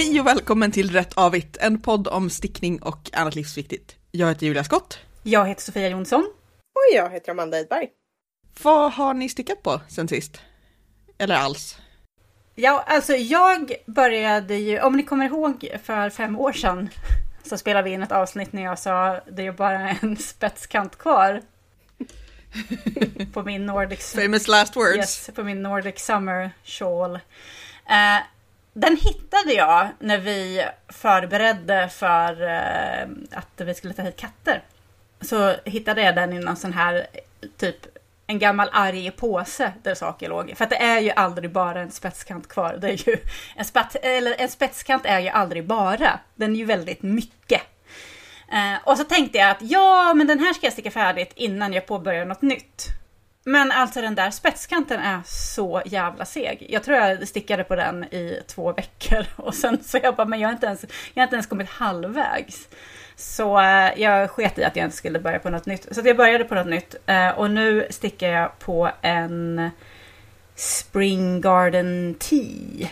Hej 0.00 0.20
och 0.20 0.26
välkommen 0.26 0.72
till 0.72 0.90
Rätt 0.90 1.12
Avigt, 1.18 1.56
en 1.56 1.80
podd 1.80 2.08
om 2.08 2.30
stickning 2.30 2.82
och 2.82 3.10
annat 3.12 3.34
livsviktigt. 3.34 3.96
Jag 4.10 4.28
heter 4.28 4.46
Julia 4.46 4.64
Skott. 4.64 4.98
Jag 5.22 5.48
heter 5.48 5.62
Sofia 5.62 5.88
Jonsson. 5.88 6.30
Och 6.74 6.96
jag 6.96 7.10
heter 7.10 7.30
Amanda 7.30 7.58
Edberg. 7.58 7.88
Vad 8.62 8.92
har 8.92 9.14
ni 9.14 9.28
stickat 9.28 9.62
på 9.62 9.80
sen 9.88 10.08
sist? 10.08 10.40
Eller 11.18 11.34
alls? 11.34 11.78
Ja, 12.54 12.84
alltså 12.86 13.12
jag 13.12 13.72
började 13.86 14.54
ju, 14.56 14.80
om 14.80 14.96
ni 14.96 15.02
kommer 15.02 15.26
ihåg 15.26 15.68
för 15.84 16.10
fem 16.10 16.38
år 16.38 16.52
sedan 16.52 16.88
så 17.42 17.58
spelade 17.58 17.84
vi 17.88 17.94
in 17.94 18.02
ett 18.02 18.12
avsnitt 18.12 18.52
när 18.52 18.62
jag 18.62 18.78
sa 18.78 19.20
det 19.32 19.46
är 19.46 19.52
bara 19.52 19.90
en 19.90 20.16
spetskant 20.20 20.98
kvar. 20.98 21.42
på 23.32 23.42
min 23.42 23.66
Nordic... 23.66 24.12
Famous 24.12 24.48
last 24.48 24.76
words. 24.76 24.96
Yes, 24.96 25.30
på 25.34 25.44
min 25.44 25.62
Nordic 25.62 25.98
Summer 25.98 26.50
Shawl. 26.64 27.14
Eh, 27.86 28.20
den 28.72 28.96
hittade 28.96 29.52
jag 29.52 29.88
när 29.98 30.18
vi 30.18 30.66
förberedde 30.88 31.88
för 31.88 32.42
eh, 32.42 33.08
att 33.38 33.60
vi 33.60 33.74
skulle 33.74 33.94
ta 33.94 34.02
hit 34.02 34.16
katter. 34.16 34.62
Så 35.20 35.54
hittade 35.64 36.02
jag 36.02 36.14
den 36.14 36.32
i 36.32 36.38
någon 36.38 36.56
sån 36.56 36.72
här 36.72 37.06
typ 37.56 37.86
en 38.26 38.38
gammal 38.38 38.68
arg 38.72 39.10
påse 39.10 39.72
där 39.82 39.94
saker 39.94 40.28
låg. 40.28 40.52
För 40.56 40.64
att 40.64 40.70
det 40.70 40.82
är 40.82 41.00
ju 41.00 41.10
aldrig 41.10 41.52
bara 41.52 41.80
en 41.80 41.90
spetskant 41.90 42.48
kvar. 42.48 42.78
Det 42.80 42.88
är 42.88 43.08
ju, 43.08 43.16
en, 43.56 43.64
spat, 43.64 43.96
eller 44.02 44.34
en 44.38 44.48
spetskant 44.48 45.06
är 45.06 45.20
ju 45.20 45.28
aldrig 45.28 45.66
bara. 45.66 46.20
Den 46.34 46.52
är 46.52 46.56
ju 46.56 46.64
väldigt 46.64 47.02
mycket. 47.02 47.62
Eh, 48.52 48.74
och 48.84 48.96
så 48.96 49.04
tänkte 49.04 49.38
jag 49.38 49.50
att 49.50 49.62
ja, 49.62 50.14
men 50.14 50.26
den 50.26 50.38
här 50.38 50.52
ska 50.52 50.66
jag 50.66 50.72
sticka 50.72 50.90
färdigt 50.90 51.32
innan 51.36 51.72
jag 51.72 51.86
påbörjar 51.86 52.24
något 52.24 52.42
nytt. 52.42 52.99
Men 53.44 53.72
alltså 53.72 54.00
den 54.00 54.14
där 54.14 54.30
spetskanten 54.30 55.00
är 55.00 55.20
så 55.26 55.82
jävla 55.84 56.24
seg. 56.24 56.66
Jag 56.68 56.82
tror 56.82 56.96
jag 56.96 57.28
stickade 57.28 57.64
på 57.64 57.76
den 57.76 58.04
i 58.04 58.42
två 58.46 58.72
veckor 58.72 59.26
och 59.36 59.54
sen 59.54 59.82
så 59.84 59.98
jag 60.02 60.16
bara, 60.16 60.26
men 60.26 60.40
jag 60.40 60.48
har 60.48 60.52
inte 60.52 60.66
ens, 60.66 60.84
jag 61.14 61.22
har 61.22 61.26
inte 61.26 61.36
ens 61.36 61.46
kommit 61.46 61.68
halvvägs. 61.68 62.68
Så 63.16 63.60
eh, 63.60 64.00
jag 64.00 64.30
sket 64.30 64.58
i 64.58 64.64
att 64.64 64.76
jag 64.76 64.84
inte 64.84 64.96
skulle 64.96 65.18
börja 65.18 65.38
på 65.38 65.50
något 65.50 65.66
nytt. 65.66 65.86
Så 65.90 66.00
jag 66.04 66.16
började 66.16 66.44
på 66.44 66.54
något 66.54 66.66
nytt 66.66 66.94
eh, 67.06 67.28
och 67.28 67.50
nu 67.50 67.86
stickar 67.90 68.28
jag 68.28 68.58
på 68.58 68.90
en 69.02 69.70
Spring 70.54 71.40
Garden 71.40 72.14
Tea. 72.18 72.88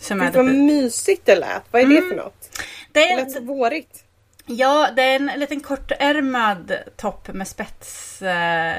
Som 0.00 0.20
är 0.20 0.32
vad 0.32 0.44
mysigt 0.44 1.26
det 1.26 1.34
lät. 1.34 1.62
Vad 1.70 1.82
är 1.82 1.86
det 1.86 1.98
mm. 1.98 2.08
för 2.08 2.16
något? 2.16 2.60
Det, 2.92 3.00
det 3.00 3.16
lät 3.16 3.32
så 3.32 3.40
vårigt. 3.40 4.01
Ja, 4.46 4.90
det 4.96 5.02
är 5.02 5.16
en 5.16 5.40
liten 5.40 5.60
kortärmad 5.60 6.72
topp 6.96 7.28
med 7.32 7.48
spets... 7.48 8.22
Eh, 8.22 8.76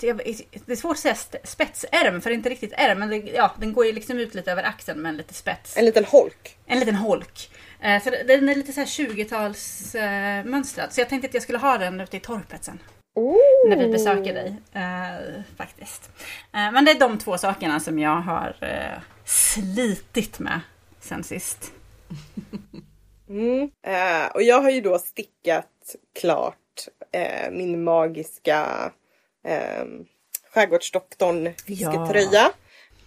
det 0.00 0.72
är 0.72 0.76
svårt 0.76 0.92
att 0.92 0.98
säga 0.98 1.14
spetsärm, 1.44 2.20
för 2.20 2.30
det 2.30 2.34
är 2.34 2.36
inte 2.36 2.48
riktigt 2.48 2.72
ärm. 2.76 2.98
Men 2.98 3.08
det, 3.08 3.16
ja, 3.16 3.54
den 3.60 3.72
går 3.72 3.86
ju 3.86 3.92
liksom 3.92 4.18
ut 4.18 4.34
lite 4.34 4.52
över 4.52 4.62
axeln 4.62 5.02
med 5.02 5.10
en 5.10 5.16
liten 5.16 5.34
spets. 5.34 5.76
En 5.76 5.84
liten 5.84 6.04
holk. 6.04 6.56
En 6.66 6.78
liten 6.78 6.94
holk. 6.94 7.50
Eh, 7.80 8.02
så 8.02 8.10
den 8.10 8.48
är 8.48 8.54
lite 8.54 8.72
så 8.72 8.80
här 8.80 8.86
20-talsmönstrad. 8.86 10.90
Så 10.90 11.00
jag 11.00 11.08
tänkte 11.08 11.28
att 11.28 11.34
jag 11.34 11.42
skulle 11.42 11.58
ha 11.58 11.78
den 11.78 12.00
ute 12.00 12.16
i 12.16 12.20
torpet 12.20 12.64
sen. 12.64 12.78
Oh. 13.14 13.68
När 13.68 13.76
vi 13.76 13.88
besöker 13.88 14.34
dig. 14.34 14.56
Faktiskt. 15.56 16.10
Men 16.52 16.84
det 16.84 16.90
är 16.90 16.98
de 16.98 17.18
två 17.18 17.38
sakerna 17.38 17.80
som 17.80 17.98
jag 17.98 18.20
har 18.20 18.56
slitit 19.24 20.38
med 20.38 20.60
sen 21.00 21.24
sist. 21.24 21.72
Mm. 23.28 23.70
och 24.34 24.42
jag 24.42 24.60
har 24.60 24.70
ju 24.70 24.80
då 24.80 24.98
stickat 24.98 25.96
klart 26.20 26.88
min 27.50 27.84
magiska 27.84 28.92
eh, 29.44 29.84
Skärgårdsdoktorn 30.50 31.54
fisketröja. 31.66 32.50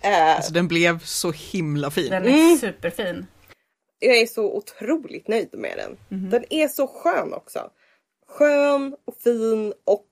Ja. 0.02 0.36
Alltså 0.36 0.54
den 0.54 0.68
blev 0.68 1.00
så 1.00 1.32
himla 1.32 1.92
fin. 1.92 2.10
Den 2.10 2.26
är 2.26 2.30
mm. 2.30 2.58
superfin 2.58 3.26
jag 4.00 4.18
är 4.18 4.26
så 4.26 4.58
otroligt 4.58 5.28
nöjd 5.28 5.50
med 5.54 5.78
den. 5.78 6.20
Mm. 6.20 6.30
Den 6.30 6.44
är 6.50 6.68
så 6.68 6.88
skön 6.88 7.34
också. 7.34 7.70
Skön 8.28 8.96
och 9.06 9.16
fin 9.24 9.74
och... 9.84 10.08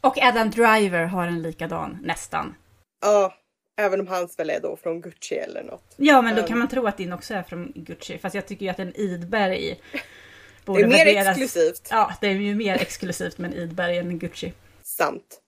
Och 0.00 0.18
Adam 0.18 0.50
Driver 0.50 1.04
har 1.04 1.26
en 1.26 1.42
likadan, 1.42 1.98
nästan. 2.02 2.54
Ja, 3.02 3.34
även 3.76 4.00
om 4.00 4.08
hans 4.08 4.38
väl 4.38 4.50
är 4.50 4.60
då 4.60 4.76
från 4.76 5.00
Gucci 5.00 5.34
eller 5.34 5.62
något. 5.62 5.94
Ja, 5.96 6.22
men 6.22 6.36
då 6.36 6.42
kan 6.42 6.58
man 6.58 6.68
tro 6.68 6.86
att 6.86 6.96
din 6.96 7.12
också 7.12 7.34
är 7.34 7.42
från 7.42 7.72
Gucci. 7.74 8.18
Fast 8.18 8.34
jag 8.34 8.46
tycker 8.46 8.66
ju 8.66 8.70
att 8.70 8.78
en 8.78 8.96
Idberg 8.96 9.80
borde 10.64 10.80
Det 10.80 10.84
är 10.84 10.88
mer 10.88 11.04
värderas... 11.04 11.28
exklusivt. 11.28 11.88
Ja, 11.90 12.12
det 12.20 12.26
är 12.26 12.32
ju 12.32 12.54
mer 12.54 12.74
exklusivt 12.74 13.38
med 13.38 13.52
en 13.52 13.58
Idberg 13.58 13.98
än 13.98 14.08
en 14.08 14.18
Gucci. 14.18 14.52
Sant. 14.82 15.40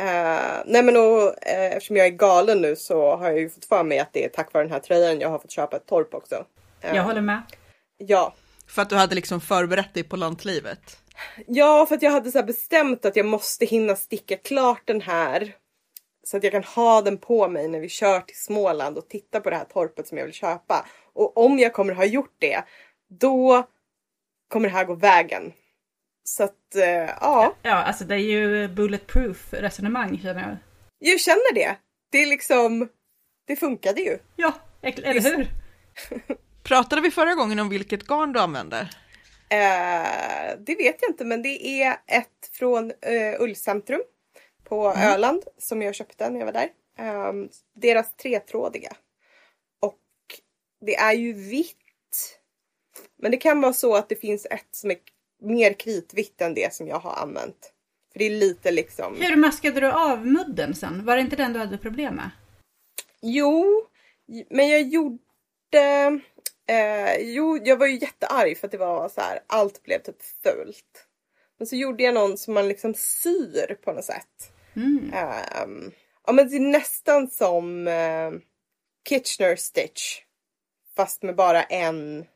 Uh, 0.00 0.06
nej 0.66 0.82
men 0.82 0.96
och, 0.96 1.22
uh, 1.22 1.32
eftersom 1.46 1.96
jag 1.96 2.06
är 2.06 2.10
galen 2.10 2.62
nu 2.62 2.76
så 2.76 3.16
har 3.16 3.26
jag 3.26 3.40
ju 3.40 3.50
fått 3.50 3.64
för 3.64 3.84
mig 3.84 3.98
att 3.98 4.12
det 4.12 4.24
är 4.24 4.28
tack 4.28 4.52
vare 4.52 4.64
den 4.64 4.72
här 4.72 4.80
tröjan 4.80 5.20
jag 5.20 5.28
har 5.28 5.38
fått 5.38 5.50
köpa 5.50 5.76
ett 5.76 5.86
torp 5.86 6.14
också. 6.14 6.44
Jag 6.80 7.02
håller 7.02 7.20
med. 7.20 7.42
Ja. 7.96 8.34
För 8.66 8.82
att 8.82 8.90
du 8.90 8.96
hade 8.96 9.14
liksom 9.14 9.40
förberett 9.40 9.94
dig 9.94 10.02
på 10.02 10.16
lantlivet? 10.16 10.98
Ja, 11.46 11.86
för 11.86 11.94
att 11.94 12.02
jag 12.02 12.10
hade 12.10 12.30
så 12.30 12.42
bestämt 12.42 13.04
att 13.04 13.16
jag 13.16 13.26
måste 13.26 13.64
hinna 13.64 13.96
sticka 13.96 14.36
klart 14.36 14.82
den 14.84 15.00
här. 15.00 15.54
Så 16.24 16.36
att 16.36 16.42
jag 16.42 16.52
kan 16.52 16.64
ha 16.64 17.02
den 17.02 17.18
på 17.18 17.48
mig 17.48 17.68
när 17.68 17.80
vi 17.80 17.88
kör 17.88 18.20
till 18.20 18.36
Småland 18.36 18.98
och 18.98 19.08
titta 19.08 19.40
på 19.40 19.50
det 19.50 19.56
här 19.56 19.64
torpet 19.64 20.08
som 20.08 20.18
jag 20.18 20.24
vill 20.24 20.34
köpa. 20.34 20.86
Och 21.12 21.38
om 21.38 21.58
jag 21.58 21.72
kommer 21.72 21.94
ha 21.94 22.04
gjort 22.04 22.36
det, 22.38 22.64
då 23.08 23.66
kommer 24.48 24.68
det 24.68 24.74
här 24.74 24.84
gå 24.84 24.94
vägen. 24.94 25.52
Så 26.24 26.44
att, 26.44 26.76
uh, 26.76 26.82
ja. 27.20 27.54
Ja, 27.62 27.74
alltså 27.74 28.04
det 28.04 28.14
är 28.14 28.18
ju 28.18 28.68
bulletproof 28.68 29.52
resonemang 29.52 30.18
känner 30.18 30.40
jag. 30.40 30.56
Jag 30.98 31.20
känner 31.20 31.54
det. 31.54 31.76
Det 32.12 32.18
är 32.18 32.26
liksom, 32.26 32.88
det 33.46 33.56
funkade 33.56 34.00
ju. 34.00 34.18
Ja, 34.36 34.52
eller 34.82 35.36
hur? 35.36 35.48
Pratade 36.62 37.02
vi 37.02 37.10
förra 37.10 37.34
gången 37.34 37.58
om 37.58 37.68
vilket 37.68 38.06
garn 38.06 38.32
du 38.32 38.40
använder? 38.40 38.90
Eh, 39.48 40.58
det 40.58 40.74
vet 40.74 40.96
jag 41.00 41.10
inte 41.10 41.24
men 41.24 41.42
det 41.42 41.82
är 41.82 41.92
ett 42.06 42.50
från 42.52 42.90
eh, 42.90 43.40
Ullcentrum 43.40 44.00
på 44.74 44.88
mm. 44.88 45.08
Öland 45.08 45.42
som 45.58 45.82
jag 45.82 45.94
köpte 45.94 46.30
när 46.30 46.38
jag 46.38 46.46
var 46.46 46.52
där. 46.52 46.68
Eh, 46.98 47.32
deras 47.74 48.16
tretrådiga. 48.16 48.92
Och 49.80 50.00
det 50.80 50.96
är 50.96 51.12
ju 51.12 51.32
vitt. 51.32 52.40
Men 53.16 53.30
det 53.30 53.36
kan 53.36 53.60
vara 53.60 53.72
så 53.72 53.96
att 53.96 54.08
det 54.08 54.16
finns 54.16 54.46
ett 54.50 54.68
som 54.70 54.90
är 54.90 54.96
mer 55.42 55.72
kritvitt 55.72 56.40
än 56.40 56.54
det 56.54 56.74
som 56.74 56.88
jag 56.88 56.98
har 56.98 57.12
använt. 57.22 57.72
För 58.12 58.18
det 58.18 58.24
är 58.24 58.30
lite 58.30 58.70
liksom... 58.70 59.16
Hur 59.20 59.36
maskade 59.36 59.80
du 59.80 59.90
av 59.90 60.26
mudden 60.26 60.74
sen? 60.74 61.04
Var 61.04 61.16
det 61.16 61.22
inte 61.22 61.36
den 61.36 61.52
du 61.52 61.58
hade 61.58 61.78
problem 61.78 62.14
med? 62.14 62.30
Jo, 63.20 63.86
men 64.50 64.68
jag 64.68 64.82
gjorde 64.82 65.20
Eh, 66.66 67.18
jo, 67.20 67.58
jag 67.64 67.76
var 67.76 67.86
ju 67.86 67.98
jättearg 67.98 68.58
för 68.58 68.66
att 68.66 68.72
det 68.72 68.78
var 68.78 69.08
så 69.08 69.20
här, 69.20 69.40
allt 69.46 69.82
blev 69.82 69.98
typ 69.98 70.22
fult. 70.42 71.06
Men 71.58 71.66
så 71.66 71.76
gjorde 71.76 72.02
jag 72.02 72.14
någon 72.14 72.38
som 72.38 72.54
man 72.54 72.68
liksom 72.68 72.94
syr 72.94 73.74
på 73.84 73.92
något 73.92 74.04
sätt. 74.04 74.53
Mm. 74.76 75.12
Eh, 75.14 75.92
ja 76.26 76.32
men 76.32 76.48
det 76.48 76.56
är 76.56 76.60
nästan 76.60 77.30
som 77.30 77.88
eh, 77.88 78.30
Kitchener 79.08 79.56
Stitch. 79.56 80.20
Fast 80.96 81.22
med 81.22 81.36
bara 81.36 81.62
en, 81.62 82.26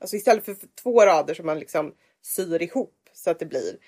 alltså 0.00 0.16
istället 0.16 0.44
för 0.44 0.56
två 0.82 1.06
rader 1.06 1.34
som 1.34 1.46
man 1.46 1.58
liksom 1.58 1.94
syr 2.22 2.62
ihop 2.62 3.08
så 3.12 3.30
att 3.30 3.38
det 3.38 3.46
blir 3.46 3.78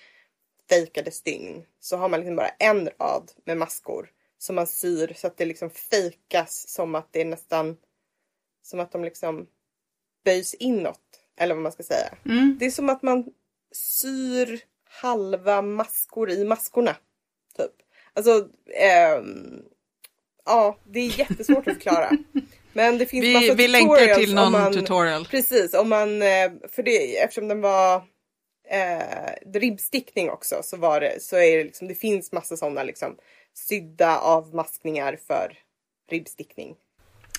fejkade 0.69 1.11
stygn. 1.11 1.65
Så 1.79 1.97
har 1.97 2.09
man 2.09 2.19
liksom 2.19 2.35
bara 2.35 2.49
en 2.49 2.89
rad 2.99 3.31
med 3.45 3.57
maskor 3.57 4.11
som 4.37 4.55
man 4.55 4.67
syr 4.67 5.13
så 5.15 5.27
att 5.27 5.37
det 5.37 5.45
liksom 5.45 5.69
fejkas 5.69 6.67
som 6.67 6.95
att 6.95 7.07
det 7.11 7.21
är 7.21 7.25
nästan 7.25 7.77
som 8.61 8.79
att 8.79 8.91
de 8.91 9.03
liksom 9.03 9.47
böjs 10.25 10.53
inåt. 10.53 11.01
Eller 11.37 11.55
vad 11.55 11.63
man 11.63 11.71
ska 11.71 11.83
säga. 11.83 12.15
Mm. 12.25 12.57
Det 12.59 12.65
är 12.65 12.71
som 12.71 12.89
att 12.89 13.01
man 13.01 13.25
syr 13.71 14.63
halva 14.83 15.61
maskor 15.61 16.31
i 16.31 16.45
maskorna. 16.45 16.95
Alltså, 18.15 18.47
ähm, 18.81 19.63
ja, 20.45 20.77
det 20.83 20.99
är 20.99 21.19
jättesvårt 21.19 21.67
att 21.67 21.73
förklara. 21.73 22.11
Men 22.73 22.97
det 22.97 23.05
finns 23.05 23.25
vi, 23.25 23.33
massa 23.33 23.53
vi 23.53 23.67
länkar 23.67 24.15
till 24.15 24.35
någon 24.35 24.51
man, 24.51 24.73
tutorial. 24.73 25.25
Precis, 25.25 25.73
om 25.73 25.89
man, 25.89 26.21
eh, 26.21 26.51
för 26.71 26.83
det, 26.83 27.17
eftersom 27.17 27.47
den 27.47 27.61
var 27.61 27.95
eh, 28.69 29.59
ribbstickning 29.59 30.29
också 30.29 30.55
så 30.63 30.77
var 30.77 30.99
det, 30.99 31.21
så 31.21 31.35
är 31.35 31.57
det 31.57 31.63
liksom, 31.63 31.87
det 31.87 31.95
finns 31.95 32.31
massa 32.31 32.57
sådana 32.57 32.83
liksom 32.83 33.17
sydda 33.53 34.19
avmaskningar 34.19 35.19
för 35.27 35.57
ribbstickning. 36.11 36.75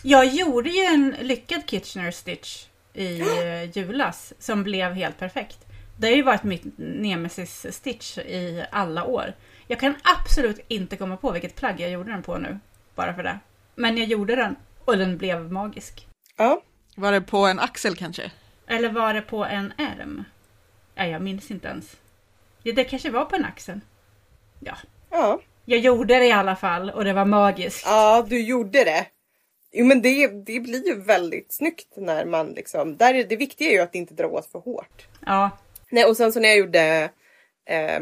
Jag 0.02 0.26
gjorde 0.26 0.70
ju 0.70 0.82
en 0.82 1.14
lyckad 1.20 1.62
Kitchener 1.67 2.11
Stitch 2.11 2.67
i 2.94 3.20
eh, 3.20 3.70
julas 3.79 4.32
som 4.38 4.62
blev 4.62 4.93
helt 4.93 5.19
perfekt. 5.19 5.58
Det 5.99 6.06
har 6.06 6.14
ju 6.14 6.22
varit 6.22 6.43
mitt 6.43 6.79
nemesis 6.79 7.67
stitch 7.70 8.19
i 8.19 8.64
alla 8.70 9.05
år. 9.05 9.34
Jag 9.66 9.80
kan 9.80 9.94
absolut 10.02 10.60
inte 10.68 10.96
komma 10.96 11.16
på 11.16 11.30
vilket 11.30 11.56
plagg 11.56 11.80
jag 11.80 11.90
gjorde 11.90 12.10
den 12.10 12.22
på 12.22 12.38
nu. 12.38 12.58
Bara 12.94 13.14
för 13.14 13.22
det. 13.22 13.38
Men 13.74 13.96
jag 13.96 14.06
gjorde 14.06 14.36
den 14.36 14.56
och 14.84 14.98
den 14.98 15.18
blev 15.18 15.52
magisk. 15.52 16.06
Ja. 16.36 16.62
Var 16.96 17.12
det 17.12 17.20
på 17.20 17.38
en 17.46 17.58
axel 17.58 17.96
kanske? 17.96 18.32
Eller 18.66 18.92
var 18.92 19.14
det 19.14 19.22
på 19.22 19.44
en 19.44 19.72
ärm? 19.78 20.24
Nej, 20.94 21.10
jag 21.10 21.22
minns 21.22 21.50
inte 21.50 21.68
ens. 21.68 21.96
Ja, 22.62 22.72
det 22.72 22.84
kanske 22.84 23.10
var 23.10 23.24
på 23.24 23.36
en 23.36 23.44
axel. 23.44 23.80
Ja. 24.60 24.76
Ja. 25.10 25.40
Jag 25.64 25.78
gjorde 25.78 26.19
det 26.19 26.26
i 26.26 26.32
alla 26.32 26.56
fall 26.56 26.90
och 26.90 27.04
det 27.04 27.12
var 27.12 27.24
magiskt. 27.24 27.86
Ja, 27.86 28.26
du 28.28 28.42
gjorde 28.42 28.84
det. 28.84 29.06
Jo 29.72 29.86
men 29.86 30.02
det, 30.02 30.26
det 30.28 30.60
blir 30.60 30.86
ju 30.86 31.00
väldigt 31.02 31.52
snyggt 31.52 31.96
när 31.96 32.24
man 32.24 32.46
liksom, 32.46 32.96
där 32.96 33.14
är, 33.14 33.24
det 33.24 33.36
viktiga 33.36 33.69
är 33.69 33.72
ju 33.72 33.80
att 33.80 33.94
inte 33.94 34.14
dra 34.14 34.26
åt 34.26 34.46
för 34.52 34.58
hårt. 34.58 35.06
Ja, 35.26 35.50
Nej 35.90 36.04
och 36.04 36.16
sen 36.16 36.32
så 36.32 36.40
när 36.40 36.48
jag 36.48 36.58
gjorde 36.58 37.10
eh, 37.66 38.00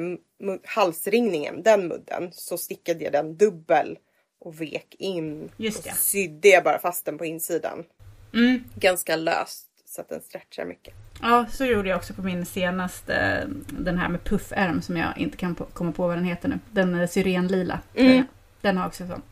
halsringningen, 0.65 1.63
den 1.63 1.89
mudden, 1.89 2.29
så 2.33 2.59
stickade 2.59 3.05
jag 3.05 3.13
den 3.13 3.37
dubbel 3.37 3.99
och 4.41 4.61
vek 4.61 4.95
in. 4.99 5.51
Just 5.57 5.79
och 5.79 5.85
det. 5.85 5.95
sydde 5.95 6.49
jag 6.49 6.65
bara 6.65 6.79
fast 6.79 7.05
den 7.05 7.19
på 7.19 7.25
insidan. 7.25 7.85
mm. 8.35 8.65
Ganska 8.75 9.17
löst 9.17 9.69
så 9.87 10.01
att 10.01 10.09
den 10.09 10.21
stretchar 10.21 10.65
mycket. 10.65 10.95
ja, 11.23 11.47
så 11.51 11.65
gjorde 11.65 11.89
jag 11.89 11.97
också 11.97 12.15
på 12.15 12.23
min 12.23 12.47
senaste, 12.47 13.47
den 13.71 13.99
här 13.99 14.09
med 14.09 14.25
puffärm 14.25 14.83
som 14.83 14.97
jag 14.97 15.19
inte 15.19 15.37
kan 15.37 15.55
på, 15.55 15.65
komma 15.65 15.93
på 15.93 16.07
vad 16.07 16.17
den 16.17 16.25
heter 16.25 16.49
nu. 16.49 16.59
Den 16.73 16.95
är 16.95 17.07
syrenlila. 17.07 17.81
Mm. 17.95 18.25
Den 18.61 18.77
har 18.77 18.87
också 18.87 19.07
sån. 19.07 19.23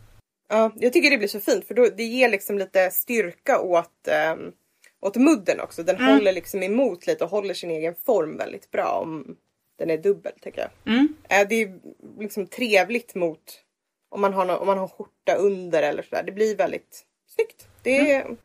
Ja, 0.49 0.73
jag 0.76 0.93
tycker 0.93 1.11
det 1.11 1.19
blir 1.19 1.28
så 1.28 1.40
fint 1.40 1.67
för 1.67 1.75
då, 1.75 1.88
det 1.96 2.02
ger 2.05 2.28
liksom 2.28 2.58
lite 2.58 2.90
styrka 2.90 3.61
åt, 3.61 4.08
um, 4.37 4.52
åt 5.00 5.17
mudden 5.17 5.61
också. 5.61 5.82
Den 5.82 5.96
Mm. 5.96 6.08
håller 6.14 6.32
liksom 6.32 6.62
emot 6.62 7.06
lite 7.06 7.25
och 7.25 7.31
håller 7.31 7.55
sin 7.55 7.70
egen 7.70 7.94
form 7.94 8.37
väldigt 8.37 8.70
bra 8.70 9.00
om 9.02 9.37
den 9.79 9.91
är 9.91 9.99
dubbel 9.99 10.33
tycker 10.41 10.61
jag. 10.61 10.95
Mm. 10.95 11.17
Eh, 11.29 11.49
det 11.49 11.55
är 11.63 11.81
liksom 12.19 12.47
trevligt 12.47 13.15
mot 13.15 13.61
om 14.09 14.21
man 14.21 14.33
har, 14.35 14.45
nå- 14.45 14.57
om 14.57 14.67
man 14.67 14.79
har 14.79 14.89
skjorta 14.89 15.35
under 15.35 15.83
eller 15.83 16.03
sådär. 16.03 16.23
Det 16.23 16.33
blir 16.33 16.57
väldigt 16.57 17.05
snyggt. 17.27 17.69
Det 17.83 18.13
är 18.13 18.37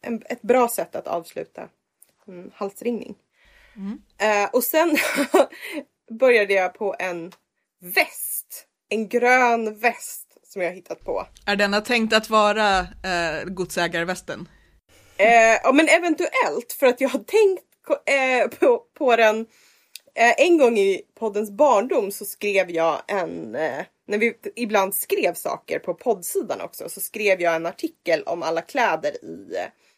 en, 0.00 0.22
ett 0.26 0.42
bra 0.42 0.68
sätt 0.68 0.96
att 0.96 1.06
avsluta 1.06 1.68
en 2.26 2.50
halsringning. 2.54 3.14
Eh, 4.18 4.50
och 4.52 4.64
sen 4.64 4.96
började 6.10 6.54
jag 6.54 6.74
på 6.74 6.94
en 6.98 7.32
väst. 7.80 8.66
En 8.88 9.08
grön 9.08 9.78
väst 9.78 10.36
som 10.44 10.62
jag 10.62 10.68
har 10.68 10.74
hittat 10.74 11.04
på. 11.04 11.26
Är 11.46 11.56
denna 11.56 11.80
tänkt 11.80 12.12
att 12.12 12.30
vara 12.30 12.78
eh, 12.78 13.44
godsägarvästen? 13.46 14.48
Eh, 15.16 15.60
ja 15.62 15.72
men 15.72 15.88
eventuellt 15.88 16.72
för 16.78 16.86
att 16.86 17.00
jag 17.00 17.08
har 17.08 17.18
tänkt 17.18 17.64
eh, 18.06 18.58
på, 18.58 18.84
på 18.94 19.16
den 19.16 19.46
en 20.14 20.58
gång 20.58 20.78
i 20.78 21.02
poddens 21.14 21.50
barndom 21.50 22.10
så 22.10 22.24
skrev 22.24 22.70
jag 22.70 23.02
en, 23.08 23.54
eh, 23.54 23.84
när 24.06 24.18
vi 24.18 24.34
ibland 24.56 24.94
skrev 24.94 25.34
saker 25.34 25.78
på 25.78 25.94
poddsidan 25.94 26.60
också, 26.60 26.88
så 26.88 27.00
skrev 27.00 27.40
jag 27.40 27.54
en 27.54 27.66
artikel 27.66 28.22
om 28.22 28.42
alla 28.42 28.62
kläder 28.62 29.24
i 29.24 29.56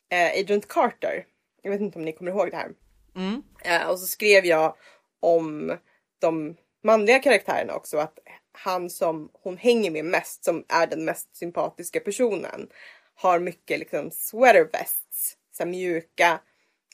eh, 0.08 0.40
Agent 0.40 0.69
Carter. 0.69 1.26
Jag 1.62 1.70
vet 1.70 1.81
inte 1.81 1.99
om 1.99 2.05
ni 2.05 2.12
kommer 2.12 2.31
ihåg 2.31 2.50
det 2.50 2.56
här. 2.56 2.70
Mm. 3.16 3.43
Eh, 3.64 3.88
och 3.90 3.99
så 3.99 4.06
skrev 4.06 4.46
jag 4.46 4.76
om 5.20 5.76
de 6.19 6.56
manliga 6.82 7.19
karaktärerna 7.19 7.75
också. 7.75 7.99
Att 7.99 8.19
han 8.52 8.90
som 8.90 9.31
hon 9.32 9.56
hänger 9.56 9.90
med 9.90 10.05
mest, 10.05 10.44
som 10.44 10.64
är 10.69 10.87
den 10.87 11.05
mest 11.05 11.37
sympatiska 11.37 12.00
personen, 12.00 12.69
har 13.14 13.38
mycket 13.38 13.78
liksom 13.78 14.11
sweater 14.11 14.69
vests, 14.72 15.37
så 15.52 15.66
mjuka. 15.66 16.40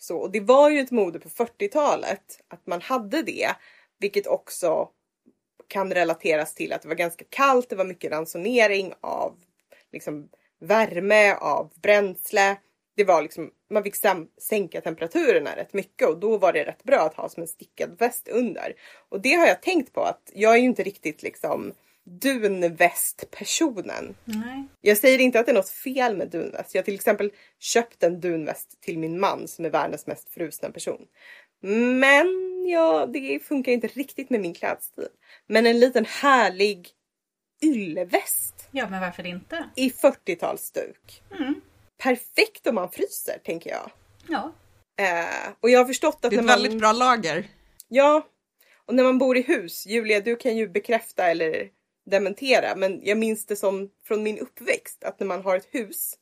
Så, 0.03 0.19
och 0.19 0.31
det 0.31 0.41
var 0.41 0.71
ju 0.71 0.81
ett 0.81 0.91
mode 0.91 1.21
på 1.21 1.29
40-talet 1.29 2.41
att 2.49 2.67
man 2.67 2.81
hade 2.81 3.23
det, 3.23 3.51
vilket 3.99 4.27
också 4.27 4.89
kan 5.69 5.95
relateras 5.95 6.55
till 6.55 6.73
att 6.73 6.83
det 6.83 6.89
var 6.89 6.95
ganska 6.95 7.25
kallt, 7.29 7.69
det 7.69 7.77
var 7.77 7.85
mycket 7.85 8.13
ransonering 8.13 8.93
av 9.01 9.37
liksom, 9.93 10.29
värme, 10.61 11.35
av 11.35 11.73
bränsle. 11.83 12.57
Det 12.97 13.05
var 13.05 13.23
liksom, 13.23 13.51
man 13.71 13.83
fick 13.83 13.97
sänka 14.39 14.81
temperaturerna 14.81 15.57
rätt 15.57 15.73
mycket 15.73 16.09
och 16.09 16.21
då 16.21 16.39
var 16.39 16.53
det 16.53 16.65
rätt 16.65 16.85
bra 16.85 16.99
att 16.99 17.15
ha 17.15 17.29
som 17.29 17.43
en 17.43 17.49
stickad 17.49 17.99
väst 17.99 18.29
under. 18.29 18.75
Och 19.09 19.21
det 19.21 19.35
har 19.35 19.47
jag 19.47 19.63
tänkt 19.63 19.93
på 19.93 20.03
att 20.03 20.33
jag 20.35 20.53
är 20.53 20.59
ju 20.59 20.65
inte 20.65 20.83
riktigt 20.83 21.23
liksom 21.23 21.73
dunvästpersonen. 22.11 24.15
Nej. 24.25 24.65
Jag 24.81 24.99
säger 24.99 25.19
inte 25.19 25.41
att 25.41 25.47
det 25.47 25.53
är 25.53 25.57
något 25.57 25.69
fel 25.69 26.17
med 26.17 26.31
dunväst. 26.31 26.75
Jag 26.75 26.83
har 26.83 26.85
till 26.85 26.95
exempel 26.95 27.33
köpt 27.59 28.03
en 28.03 28.21
dunväst 28.21 28.81
till 28.81 28.99
min 28.99 29.21
man 29.21 29.49
som 29.49 29.65
är 29.65 29.71
världens 29.71 30.07
mest 30.07 30.29
frusna 30.31 30.71
person. 30.71 31.07
Men 32.01 32.27
ja, 32.69 33.07
det 33.07 33.41
funkar 33.45 33.73
inte 33.73 33.87
riktigt 33.87 34.31
med 34.31 34.41
min 34.41 34.55
klädstil. 34.55 35.09
Men 35.47 35.67
en 35.67 35.81
liten 35.81 36.05
härlig 36.05 36.89
ylleväst 37.63 38.69
Ja, 38.71 38.89
men 38.91 39.01
varför 39.01 39.27
inte? 39.27 39.65
i 39.77 39.89
40-talsstuk. 39.91 41.23
Mm. 41.39 41.61
Perfekt 42.03 42.67
om 42.67 42.75
man 42.75 42.91
fryser, 42.91 43.39
tänker 43.45 43.71
jag. 43.71 43.91
Ja. 44.29 44.53
Eh, 45.01 45.53
och 45.61 45.71
jag 45.71 45.79
har 45.79 45.87
förstått 45.87 46.25
att 46.25 46.31
Det 46.31 46.37
är 46.37 46.41
när 46.43 46.43
ett 46.43 46.47
man... 46.47 46.63
väldigt 46.63 46.81
bra 46.81 46.93
lager. 46.93 47.49
Ja, 47.89 48.27
och 48.87 48.95
när 48.95 49.05
man 49.05 49.19
bor 49.19 49.37
i 49.37 49.43
hus, 49.43 49.87
Julia 49.87 50.21
du 50.21 50.37
kan 50.37 50.57
ju 50.57 50.69
bekräfta 50.69 51.31
eller 51.31 51.69
dementera, 52.07 52.77
men 52.77 53.01
jag 53.05 53.19
minns 53.19 53.47
det 53.47 53.57
som 53.57 53.89
från 54.05 54.23
min 54.23 54.39
uppväxt 54.39 55.05
att 55.05 55.21
när 55.21 55.27
man 55.27 55.43
har 55.43 55.57
ett 55.57 55.69
hus 55.71 56.15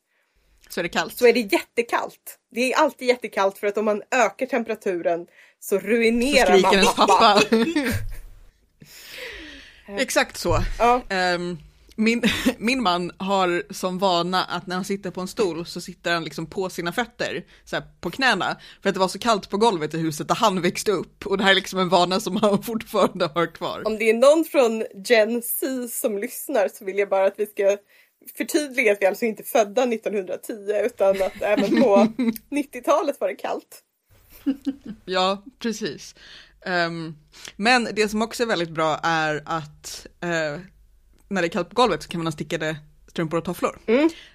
Så 0.69 0.81
är 0.81 0.83
det 0.83 0.89
kallt. 0.89 1.17
så 1.19 1.27
är 1.27 1.33
det 1.33 1.41
jättekallt. 1.41 2.39
Det 2.51 2.73
är 2.73 2.79
alltid 2.79 3.09
jättekallt 3.09 3.59
för 3.59 3.67
att 3.67 3.79
om 3.79 3.85
man 3.85 4.03
ökar 4.11 4.47
temperaturen 4.47 5.27
så 5.61 5.79
Så 5.81 5.87
ruinerar 5.87 6.47
skriker 6.47 6.63
man 6.63 6.75
ens 6.75 6.95
pappa. 6.95 7.43
Exakt 9.99 10.37
så. 10.37 10.59
Ja. 10.79 11.03
Ehm, 11.09 11.59
min, 11.99 12.23
min 12.59 12.83
man 12.83 13.13
har 13.19 13.73
som 13.73 13.99
vana 13.99 14.45
att 14.45 14.67
när 14.67 14.75
han 14.75 14.85
sitter 14.85 15.11
på 15.11 15.21
en 15.21 15.29
stol 15.29 15.67
så 15.67 15.81
sitter 15.81 16.15
han 16.15 16.25
liksom 16.25 16.47
på 16.47 16.71
sina 16.71 16.93
fötter, 16.93 17.45
så 17.65 17.77
här 17.77 17.85
på 18.01 18.11
knäna, 18.11 18.57
för 18.83 18.89
att 18.89 18.95
det 18.95 19.01
var 19.01 19.09
så 19.09 19.19
kallt 19.19 19.51
på 19.51 19.57
golvet 19.57 19.95
i 19.95 19.99
huset 19.99 20.29
där 20.29 20.35
han 20.35 20.61
växte 20.61 20.93
upp. 20.93 21.27
Och 21.27 21.39
det 21.39 21.45
här 21.45 21.51
är 21.51 21.55
liksom 21.55 21.79
en 21.79 21.89
vana 21.89 22.21
som 22.21 22.37
han 22.37 22.63
fortfarande 22.63 23.31
har 23.35 23.55
kvar. 23.55 23.83
Om 23.87 23.99
det 23.99 24.11
är 24.11 24.15
någon 24.15 24.45
från 24.45 24.85
Gen 25.09 25.43
Z 25.43 25.89
som 25.89 26.19
lyssnar 26.19 26.69
så 26.69 26.85
vill 26.85 26.99
jag 26.99 27.09
bara 27.09 27.27
att 27.27 27.35
vi 27.37 27.47
ska 27.47 27.77
förtydliga 28.37 28.93
att 28.93 28.99
vi 29.01 29.07
alltså 29.07 29.25
inte 29.25 29.43
är 29.43 29.45
födda 29.45 29.83
1910 29.83 30.53
utan 30.85 31.23
att 31.23 31.33
även 31.43 31.83
på 31.83 31.97
90-talet 32.51 33.21
var 33.21 33.29
det 33.29 33.35
kallt. 33.35 33.83
Ja, 35.05 35.45
precis. 35.59 36.15
Ehm, 36.67 37.15
men 37.57 37.89
det 37.93 38.09
som 38.09 38.23
också 38.23 38.43
är 38.43 38.47
väldigt 38.47 38.71
bra 38.71 39.01
är 39.03 39.43
att 39.45 40.07
eh, 40.21 40.61
när 41.29 41.43
det 41.43 41.47
är 41.49 41.51
kallt 41.51 41.69
på 41.69 41.75
golvet 41.75 42.03
så 42.03 42.09
kan 42.09 42.19
man 42.21 42.27
ha 42.27 42.33
stickade 42.33 42.77
strumpor 43.09 43.39
och 43.39 43.45
tofflor. 43.45 43.79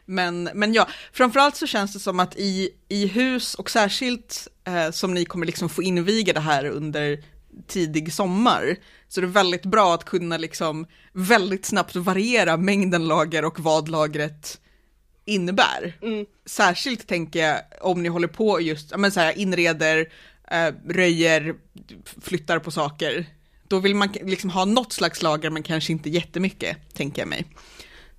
Men, 0.05 0.49
men 0.53 0.73
ja, 0.73 0.87
framförallt 1.13 1.55
så 1.55 1.67
känns 1.67 1.93
det 1.93 1.99
som 1.99 2.19
att 2.19 2.35
i, 2.35 2.69
i 2.87 3.07
hus 3.07 3.55
och 3.55 3.69
särskilt 3.69 4.47
eh, 4.63 4.91
som 4.91 5.13
ni 5.13 5.25
kommer 5.25 5.45
liksom 5.45 5.69
få 5.69 5.83
inviga 5.83 6.33
det 6.33 6.39
här 6.39 6.65
under 6.65 7.23
tidig 7.67 8.13
sommar, 8.13 8.75
så 9.07 9.21
det 9.21 9.27
är 9.27 9.29
väldigt 9.29 9.65
bra 9.65 9.93
att 9.93 10.05
kunna 10.05 10.37
liksom 10.37 10.87
väldigt 11.11 11.65
snabbt 11.65 11.95
variera 11.95 12.57
mängden 12.57 13.07
lager 13.07 13.45
och 13.45 13.59
vad 13.59 13.89
lagret 13.89 14.59
innebär. 15.25 15.97
Särskilt 16.45 17.07
tänker 17.07 17.47
jag 17.47 17.59
om 17.81 18.03
ni 18.03 18.09
håller 18.09 18.27
på 18.27 18.61
just, 18.61 18.97
men 18.97 19.11
så 19.11 19.19
här, 19.19 19.37
inreder, 19.37 20.11
eh, 20.51 20.73
röjer, 20.87 21.55
flyttar 22.21 22.59
på 22.59 22.71
saker. 22.71 23.25
Då 23.73 23.79
vill 23.79 23.95
man 23.95 24.09
liksom 24.21 24.49
ha 24.49 24.65
något 24.65 24.93
slags 24.93 25.21
lager 25.21 25.49
men 25.49 25.63
kanske 25.63 25.91
inte 25.91 26.09
jättemycket, 26.09 26.77
tänker 26.93 27.21
jag 27.21 27.29
mig. 27.29 27.45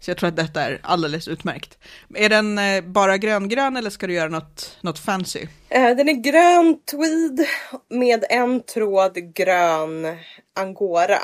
Så 0.01 0.11
jag 0.11 0.19
tror 0.19 0.29
att 0.29 0.37
detta 0.37 0.63
är 0.63 0.81
alldeles 0.83 1.29
utmärkt. 1.29 1.79
Är 2.15 2.29
den 2.29 2.59
eh, 2.59 2.81
bara 2.85 3.17
gröngrön 3.19 3.77
eller 3.77 3.91
ska 3.91 4.07
du 4.07 4.13
göra 4.15 4.29
något, 4.29 4.79
något 4.81 4.99
fancy? 4.99 5.47
Eh, 5.69 5.97
Den 5.97 6.09
är 6.09 6.13
grön 6.13 6.79
tweed 6.91 7.47
med 7.91 8.25
en 8.31 8.63
tråd 8.63 9.35
grön 9.35 10.17
angora. 10.57 11.19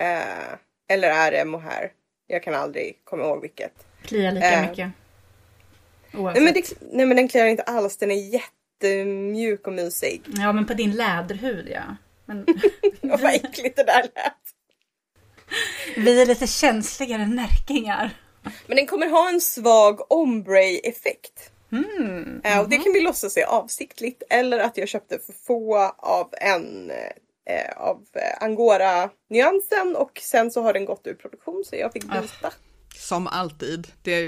Eh, 0.00 0.54
eller 0.88 1.08
är 1.08 1.30
det 1.32 1.44
mohair? 1.44 1.92
Jag 2.26 2.42
kan 2.42 2.54
aldrig 2.54 3.00
komma 3.04 3.22
ihåg 3.24 3.40
vilket. 3.40 3.72
Kliar 4.02 4.32
lika 4.32 4.50
Eh. 4.52 4.68
mycket. 4.70 4.90
Nej 6.12 6.40
men, 6.42 6.54
det, 6.54 6.72
nej 6.92 7.06
men 7.06 7.16
den 7.16 7.28
kliar 7.28 7.46
inte 7.46 7.62
alls, 7.62 7.96
den 7.96 8.10
är 8.10 8.32
jättemjuk 8.34 9.66
och 9.66 9.72
mysig. 9.72 10.22
Ja, 10.26 10.52
men 10.52 10.66
på 10.66 10.74
din 10.74 10.90
läderhud 10.90 11.68
ja. 11.74 11.96
Men 12.34 12.46
Vad 13.20 13.34
äckligt 13.34 13.76
det 13.76 13.84
där 13.84 14.02
lät. 14.02 14.34
vi 15.96 16.22
är 16.22 16.26
lite 16.26 16.46
känsligare 16.46 17.26
närkingar. 17.26 18.10
Men 18.66 18.76
den 18.76 18.86
kommer 18.86 19.08
ha 19.08 19.28
en 19.28 19.40
svag 19.40 20.12
ombre-effekt. 20.12 21.50
Mm. 21.72 22.40
Eh, 22.44 22.60
och 22.60 22.68
det 22.68 22.76
kan 22.76 22.92
vi 22.92 23.00
låtsas 23.00 23.36
är 23.36 23.44
avsiktligt 23.44 24.22
eller 24.30 24.58
att 24.58 24.76
jag 24.76 24.88
köpte 24.88 25.18
för 25.18 25.32
få 25.46 25.78
av 25.98 26.28
en 26.40 26.90
eh, 26.90 27.76
av 27.76 28.06
eh, 28.14 28.42
angora-nyansen 28.42 29.96
och 29.96 30.18
sen 30.22 30.50
så 30.50 30.62
har 30.62 30.72
den 30.72 30.84
gått 30.84 31.06
ur 31.06 31.14
produktion 31.14 31.64
så 31.66 31.76
jag 31.76 31.92
fick 31.92 32.04
Ah. 32.08 32.20
byta. 32.20 32.52
Som 32.96 33.26
alltid. 33.26 33.86
Det 34.02 34.12
är, 34.12 34.24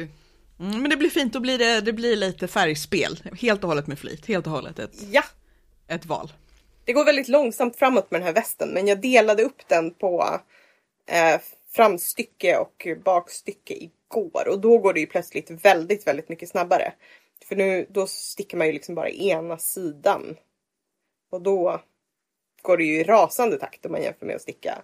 mm, 0.61 0.81
men 0.83 0.91
det 0.91 0.97
blir 0.97 1.11
fint, 1.11 1.33
då 1.33 1.41
blir 1.41 1.59
det, 1.59 1.81
det 1.81 1.93
blir 1.93 2.17
lite 2.17 2.49
färgspel. 2.49 3.23
Helt 3.41 3.63
och 3.63 3.69
hållet 3.69 3.87
med 3.87 3.99
flit, 3.99 4.27
helt 4.27 4.47
och 4.47 4.53
hållet 4.53 4.79
ett, 4.79 4.95
Ja, 5.11 5.23
ett 5.89 6.07
val 6.07 6.33
det 6.85 6.93
går 6.93 7.05
väldigt 7.05 7.29
långsamt 7.29 7.77
framåt 7.77 8.11
med 8.11 8.21
den 8.21 8.27
här 8.27 8.35
västen 8.35 8.69
men 8.69 8.87
jag 8.87 9.01
delade 9.01 9.43
upp 9.43 9.69
den 9.69 9.95
på 9.95 10.41
eh, 11.07 11.41
framstycke 11.71 12.57
och 12.57 12.89
bakstycke 13.05 13.75
igår 13.75 14.49
och 14.49 14.61
då 14.61 14.79
går 14.79 14.93
det 14.93 15.01
ju 15.01 15.07
plötsligt 15.07 15.51
väldigt, 15.51 16.07
väldigt 16.07 16.29
mycket 16.29 16.49
snabbare. 16.49 16.93
För 17.49 17.57
nu 17.57 17.87
då 17.91 18.07
sticker 18.07 18.57
man 18.57 18.67
ju 18.67 18.73
liksom 18.73 18.95
bara 18.95 19.11
ena 19.11 19.59
sidan 19.59 20.37
och 21.31 21.43
då 21.43 21.81
går 22.63 22.77
det 22.77 22.85
ju 22.85 23.01
i 23.01 23.05
rasande 23.05 23.59
takt 23.59 23.87
om 23.87 23.93
man 23.93 24.03
jämför 24.03 24.27
med 24.27 24.37
att 24.37 24.43
sticka 24.43 24.83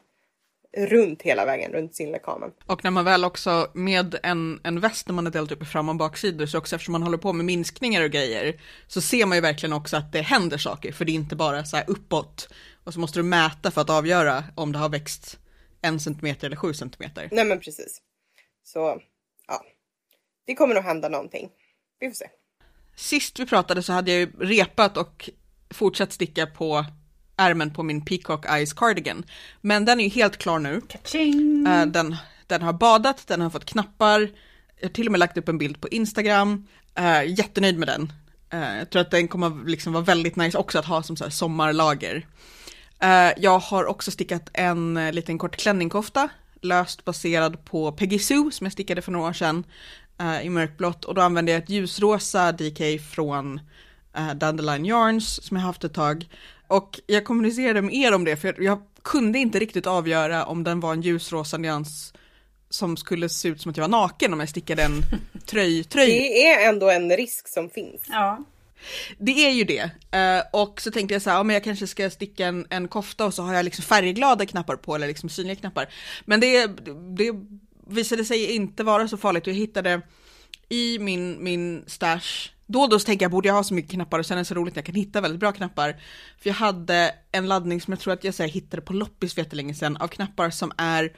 runt 0.77 1.23
hela 1.23 1.45
vägen, 1.45 1.73
runt 1.73 1.95
sinlekamen. 1.95 2.51
Och 2.67 2.85
när 2.85 2.91
man 2.91 3.05
väl 3.05 3.25
också 3.25 3.71
med 3.75 4.19
en, 4.23 4.61
en 4.65 4.81
väst 4.81 5.09
när 5.09 5.15
man 5.15 5.27
är 5.27 5.31
delat 5.31 5.53
upp 5.53 5.63
i 5.63 5.65
fram 5.65 5.89
och 5.89 5.97
baksidor 5.97 6.47
så 6.47 6.59
också 6.59 6.77
eftersom 6.77 6.93
man 6.93 7.03
håller 7.03 7.19
på 7.19 7.33
med 7.33 7.45
minskningar 7.47 8.03
och 8.03 8.11
grejer 8.11 8.61
så 8.87 9.01
ser 9.01 9.27
man 9.27 9.37
ju 9.37 9.43
verkligen 9.43 9.73
också 9.73 9.97
att 9.97 10.13
det 10.13 10.21
händer 10.21 10.59
saker 10.59 10.93
för 10.93 11.05
det 11.05 11.13
är 11.13 11.15
inte 11.15 11.37
bara 11.37 11.65
så 11.65 11.77
här 11.77 11.85
uppåt 11.89 12.49
och 12.85 12.95
så 12.95 13.01
måste 13.01 13.19
du 13.19 13.23
mäta 13.23 13.71
för 13.71 13.81
att 13.81 13.91
avgöra 13.91 14.45
om 14.55 14.73
det 14.73 14.79
har 14.79 14.89
växt 14.89 15.39
en 15.83 16.01
centimeter 16.01 16.47
eller 16.47 16.57
sju 16.57 16.75
centimeter. 16.75 17.29
Nej 17.33 17.45
men 17.45 17.61
precis. 17.61 18.03
Så 18.63 19.01
ja, 19.49 19.65
det 20.47 20.55
kommer 20.55 20.75
nog 20.75 20.85
hända 20.85 21.09
någonting. 21.09 21.51
Vi 22.01 22.09
får 22.09 22.15
se. 22.15 22.27
Sist 22.97 23.39
vi 23.39 23.47
pratade 23.47 23.83
så 23.83 23.93
hade 23.93 24.11
jag 24.11 24.21
ju 24.21 24.31
repat 24.41 24.97
och 24.97 25.31
fortsatt 25.71 26.13
sticka 26.13 26.47
på 26.47 26.85
ärmen 27.39 27.71
på 27.71 27.83
min 27.83 28.05
Peacock 28.05 28.47
Eyes 28.47 28.73
Cardigan. 28.73 29.25
Men 29.61 29.85
den 29.85 30.01
är 30.01 30.05
ju 30.05 30.11
helt 30.11 30.39
klar 30.39 30.59
nu. 30.59 30.81
Eh, 31.67 31.87
Den, 31.87 32.17
den 32.47 32.63
har 32.63 32.73
badat, 32.73 33.27
den 33.27 33.41
har 33.41 33.51
fått 33.51 33.65
knappar. 33.65 34.21
Jag 34.81 34.89
har 34.89 34.93
till 34.93 35.07
och 35.07 35.13
med 35.13 35.19
lagt 35.19 35.39
upp 35.39 35.49
en 35.49 35.59
bild 35.59 35.81
på 35.81 35.89
Instagram. 35.89 36.67
Eh, 36.95 37.25
jättenöjd 37.39 37.79
med 37.79 37.89
den. 37.89 38.13
Eh, 38.51 38.79
jag 38.79 38.91
tror 38.91 39.03
att 39.03 39.11
den 39.11 39.29
kommer 39.29 39.69
liksom 39.69 39.93
vara 39.93 40.05
väldigt 40.05 40.37
nice 40.37 40.59
också 40.59 40.79
att 40.79 40.85
ha 40.87 41.03
som 41.03 41.17
så 41.17 41.25
här 41.25 41.31
sommarlager. 41.31 42.27
Jag 43.37 43.59
har 43.59 43.85
också 43.87 44.11
stickat 44.11 44.51
en 44.53 45.11
liten 45.13 45.39
kort 45.39 45.57
klänningkofta, 45.57 46.29
löst 46.63 47.05
baserad 47.05 47.65
på 47.65 47.93
Peggy 47.93 48.19
Sue 48.19 48.51
som 48.53 48.65
jag 48.65 48.73
stickade 48.73 49.03
för 49.03 49.13
några 49.13 49.29
år 49.29 49.33
sedan 49.33 49.65
i 50.43 50.51
mörkblått 50.51 51.05
och 51.05 51.15
då 51.15 51.21
använde 51.21 51.53
jag 51.53 51.63
ett 51.63 51.71
ljusrosa 51.71 52.53
DK 52.53 53.01
från 53.15 53.61
Dandelion 54.35 54.85
Yarns 54.85 55.45
som 55.45 55.57
jag 55.57 55.65
haft 55.65 55.85
ett 55.85 55.95
tag. 55.95 56.29
Och 56.69 57.01
jag 57.07 57.25
kommunicerade 57.25 57.83
med 57.83 57.95
er 57.95 58.15
om 58.15 58.25
det 58.25 58.37
för 58.37 58.63
jag 58.63 58.83
kunde 59.03 59.39
inte 59.39 59.59
riktigt 59.59 59.87
avgöra 59.87 60.45
om 60.45 60.65
den 60.65 60.81
var 60.81 60.93
en 60.93 61.03
ljusrosa 61.03 61.59
nyans 61.59 62.13
som 62.71 62.97
skulle 62.97 63.29
se 63.29 63.49
ut 63.49 63.61
som 63.61 63.71
att 63.71 63.77
jag 63.77 63.85
var 63.89 64.01
naken 64.01 64.33
om 64.33 64.41
jag 64.41 64.49
stickade 64.49 64.83
en 64.83 65.03
tröj, 65.47 65.85
tröj 65.85 66.07
Det 66.07 66.47
är 66.47 66.69
ändå 66.69 66.91
en 66.91 67.17
risk 67.17 67.49
som 67.49 67.71
finns. 67.71 68.03
Ja. 68.09 68.45
det 69.19 69.47
är 69.47 69.51
ju 69.51 69.65
det. 69.65 69.91
Eh, 70.19 70.43
och 70.53 70.81
så 70.81 70.91
tänkte 70.91 71.15
jag 71.15 71.23
så 71.23 71.31
här, 71.31 71.37
ja, 71.37 71.43
men 71.43 71.55
jag 71.55 71.65
kanske 71.65 71.87
ska 71.87 72.11
sticka 72.11 72.47
en, 72.47 72.67
en 72.71 72.89
kofta 72.89 73.27
och 73.27 73.35
så 73.35 73.43
har 73.43 73.55
jag 73.55 73.65
liksom 73.65 73.85
färgglada 73.85 74.47
knappar 74.47 74.77
på 74.77 74.95
eller 74.95 75.07
liksom 75.07 75.29
synliga 75.29 75.57
knappar. 75.57 75.89
Men 76.25 76.41
det, 76.41 76.67
det 77.17 77.33
visade 77.87 78.25
sig 78.25 78.53
inte 78.55 78.85
vara 78.85 79.09
så 79.09 79.17
farligt. 79.17 79.47
Jag 79.47 79.55
hittade 79.55 80.01
i 80.69 80.99
min, 80.99 81.45
min 81.45 81.85
stash, 81.87 82.51
då 82.69 82.81
och 82.81 82.89
då 82.89 82.99
så 82.99 83.07
tänker 83.07 83.25
jag 83.25 83.31
borde 83.31 83.49
jag 83.49 83.55
ha 83.55 83.65
så 83.65 83.75
mycket 83.75 83.91
knappar 83.91 84.19
och 84.19 84.27
sen 84.27 84.39
är 84.39 84.41
det 84.41 84.45
så 84.45 84.55
roligt 84.55 84.73
att 84.73 84.77
jag 84.77 84.85
kan 84.85 84.95
hitta 84.95 85.21
väldigt 85.21 85.41
bra 85.41 85.53
knappar. 85.53 86.01
För 86.39 86.51
jag 86.51 86.55
hade 86.55 87.15
en 87.33 87.49
laddning 87.49 87.81
som 87.81 87.93
jag 87.93 88.01
tror 88.01 88.15
att 88.15 88.25
jag 88.25 88.35
så 88.35 88.43
här, 88.43 88.51
hittade 88.51 88.83
på 88.83 88.93
loppis 88.93 89.35
för 89.35 89.43
jättelänge 89.43 89.75
sedan 89.75 89.97
av 89.97 90.09
knappar 90.09 90.51
som 90.51 90.73
är 90.77 91.13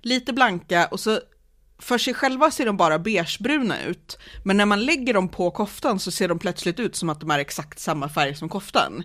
lite 0.00 0.32
blanka 0.32 0.86
och 0.86 1.00
så 1.00 1.20
för 1.78 1.98
sig 1.98 2.14
själva 2.14 2.50
ser 2.50 2.66
de 2.66 2.76
bara 2.76 2.98
beigebruna 2.98 3.84
ut, 3.84 4.18
men 4.44 4.56
när 4.56 4.66
man 4.66 4.84
lägger 4.84 5.14
dem 5.14 5.28
på 5.28 5.50
koftan 5.50 5.98
så 5.98 6.10
ser 6.10 6.28
de 6.28 6.38
plötsligt 6.38 6.80
ut 6.80 6.96
som 6.96 7.08
att 7.08 7.20
de 7.20 7.30
är 7.30 7.38
exakt 7.38 7.78
samma 7.78 8.08
färg 8.08 8.34
som 8.34 8.48
koftan. 8.48 9.02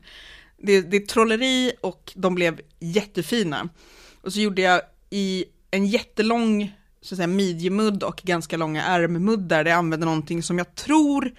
Det, 0.58 0.82
det 0.82 0.98
är 0.98 1.06
trolleri 1.06 1.72
och 1.82 2.14
de 2.16 2.36
blev 2.36 2.62
jättefina. 2.80 3.70
Och 4.22 4.34
så 4.34 4.40
gjorde 4.40 4.62
jag 4.62 4.82
i 5.10 5.46
en 5.72 5.86
jättelång 5.86 6.76
så 7.02 7.16
att 7.16 7.18
säga, 7.18 7.28
midjemudd 7.28 8.04
och 8.04 8.22
ganska 8.24 8.58
långa 8.58 8.84
ärmmuddar 8.84 9.64
där 9.64 9.72
jag 9.72 9.78
använde 9.78 10.06
någonting 10.06 10.44
som 10.44 10.58
jag 10.58 10.76
tror 10.76 11.32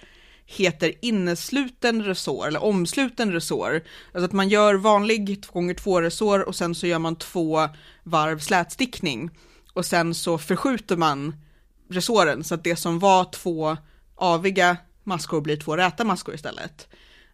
heter 0.49 0.93
innesluten 1.01 2.03
resår 2.03 2.47
eller 2.47 2.63
omsluten 2.63 3.31
resår. 3.31 3.83
Alltså 4.11 4.25
att 4.25 4.31
man 4.31 4.49
gör 4.49 4.75
vanlig 4.75 5.45
2x2 5.45 6.01
resår 6.01 6.39
och 6.39 6.55
sen 6.55 6.75
så 6.75 6.87
gör 6.87 6.99
man 6.99 7.15
två 7.15 7.69
varv 8.03 8.39
slätstickning 8.39 9.29
och 9.73 9.85
sen 9.85 10.13
så 10.15 10.37
förskjuter 10.37 10.97
man 10.97 11.35
resåren 11.89 12.43
så 12.43 12.55
att 12.55 12.63
det 12.63 12.75
som 12.75 12.99
var 12.99 13.31
två 13.31 13.77
aviga 14.15 14.77
maskor 15.03 15.41
blir 15.41 15.57
två 15.57 15.77
räta 15.77 16.03
maskor 16.03 16.35
istället. 16.35 16.87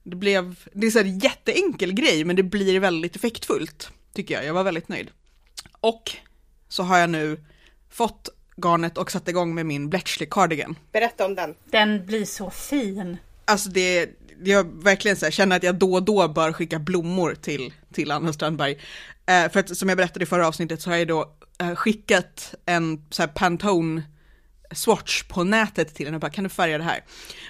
Det 0.03 0.15
blev, 0.15 0.55
det 0.73 0.87
är 0.87 0.91
så 0.91 0.99
här 0.99 1.23
jätteenkel 1.23 1.93
grej 1.93 2.23
men 2.23 2.35
det 2.35 2.43
blir 2.43 2.79
väldigt 2.79 3.15
effektfullt 3.15 3.91
tycker 4.13 4.33
jag, 4.33 4.45
jag 4.45 4.53
var 4.53 4.63
väldigt 4.63 4.89
nöjd. 4.89 5.09
Och 5.79 6.11
så 6.67 6.83
har 6.83 6.97
jag 6.97 7.09
nu 7.09 7.45
fått 7.89 8.29
garnet 8.57 8.97
och 8.97 9.11
satt 9.11 9.27
igång 9.27 9.55
med 9.55 9.65
min 9.65 9.89
Bletchley 9.89 10.29
cardigan. 10.31 10.75
Berätta 10.91 11.25
om 11.25 11.35
den. 11.35 11.55
Den 11.65 12.05
blir 12.05 12.25
så 12.25 12.49
fin. 12.49 13.17
Alltså 13.45 13.69
det, 13.69 14.09
jag 14.43 14.83
verkligen 14.83 15.17
så 15.17 15.25
här, 15.25 15.31
känner 15.31 15.55
att 15.55 15.63
jag 15.63 15.75
då 15.75 15.93
och 15.93 16.03
då 16.03 16.27
bör 16.27 16.53
skicka 16.53 16.79
blommor 16.79 17.35
till, 17.41 17.73
till 17.93 18.11
Anna 18.11 18.33
Strandberg. 18.33 18.77
Eh, 19.25 19.51
för 19.51 19.59
att 19.59 19.77
som 19.77 19.89
jag 19.89 19.97
berättade 19.97 20.23
i 20.23 20.25
förra 20.25 20.47
avsnittet 20.47 20.81
så 20.81 20.89
har 20.89 20.97
jag 20.97 21.07
då 21.07 21.31
eh, 21.61 21.75
skickat 21.75 22.55
en 22.65 23.05
så 23.09 23.21
här 23.21 23.27
Pantone 23.27 24.03
swatch 24.71 25.23
på 25.23 25.43
nätet 25.43 25.95
till 25.95 26.05
henne 26.05 26.17
och 26.17 26.21
bara 26.21 26.31
kan 26.31 26.43
du 26.43 26.49
färga 26.49 26.77
det 26.77 26.83
här? 26.83 27.03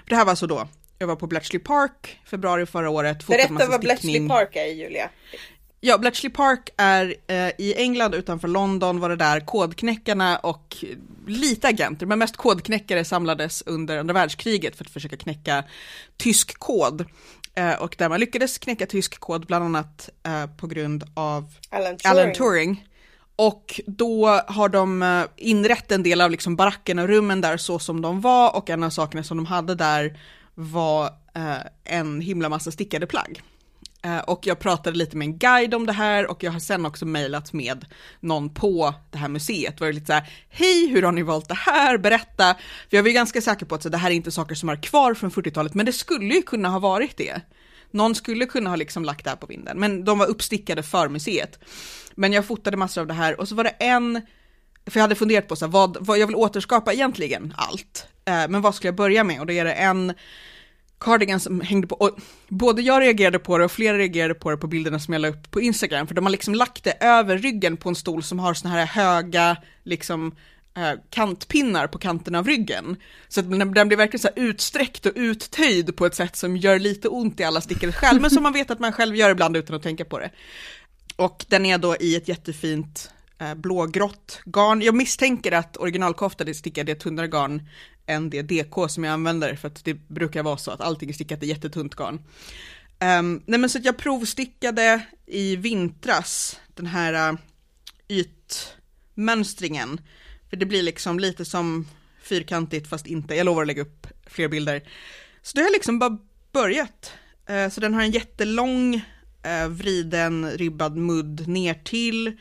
För 0.03 0.09
det 0.09 0.15
här 0.15 0.25
var 0.25 0.29
alltså 0.29 0.47
då, 0.47 0.67
jag 0.99 1.07
var 1.07 1.15
på 1.15 1.27
Bletchley 1.27 1.59
Park 1.59 2.19
februari 2.25 2.65
förra 2.65 2.89
året. 2.89 3.27
Berätta 3.27 3.67
vad 3.67 3.79
Bletchley 3.79 3.97
stickning. 3.97 4.29
Park 4.29 4.55
är 4.55 4.65
Julia. 4.65 5.09
Ja, 5.85 5.97
Bletchley 5.97 6.29
Park 6.29 6.69
är 6.77 7.15
eh, 7.27 7.49
i 7.57 7.73
England 7.77 8.15
utanför 8.15 8.47
London 8.47 8.99
var 8.99 9.09
det 9.09 9.15
där 9.15 9.39
kodknäckarna 9.39 10.37
och 10.37 10.75
lite 11.27 11.67
agenter, 11.67 12.05
men 12.05 12.19
mest 12.19 12.37
kodknäckare 12.37 13.05
samlades 13.05 13.63
under 13.65 13.97
andra 13.97 14.13
världskriget 14.13 14.75
för 14.75 14.85
att 14.85 14.91
försöka 14.91 15.17
knäcka 15.17 15.63
tysk 16.17 16.59
kod. 16.59 17.05
Eh, 17.55 17.73
och 17.73 17.95
där 17.97 18.09
man 18.09 18.19
lyckades 18.19 18.57
knäcka 18.57 18.85
tysk 18.85 19.19
kod 19.19 19.45
bland 19.45 19.65
annat 19.65 20.09
eh, 20.25 20.45
på 20.45 20.67
grund 20.67 21.03
av 21.13 21.53
Alan 21.69 21.97
Turing. 21.97 22.11
Alan 22.11 22.33
Turing. 22.33 22.87
Och 23.35 23.81
då 23.87 24.27
har 24.47 24.69
de 24.69 25.03
eh, 25.03 25.23
inrett 25.37 25.91
en 25.91 26.03
del 26.03 26.21
av 26.21 26.31
liksom 26.31 26.55
baracken 26.55 26.99
och 26.99 27.07
rummen 27.07 27.41
där 27.41 27.57
så 27.57 27.79
som 27.79 28.01
de 28.01 28.21
var 28.21 28.55
och 28.55 28.69
en 28.69 28.83
av 28.83 28.89
sakerna 28.89 29.23
som 29.23 29.37
de 29.37 29.45
hade 29.45 29.75
där 29.75 30.19
var 30.55 31.05
eh, 31.35 31.57
en 31.83 32.21
himla 32.21 32.49
massa 32.49 32.71
stickade 32.71 33.07
plagg. 33.07 33.41
Eh, 34.05 34.19
och 34.19 34.47
jag 34.47 34.59
pratade 34.59 34.97
lite 34.97 35.17
med 35.17 35.25
en 35.25 35.37
guide 35.37 35.73
om 35.73 35.85
det 35.85 35.93
här 35.93 36.27
och 36.27 36.43
jag 36.43 36.51
har 36.51 36.59
sen 36.59 36.85
också 36.85 37.05
mejlat 37.05 37.53
med 37.53 37.85
någon 38.19 38.53
på 38.53 38.93
det 39.11 39.17
här 39.17 39.27
museet. 39.27 39.79
Var 39.79 39.87
det 39.87 39.93
lite 39.93 40.05
så 40.05 40.13
här, 40.13 40.29
hej 40.49 40.87
hur 40.87 41.03
har 41.03 41.11
ni 41.11 41.21
valt 41.21 41.47
det 41.47 41.57
här, 41.57 41.97
berätta. 41.97 42.53
För 42.89 42.97
jag 42.97 43.03
var 43.03 43.07
ju 43.07 43.13
ganska 43.13 43.41
säker 43.41 43.65
på 43.65 43.75
att 43.75 43.83
så, 43.83 43.89
det 43.89 43.97
här 43.97 44.11
är 44.11 44.15
inte 44.15 44.31
saker 44.31 44.55
som 44.55 44.69
är 44.69 44.83
kvar 44.83 45.13
från 45.13 45.31
40-talet, 45.31 45.73
men 45.73 45.85
det 45.85 45.93
skulle 45.93 46.35
ju 46.35 46.41
kunna 46.41 46.69
ha 46.69 46.79
varit 46.79 47.17
det. 47.17 47.41
Någon 47.91 48.15
skulle 48.15 48.45
kunna 48.45 48.69
ha 48.69 48.75
liksom 48.75 49.05
lagt 49.05 49.23
det 49.23 49.29
här 49.29 49.37
på 49.37 49.45
vinden, 49.45 49.79
men 49.79 50.05
de 50.05 50.17
var 50.17 50.27
uppstickade 50.27 50.83
för 50.83 51.09
museet. 51.09 51.59
Men 52.15 52.33
jag 52.33 52.45
fotade 52.45 52.77
massor 52.77 53.01
av 53.01 53.07
det 53.07 53.13
här 53.13 53.39
och 53.39 53.49
så 53.49 53.55
var 53.55 53.63
det 53.63 53.69
en, 53.69 54.21
för 54.87 54.99
jag 54.99 55.01
hade 55.01 55.15
funderat 55.15 55.47
på 55.47 55.55
så 55.55 55.65
här, 55.65 55.71
vad, 55.71 55.97
vad 55.99 56.17
jag 56.17 56.27
vill 56.27 56.35
återskapa 56.35 56.93
egentligen 56.93 57.53
allt. 57.57 58.07
Eh, 58.25 58.47
men 58.49 58.61
vad 58.61 58.75
skulle 58.75 58.87
jag 58.87 58.95
börja 58.95 59.23
med? 59.23 59.39
Och 59.39 59.45
då 59.45 59.53
är 59.53 59.65
det 59.65 59.73
en 59.73 60.13
cardigan 61.03 61.39
som 61.39 61.61
hängde 61.61 61.87
på, 61.87 61.95
och 61.95 62.17
både 62.47 62.81
jag 62.81 63.01
reagerade 63.01 63.39
på 63.39 63.57
det 63.57 63.65
och 63.65 63.71
flera 63.71 63.97
reagerade 63.97 64.33
på 64.33 64.51
det 64.51 64.57
på 64.57 64.67
bilderna 64.67 64.99
som 64.99 65.13
jag 65.13 65.21
la 65.21 65.27
upp 65.27 65.51
på 65.51 65.61
Instagram, 65.61 66.07
för 66.07 66.15
de 66.15 66.25
har 66.25 66.31
liksom 66.31 66.55
lagt 66.55 66.83
det 66.83 67.03
över 67.03 67.37
ryggen 67.37 67.77
på 67.77 67.89
en 67.89 67.95
stol 67.95 68.23
som 68.23 68.39
har 68.39 68.53
såna 68.53 68.73
här 68.73 68.85
höga, 68.85 69.57
liksom, 69.83 70.35
eh, 70.77 70.91
kantpinnar 71.09 71.87
på 71.87 71.97
kanten 71.97 72.35
av 72.35 72.47
ryggen. 72.47 72.95
Så 73.27 73.39
att 73.39 73.51
den, 73.51 73.73
den 73.73 73.87
blir 73.87 73.97
verkligen 73.97 74.21
så 74.21 74.29
här 74.35 74.43
utsträckt 74.43 75.05
och 75.05 75.11
uttöjd 75.15 75.95
på 75.95 76.05
ett 76.05 76.15
sätt 76.15 76.35
som 76.35 76.57
gör 76.57 76.79
lite 76.79 77.07
ont 77.07 77.39
i 77.39 77.43
alla 77.43 77.61
stickor 77.61 77.91
själv, 77.91 78.21
men 78.21 78.31
som 78.31 78.43
man 78.43 78.53
vet 78.53 78.71
att 78.71 78.79
man 78.79 78.91
själv 78.91 79.15
gör 79.15 79.29
ibland 79.29 79.57
utan 79.57 79.75
att 79.75 79.83
tänka 79.83 80.05
på 80.05 80.19
det. 80.19 80.29
Och 81.15 81.45
den 81.47 81.65
är 81.65 81.77
då 81.77 81.95
i 81.99 82.15
ett 82.15 82.27
jättefint 82.27 83.11
eh, 83.39 83.53
blågrått 83.53 84.41
garn. 84.45 84.81
Jag 84.81 84.95
misstänker 84.95 85.51
att 85.51 85.77
originalkoftan 85.77 86.47
är 86.47 86.53
stickad 86.53 86.89
i 86.89 86.91
ett 86.91 86.99
tunnare 86.99 87.27
garn 87.27 87.61
än 88.05 88.29
det 88.29 88.41
DK 88.41 88.89
som 88.89 89.03
jag 89.03 89.13
använder 89.13 89.55
för 89.55 89.67
att 89.67 89.85
det 89.85 89.93
brukar 89.93 90.43
vara 90.43 90.57
så 90.57 90.71
att 90.71 90.81
allting 90.81 91.09
är 91.09 91.13
stickat 91.13 91.43
i 91.43 91.47
jättetunt 91.47 91.95
garn. 91.95 92.19
Um, 93.19 93.43
nej 93.45 93.59
men 93.59 93.69
så 93.69 93.77
att 93.77 93.85
jag 93.85 93.97
provstickade 93.97 95.01
i 95.25 95.55
vintras 95.55 96.59
den 96.73 96.85
här 96.85 97.31
uh, 97.31 97.39
ytmönstringen. 98.07 100.01
För 100.49 100.57
det 100.57 100.65
blir 100.65 100.83
liksom 100.83 101.19
lite 101.19 101.45
som 101.45 101.87
fyrkantigt 102.21 102.89
fast 102.89 103.07
inte. 103.07 103.35
Jag 103.35 103.45
lovar 103.45 103.61
att 103.61 103.67
lägga 103.67 103.81
upp 103.81 104.07
fler 104.27 104.47
bilder. 104.47 104.83
Så 105.41 105.55
det 105.55 105.61
har 105.61 105.67
jag 105.67 105.73
liksom 105.73 105.99
bara 105.99 106.17
börjat. 106.51 107.11
Uh, 107.49 107.69
så 107.69 107.81
den 107.81 107.93
har 107.93 108.01
en 108.01 108.11
jättelång 108.11 108.95
uh, 108.95 109.67
vriden 109.67 110.51
ribbad 110.51 110.97
mudd 110.97 111.47
ner 111.47 111.73
till. 111.73 112.37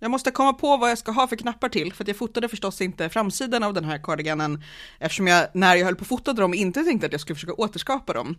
Jag 0.00 0.10
måste 0.10 0.30
komma 0.30 0.52
på 0.52 0.76
vad 0.76 0.90
jag 0.90 0.98
ska 0.98 1.12
ha 1.12 1.26
för 1.26 1.36
knappar 1.36 1.68
till, 1.68 1.92
för 1.92 2.04
jag 2.08 2.16
fotade 2.16 2.48
förstås 2.48 2.80
inte 2.80 3.08
framsidan 3.08 3.62
av 3.62 3.74
den 3.74 3.84
här 3.84 3.98
cardiganen, 3.98 4.62
eftersom 4.98 5.26
jag 5.26 5.48
när 5.54 5.76
jag 5.76 5.84
höll 5.84 5.96
på 5.96 6.02
att 6.02 6.08
fota 6.08 6.32
dem 6.32 6.54
inte 6.54 6.84
tänkte 6.84 7.06
att 7.06 7.12
jag 7.12 7.20
skulle 7.20 7.34
försöka 7.34 7.54
återskapa 7.54 8.12
dem. 8.12 8.36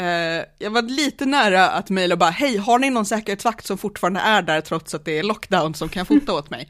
Uh, 0.00 0.44
jag 0.58 0.70
var 0.70 0.82
lite 0.82 1.26
nära 1.26 1.70
att 1.70 1.90
mejla 1.90 2.14
och 2.14 2.18
bara, 2.18 2.30
hej, 2.30 2.56
har 2.56 2.78
ni 2.78 2.90
någon 2.90 3.06
säkerhetsvakt 3.06 3.66
som 3.66 3.78
fortfarande 3.78 4.20
är 4.20 4.42
där 4.42 4.60
trots 4.60 4.94
att 4.94 5.04
det 5.04 5.18
är 5.18 5.22
lockdown 5.22 5.74
som 5.74 5.88
kan 5.88 6.06
fota 6.06 6.32
åt 6.38 6.50
mig? 6.50 6.68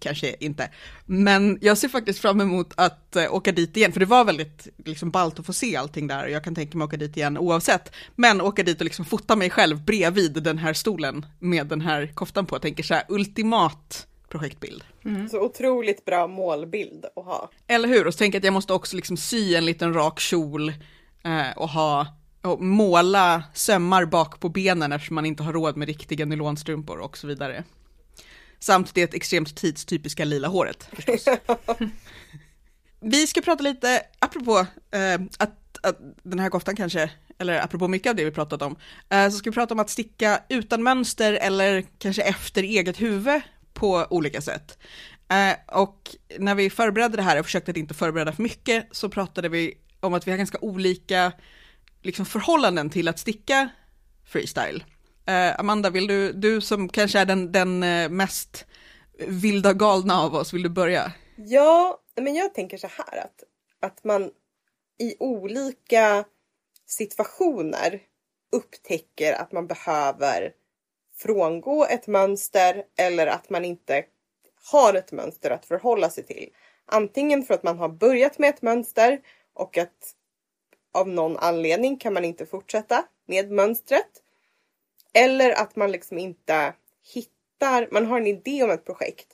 Kanske 0.00 0.34
inte. 0.40 0.70
Men 1.06 1.58
jag 1.60 1.78
ser 1.78 1.88
faktiskt 1.88 2.18
fram 2.18 2.40
emot 2.40 2.72
att 2.76 3.16
uh, 3.16 3.34
åka 3.34 3.52
dit 3.52 3.76
igen, 3.76 3.92
för 3.92 4.00
det 4.00 4.06
var 4.06 4.24
väldigt 4.24 4.68
liksom, 4.84 5.10
ballt 5.10 5.38
att 5.38 5.46
få 5.46 5.52
se 5.52 5.76
allting 5.76 6.06
där 6.06 6.24
och 6.24 6.30
jag 6.30 6.44
kan 6.44 6.54
tänka 6.54 6.78
mig 6.78 6.84
åka 6.84 6.96
dit 6.96 7.16
igen 7.16 7.38
oavsett. 7.38 7.92
Men 8.16 8.40
åka 8.40 8.62
dit 8.62 8.80
och 8.80 8.84
liksom 8.84 9.04
fota 9.04 9.36
mig 9.36 9.50
själv 9.50 9.84
bredvid 9.84 10.42
den 10.42 10.58
här 10.58 10.72
stolen 10.72 11.26
med 11.38 11.66
den 11.66 11.80
här 11.80 12.12
koftan 12.14 12.46
på. 12.46 12.54
Jag 12.54 12.62
tänker 12.62 12.82
så 12.82 12.94
här, 12.94 13.04
ultimat 13.08 14.06
projektbild. 14.28 14.84
Så 15.30 15.40
otroligt 15.40 16.04
bra 16.04 16.26
målbild 16.26 17.04
att 17.16 17.24
ha. 17.24 17.50
Eller 17.66 17.88
hur? 17.88 18.06
Och 18.06 18.14
så 18.14 18.18
tänker 18.18 18.36
jag 18.36 18.40
att 18.40 18.44
jag 18.44 18.54
måste 18.54 18.72
också 18.72 18.96
liksom 18.96 19.16
sy 19.16 19.54
en 19.54 19.64
liten 19.64 19.94
rak 19.94 20.20
kjol 20.20 20.68
eh, 21.24 21.56
och 21.56 21.68
ha 21.68 22.06
och 22.42 22.62
måla 22.62 23.42
sömmar 23.54 24.04
bak 24.04 24.40
på 24.40 24.48
benen 24.48 24.92
eftersom 24.92 25.14
man 25.14 25.26
inte 25.26 25.42
har 25.42 25.52
råd 25.52 25.76
med 25.76 25.88
riktiga 25.88 26.24
nylonstrumpor 26.24 26.98
och 26.98 27.18
så 27.18 27.26
vidare. 27.26 27.64
Samt 28.60 28.94
det 28.94 29.14
extremt 29.14 29.56
tidstypiska 29.56 30.24
lila 30.24 30.48
håret 30.48 30.88
förstås. 30.92 31.24
Vi 33.00 33.26
ska 33.26 33.40
prata 33.40 33.62
lite, 33.62 34.02
apropå 34.18 34.66
eh, 34.90 35.14
att, 35.38 35.78
att 35.82 35.98
den 36.22 36.38
här 36.38 36.50
koftan 36.50 36.76
kanske, 36.76 37.10
eller 37.38 37.64
apropå 37.64 37.88
mycket 37.88 38.10
av 38.10 38.16
det 38.16 38.24
vi 38.24 38.30
pratat 38.30 38.62
om, 38.62 38.76
eh, 39.08 39.30
så 39.30 39.38
ska 39.38 39.50
vi 39.50 39.54
prata 39.54 39.74
om 39.74 39.80
att 39.80 39.90
sticka 39.90 40.42
utan 40.48 40.82
mönster 40.82 41.32
eller 41.32 41.84
kanske 41.98 42.22
efter 42.22 42.62
eget 42.62 43.00
huvud 43.00 43.40
på 43.72 44.06
olika 44.10 44.40
sätt. 44.40 44.78
Eh, 45.28 45.80
och 45.80 46.16
när 46.38 46.54
vi 46.54 46.70
förberedde 46.70 47.16
det 47.16 47.22
här 47.22 47.38
och 47.38 47.44
försökte 47.44 47.70
att 47.70 47.76
inte 47.76 47.94
förbereda 47.94 48.32
för 48.32 48.42
mycket 48.42 48.88
så 48.90 49.08
pratade 49.08 49.48
vi 49.48 49.74
om 50.00 50.14
att 50.14 50.26
vi 50.26 50.30
har 50.30 50.38
ganska 50.38 50.58
olika 50.60 51.32
liksom, 52.02 52.26
förhållanden 52.26 52.90
till 52.90 53.08
att 53.08 53.18
sticka 53.18 53.68
freestyle. 54.24 54.84
Eh, 55.28 55.60
Amanda, 55.60 55.90
vill 55.90 56.06
du, 56.06 56.32
du 56.32 56.60
som 56.60 56.88
kanske 56.88 57.18
är 57.18 57.24
den, 57.24 57.52
den 57.52 57.82
eh, 57.82 58.08
mest 58.08 58.66
vilda 59.18 59.72
galna 59.72 60.20
av 60.22 60.34
oss, 60.34 60.54
vill 60.54 60.62
du 60.62 60.68
börja? 60.68 61.12
Ja, 61.36 62.00
men 62.20 62.34
jag 62.34 62.54
tänker 62.54 62.76
så 62.78 62.86
här 62.86 63.18
att, 63.24 63.44
att 63.80 64.04
man 64.04 64.30
i 64.98 65.16
olika 65.18 66.24
situationer 66.86 68.00
upptäcker 68.52 69.32
att 69.32 69.52
man 69.52 69.66
behöver 69.66 70.52
frångå 71.16 71.86
ett 71.86 72.06
mönster 72.06 72.84
eller 72.98 73.26
att 73.26 73.50
man 73.50 73.64
inte 73.64 74.04
har 74.72 74.94
ett 74.94 75.12
mönster 75.12 75.50
att 75.50 75.66
förhålla 75.66 76.10
sig 76.10 76.24
till. 76.24 76.48
Antingen 76.86 77.42
för 77.42 77.54
att 77.54 77.62
man 77.62 77.78
har 77.78 77.88
börjat 77.88 78.38
med 78.38 78.50
ett 78.50 78.62
mönster 78.62 79.20
och 79.54 79.78
att 79.78 80.14
av 80.92 81.08
någon 81.08 81.36
anledning 81.36 81.96
kan 81.96 82.14
man 82.14 82.24
inte 82.24 82.46
fortsätta 82.46 83.04
med 83.26 83.50
mönstret. 83.50 84.22
Eller 85.18 85.50
att 85.50 85.76
man 85.76 85.92
liksom 85.92 86.18
inte 86.18 86.74
hittar, 87.14 87.88
man 87.90 88.06
har 88.06 88.20
en 88.20 88.26
idé 88.26 88.62
om 88.62 88.70
ett 88.70 88.84
projekt 88.84 89.26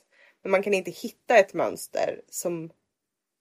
men 0.43 0.51
man 0.51 0.63
kan 0.63 0.73
inte 0.73 0.91
hitta 0.91 1.37
ett 1.37 1.53
mönster 1.53 2.21
som 2.29 2.69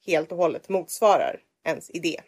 helt 0.06 0.32
och 0.32 0.38
hållet 0.38 0.68
motsvarar 0.68 1.40
ens 1.64 1.90
idé. 1.90 2.20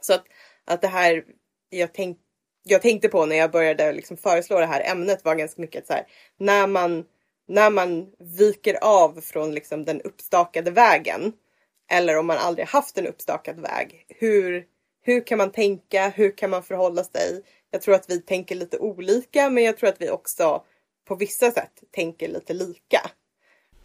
Så 0.00 0.14
att, 0.14 0.24
att 0.64 0.82
det 0.82 0.88
här 0.88 1.24
jag, 1.70 1.94
tänk, 1.94 2.18
jag 2.62 2.82
tänkte 2.82 3.08
på 3.08 3.26
när 3.26 3.36
jag 3.36 3.50
började 3.50 3.92
liksom 3.92 4.16
föreslå 4.16 4.60
det 4.60 4.66
här 4.66 4.92
ämnet 4.92 5.24
var 5.24 5.34
ganska 5.34 5.60
mycket 5.60 5.86
så 5.86 5.92
här, 5.92 6.06
när 6.36 6.66
man, 6.66 7.04
när 7.48 7.70
man 7.70 8.12
viker 8.18 8.78
av 8.84 9.20
från 9.20 9.54
liksom 9.54 9.84
den 9.84 10.00
uppstakade 10.00 10.70
vägen 10.70 11.32
eller 11.90 12.16
om 12.16 12.26
man 12.26 12.38
aldrig 12.38 12.66
haft 12.66 12.98
en 12.98 13.06
uppstakad 13.06 13.60
väg. 13.60 14.06
Hur, 14.08 14.66
hur 15.02 15.26
kan 15.26 15.38
man 15.38 15.52
tänka? 15.52 16.08
Hur 16.08 16.36
kan 16.36 16.50
man 16.50 16.62
förhålla 16.62 17.04
sig? 17.04 17.42
Jag 17.70 17.82
tror 17.82 17.94
att 17.94 18.10
vi 18.10 18.20
tänker 18.20 18.54
lite 18.54 18.78
olika 18.78 19.50
men 19.50 19.64
jag 19.64 19.76
tror 19.76 19.88
att 19.88 20.00
vi 20.00 20.10
också 20.10 20.64
på 21.08 21.14
vissa 21.14 21.50
sätt 21.50 21.82
tänker 21.90 22.28
lite 22.28 22.52
lika. 22.52 23.10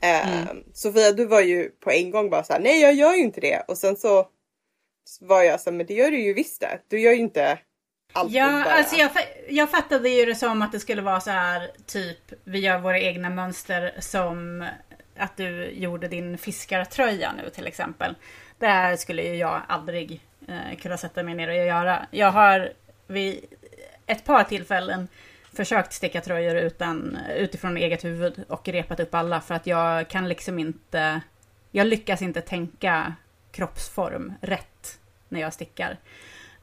Mm. 0.02 0.64
Sofia, 0.74 1.12
du 1.12 1.26
var 1.26 1.42
ju 1.42 1.70
på 1.70 1.92
en 1.92 2.12
gång 2.12 2.30
bara 2.30 2.44
så 2.44 2.54
här, 2.54 2.60
nej 2.60 2.82
jag 2.82 2.94
gör 2.94 3.14
ju 3.14 3.22
inte 3.24 3.42
det. 3.42 3.64
Och 3.68 3.78
sen 3.78 3.96
så 3.96 4.28
var 5.22 5.44
jag 5.44 5.62
så 5.62 5.70
här, 5.70 5.78
men 5.78 5.86
det 5.86 5.94
gör 5.94 6.12
du 6.12 6.20
ju 6.20 6.34
visst 6.34 6.62
det. 6.62 6.80
Du 6.88 7.00
gör 7.00 7.12
ju 7.12 7.20
inte 7.20 7.60
alltid 8.14 8.36
Ja, 8.36 8.52
bara. 8.52 8.74
alltså 8.74 8.96
jag, 8.96 9.12
jag 9.50 9.72
fattade 9.72 10.10
ju 10.10 10.26
det 10.26 10.36
som 10.36 10.62
att 10.62 10.72
det 10.72 10.80
skulle 10.80 11.02
vara 11.02 11.20
så 11.20 11.32
här, 11.32 11.72
typ, 11.86 12.34
vi 12.44 12.60
gör 12.60 12.80
våra 12.80 13.00
egna 13.00 13.30
mönster 13.30 13.96
som 14.00 14.66
att 15.18 15.38
du 15.38 15.66
gjorde 15.72 16.08
din 16.08 16.38
fiskartröja 16.38 17.34
nu 17.44 17.50
till 17.50 17.68
exempel. 17.68 18.16
Det 18.60 18.68
här 18.68 18.96
skulle 18.96 19.24
ju 19.24 19.36
jag 19.36 19.62
aldrig 19.68 20.22
eh, 20.48 20.78
kunna 20.78 20.98
sätta 20.98 21.24
mig 21.24 21.36
ner 21.36 21.48
och 21.48 21.56
göra. 21.56 22.08
Jag 22.12 22.32
har 22.32 22.74
vid 23.08 23.46
ett 24.06 24.26
par 24.26 24.44
tillfällen 24.44 25.08
försökt 25.54 25.94
sticka 25.94 26.22
tröjor 26.22 26.56
utan, 26.56 27.18
utifrån 27.38 27.78
eget 27.78 28.04
huvud 28.04 28.44
och 28.48 28.68
repat 28.68 29.00
upp 29.00 29.14
alla 29.14 29.42
för 29.42 29.56
att 29.56 29.68
jag 29.68 30.08
kan 30.08 30.30
liksom 30.30 30.60
inte... 30.60 31.22
Jag 31.72 31.88
lyckas 31.88 32.22
inte 32.22 32.42
tänka 32.42 33.14
kroppsform 33.52 34.34
rätt 34.42 35.00
när 35.30 35.42
jag 35.42 35.54
stickar. 35.54 35.98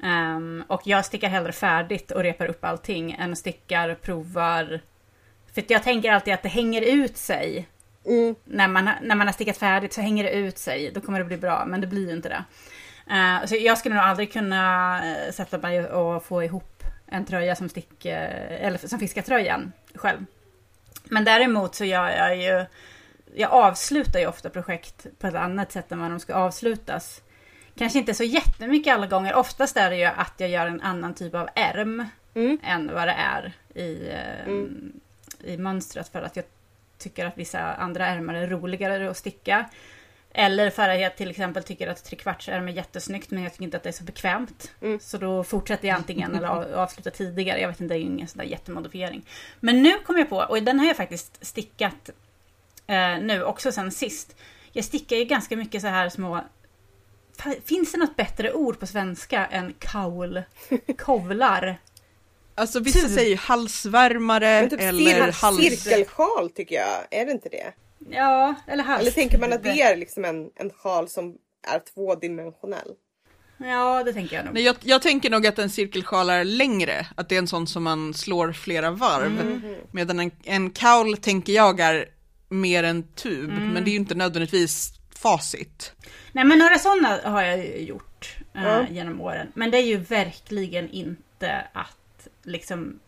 Um, 0.02 0.64
och 0.66 0.80
jag 0.84 1.04
stickar 1.04 1.28
hellre 1.28 1.52
färdigt 1.52 2.10
och 2.10 2.22
repar 2.22 2.46
upp 2.46 2.64
allting 2.64 3.12
än 3.12 3.36
stickar, 3.36 3.94
provar. 3.94 4.80
För 5.54 5.64
jag 5.68 5.82
tänker 5.82 6.12
alltid 6.12 6.34
att 6.34 6.42
det 6.42 6.48
hänger 6.48 6.82
ut 6.82 7.16
sig. 7.16 7.68
Mm. 8.06 8.34
När, 8.44 8.68
man, 8.68 8.90
när 9.02 9.14
man 9.14 9.26
har 9.26 9.32
stickat 9.32 9.56
färdigt 9.56 9.92
så 9.92 10.00
hänger 10.00 10.24
det 10.24 10.32
ut 10.32 10.58
sig. 10.58 10.90
Då 10.94 11.00
kommer 11.00 11.18
det 11.18 11.24
bli 11.24 11.36
bra, 11.36 11.64
men 11.66 11.80
det 11.80 11.86
blir 11.86 12.06
ju 12.06 12.12
inte 12.12 12.28
det. 12.28 12.44
Uh, 13.10 13.46
så 13.46 13.56
jag 13.56 13.78
skulle 13.78 13.94
nog 13.94 14.04
aldrig 14.04 14.32
kunna 14.32 14.96
uh, 15.04 15.32
sätta 15.32 15.58
mig 15.58 15.86
och 15.86 16.24
få 16.24 16.42
ihop 16.42 16.69
en 17.10 17.24
tröja 17.24 17.56
som, 17.56 17.68
stick, 17.68 18.04
eller 18.04 18.78
som 18.88 18.98
fiskartröjan 18.98 19.72
själv. 19.94 20.24
Men 21.04 21.24
däremot 21.24 21.74
så 21.74 21.84
gör 21.84 22.08
jag 22.08 22.36
ju... 22.36 22.66
Jag 23.34 23.50
avslutar 23.50 24.20
ju 24.20 24.26
ofta 24.26 24.50
projekt 24.50 25.06
på 25.18 25.26
ett 25.26 25.34
annat 25.34 25.72
sätt 25.72 25.92
än 25.92 26.00
vad 26.00 26.10
de 26.10 26.20
ska 26.20 26.34
avslutas. 26.34 27.22
Kanske 27.76 27.98
inte 27.98 28.14
så 28.14 28.24
jättemycket 28.24 28.94
alla 28.94 29.06
gånger. 29.06 29.34
Oftast 29.34 29.76
är 29.76 29.90
det 29.90 29.96
ju 29.96 30.04
att 30.04 30.34
jag 30.36 30.48
gör 30.50 30.66
en 30.66 30.80
annan 30.80 31.14
typ 31.14 31.34
av 31.34 31.48
ärm 31.54 32.04
Mm. 32.34 32.58
än 32.62 32.94
vad 32.94 33.08
det 33.08 33.12
är 33.18 33.52
i, 33.80 34.10
Mm. 34.46 34.92
i 35.44 35.56
mönstret. 35.56 36.08
För 36.08 36.22
att 36.22 36.36
jag 36.36 36.44
tycker 36.98 37.26
att 37.26 37.38
vissa 37.38 37.60
andra 37.74 38.06
ärmar 38.06 38.34
är 38.34 38.46
roligare 38.46 39.10
att 39.10 39.16
sticka. 39.16 39.64
Eller 40.34 40.70
för 40.70 40.88
att 40.88 41.00
jag 41.00 41.16
till 41.16 41.30
exempel 41.30 41.62
tycker 41.62 41.88
att 41.88 42.04
trekvartsärm 42.04 42.68
är 42.68 42.72
jättesnyggt 42.72 43.30
men 43.30 43.42
jag 43.42 43.52
tycker 43.52 43.64
inte 43.64 43.76
att 43.76 43.82
det 43.82 43.88
är 43.88 43.92
så 43.92 44.04
bekvämt. 44.04 44.70
Mm. 44.82 45.00
Så 45.00 45.18
då 45.18 45.44
fortsätter 45.44 45.88
jag 45.88 45.94
antingen 45.96 46.34
eller 46.34 46.48
av- 46.56 46.74
avslutar 46.74 47.10
tidigare. 47.10 47.60
Jag 47.60 47.68
vet 47.68 47.80
inte, 47.80 47.94
det 47.94 47.98
är 47.98 48.02
ju 48.02 48.06
ingen 48.06 48.28
sån 48.28 48.38
där 48.38 48.44
jättemodifiering. 48.44 49.26
Men 49.60 49.82
nu 49.82 49.98
kom 49.98 50.18
jag 50.18 50.28
på, 50.28 50.36
och 50.36 50.62
den 50.62 50.78
har 50.78 50.86
jag 50.86 50.96
faktiskt 50.96 51.46
stickat 51.46 52.10
eh, 52.86 53.18
nu 53.20 53.44
också 53.44 53.72
sen 53.72 53.90
sist. 53.92 54.36
Jag 54.72 54.84
stickar 54.84 55.16
ju 55.16 55.24
ganska 55.24 55.56
mycket 55.56 55.82
så 55.82 55.88
här 55.88 56.08
små... 56.08 56.40
Finns 57.64 57.92
det 57.92 57.98
något 57.98 58.16
bättre 58.16 58.52
ord 58.52 58.80
på 58.80 58.86
svenska 58.86 59.46
än 59.46 59.74
kaul? 59.78 60.42
Kovlar? 60.98 61.78
Alltså 62.54 62.80
vissa 62.80 63.08
Tur. 63.08 63.14
säger 63.14 63.36
halsvärmare 63.36 64.70
typ 64.70 64.80
eller 64.80 65.04
cir- 65.32 65.42
hals... 65.42 65.82
cirkelsjal 65.82 66.50
tycker 66.50 66.74
jag, 66.74 67.06
är 67.10 67.26
det 67.26 67.32
inte 67.32 67.48
det? 67.48 67.72
Ja, 68.08 68.54
eller 68.66 68.84
hals. 68.84 69.00
Eller 69.00 69.10
tänker 69.10 69.38
man 69.38 69.52
att 69.52 69.62
det 69.62 69.82
är 69.82 69.96
liksom 69.96 70.24
en, 70.24 70.50
en 70.56 70.70
sjal 70.70 71.08
som 71.08 71.36
är 71.74 71.78
tvådimensionell? 71.94 72.94
Ja, 73.58 74.04
det 74.04 74.12
tänker 74.12 74.36
jag 74.36 74.44
nog. 74.44 74.54
Nej, 74.54 74.62
jag, 74.62 74.76
jag 74.82 75.02
tänker 75.02 75.30
nog 75.30 75.46
att 75.46 75.58
en 75.58 75.70
cirkelsjal 75.70 76.30
är 76.30 76.44
längre, 76.44 77.06
att 77.16 77.28
det 77.28 77.34
är 77.34 77.38
en 77.38 77.46
sån 77.48 77.66
som 77.66 77.82
man 77.82 78.14
slår 78.14 78.52
flera 78.52 78.90
varv. 78.90 79.40
Mm. 79.40 79.74
Medan 79.92 80.20
en, 80.20 80.30
en 80.44 80.70
kaul 80.70 81.16
tänker 81.16 81.52
jag 81.52 81.80
är 81.80 82.08
mer 82.48 82.82
en 82.84 83.02
tub, 83.02 83.50
Mm. 83.50 83.68
men 83.68 83.84
det 83.84 83.90
är 83.90 83.92
ju 83.92 83.98
inte 83.98 84.14
nödvändigtvis 84.14 84.92
facit. 85.14 85.92
Nej 86.32 86.44
men 86.44 86.58
några 86.58 86.78
sådana 86.78 87.20
har 87.24 87.42
jag 87.42 87.80
gjort 87.80 88.36
eh, 88.54 88.92
genom 88.92 89.20
åren. 89.20 89.52
Men 89.54 89.70
det 89.70 89.78
är 89.78 89.82
ju 89.86 89.96
verkligen 89.96 90.90
inte 90.90 91.64
att 91.72 92.28
liksom 92.42 93.00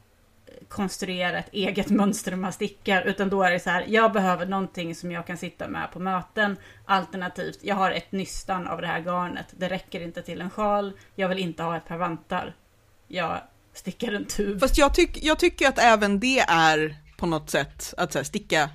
konstruera 0.73 1.39
ett 1.39 1.53
eget 1.53 1.91
mönster 1.91 2.37
man 2.37 2.53
stickar. 2.53 3.03
Utan 3.03 3.31
då 3.31 3.43
är 3.43 3.51
det 3.51 3.61
så 3.61 3.71
här, 3.71 3.85
jag 3.89 4.13
behöver 4.13 4.47
någonting 4.47 4.95
som 4.95 5.13
jag 5.13 5.27
kan 5.27 5.37
sitta 5.37 5.69
med 5.69 5.93
på 5.93 5.99
möten. 5.99 6.57
Alternativt, 6.85 7.59
jag 7.63 7.75
har 7.75 7.91
ett 7.91 8.13
nystan 8.13 8.67
av 8.67 8.81
det 8.81 8.87
här 8.87 9.01
garnet. 9.01 9.47
Det 9.51 9.69
räcker 9.69 10.01
inte 10.01 10.23
till 10.23 10.41
en 10.41 10.51
sjal. 10.51 10.93
Jag 11.15 11.29
vill 11.29 11.39
inte 11.39 11.63
ha 11.63 11.77
ett 11.77 11.89
par 11.89 11.97
vantar. 11.97 12.55
Jag 13.09 13.41
stickar 13.75 14.13
en 14.13 14.25
tub. 14.25 14.61
Fast 14.61 14.79
jag, 14.79 14.95
tyck, 14.95 15.19
jag 15.23 15.39
tycker 15.39 15.69
att 15.69 15.79
även 15.79 16.21
det 16.21 16.41
är 16.41 16.97
på 17.17 17.27
något 17.27 17.51
sätt 17.51 17.95
att 17.97 18.15
här, 18.15 18.23
sticka, 18.23 18.71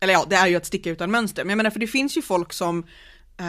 eller 0.00 0.12
ja, 0.12 0.24
det 0.28 0.36
är 0.36 0.46
ju 0.46 0.56
att 0.56 0.66
sticka 0.66 0.90
utan 0.90 1.10
mönster. 1.10 1.44
Men 1.44 1.50
jag 1.50 1.56
menar, 1.56 1.70
för 1.70 1.80
det 1.80 1.86
finns 1.86 2.16
ju 2.16 2.22
folk 2.22 2.52
som 2.52 2.86
eh, 3.38 3.46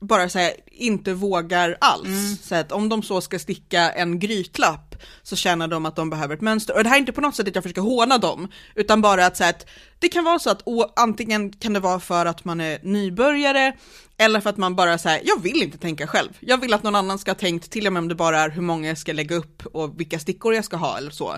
bara 0.00 0.28
så 0.28 0.38
här, 0.38 0.52
inte 0.66 1.14
vågar 1.14 1.76
alls. 1.80 2.40
Så 2.42 2.54
att 2.54 2.72
om 2.72 2.88
de 2.88 3.02
så 3.02 3.20
ska 3.20 3.38
sticka 3.38 3.90
en 3.90 4.18
grytlapp 4.18 4.91
så 5.22 5.36
känner 5.36 5.68
de 5.68 5.86
att 5.86 5.96
de 5.96 6.10
behöver 6.10 6.34
ett 6.34 6.40
mönster. 6.40 6.76
Och 6.76 6.82
det 6.82 6.88
här 6.88 6.96
är 6.96 7.00
inte 7.00 7.12
på 7.12 7.20
något 7.20 7.34
sätt 7.36 7.48
att 7.48 7.54
jag 7.54 7.64
försöker 7.64 7.82
håna 7.82 8.18
dem, 8.18 8.48
utan 8.74 9.02
bara 9.02 9.26
att, 9.26 9.36
så 9.36 9.44
att 9.44 9.66
det 9.98 10.08
kan 10.08 10.24
vara 10.24 10.38
så 10.38 10.50
att 10.50 10.62
å, 10.64 10.92
antingen 10.96 11.52
kan 11.52 11.72
det 11.72 11.80
vara 11.80 12.00
för 12.00 12.26
att 12.26 12.44
man 12.44 12.60
är 12.60 12.78
nybörjare 12.82 13.72
eller 14.18 14.40
för 14.40 14.50
att 14.50 14.56
man 14.56 14.76
bara 14.76 14.98
säger 14.98 15.20
jag 15.24 15.42
vill 15.42 15.62
inte 15.62 15.78
tänka 15.78 16.06
själv. 16.06 16.28
Jag 16.40 16.60
vill 16.60 16.74
att 16.74 16.82
någon 16.82 16.94
annan 16.94 17.18
ska 17.18 17.30
ha 17.30 17.36
tänkt 17.36 17.70
till 17.70 17.86
och 17.86 17.92
med 17.92 18.00
om 18.00 18.08
det 18.08 18.14
bara 18.14 18.40
är 18.40 18.48
hur 18.50 18.62
många 18.62 18.88
jag 18.88 18.98
ska 18.98 19.12
lägga 19.12 19.36
upp 19.36 19.66
och 19.66 20.00
vilka 20.00 20.18
stickor 20.18 20.54
jag 20.54 20.64
ska 20.64 20.76
ha 20.76 20.98
eller 20.98 21.10
så. 21.10 21.32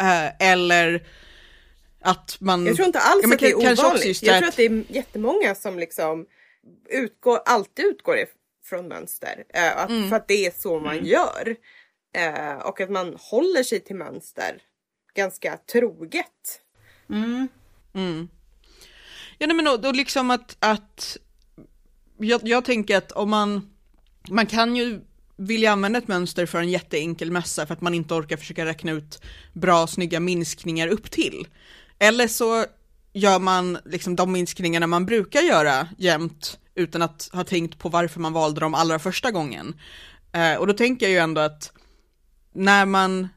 Eh, 0.00 0.48
eller 0.50 1.06
att 2.02 2.36
man... 2.40 2.66
Jag 2.66 2.76
tror 2.76 2.86
inte 2.86 2.98
alls 2.98 3.22
Ja, 3.24 3.32
att 3.34 3.38
det 3.40 3.50
är 3.50 3.56
ovanligt. 3.56 4.22
Jag 4.22 4.38
tror 4.38 4.48
att- 4.48 4.56
det 4.56 4.64
är 4.64 4.84
jättemånga 4.88 5.54
som 5.54 5.78
liksom 5.78 6.26
utgår, 6.90 7.38
alltid 7.46 7.84
utgår 7.84 8.16
från 8.64 8.88
mönster. 8.88 9.44
Eh, 9.54 9.76
att, 9.78 9.90
Mm. 9.90 10.08
För 10.08 10.16
att 10.16 10.28
det 10.28 10.46
är 10.46 10.52
så 10.58 10.80
man 10.80 11.04
gör. 11.06 11.56
Eh, 12.14 12.58
och 12.58 12.80
att 12.80 12.90
man 12.90 13.16
håller 13.20 13.62
sig 13.62 13.80
till 13.80 13.96
mönster 13.96 14.62
ganska 15.14 15.58
troget. 15.72 16.60
Mm. 17.10 17.48
Mm. 17.94 18.28
Ja, 19.38 19.46
nej, 19.46 19.56
men 19.56 19.64
då, 19.64 19.76
då 19.76 19.92
liksom 19.92 20.30
att, 20.30 20.56
att 20.58 21.16
jag, 22.18 22.40
jag 22.44 22.64
tänker 22.64 22.96
att 22.96 23.12
om 23.12 23.30
man, 23.30 23.70
man 24.28 24.46
kan 24.46 24.76
ju 24.76 25.00
vilja 25.36 25.72
använda 25.72 25.98
ett 25.98 26.08
mönster 26.08 26.46
för 26.46 26.58
en 26.58 26.70
jätteenkel 26.70 27.30
mössa 27.30 27.66
för 27.66 27.74
att 27.74 27.80
man 27.80 27.94
inte 27.94 28.14
orkar 28.14 28.36
försöka 28.36 28.66
räkna 28.66 28.92
ut 28.92 29.22
bra, 29.52 29.86
snygga 29.86 30.20
minskningar 30.20 30.88
upp 30.88 31.10
till. 31.10 31.48
Eller 31.98 32.28
så 32.28 32.64
gör 33.12 33.38
man 33.38 33.78
liksom 33.84 34.16
de 34.16 34.32
minskningarna 34.32 34.86
man 34.86 35.06
brukar 35.06 35.40
göra 35.40 35.88
jämt 35.98 36.58
utan 36.74 37.02
att 37.02 37.28
ha 37.32 37.44
tänkt 37.44 37.78
på 37.78 37.88
varför 37.88 38.20
man 38.20 38.32
valde 38.32 38.60
dem 38.60 38.74
allra 38.74 38.98
första 38.98 39.30
gången. 39.30 39.80
Eh, 40.32 40.54
och 40.54 40.66
då 40.66 40.72
tänker 40.72 41.06
jag 41.06 41.12
ju 41.12 41.18
ändå 41.18 41.40
att 41.40 41.72
när 42.54 42.86
man 42.86 43.28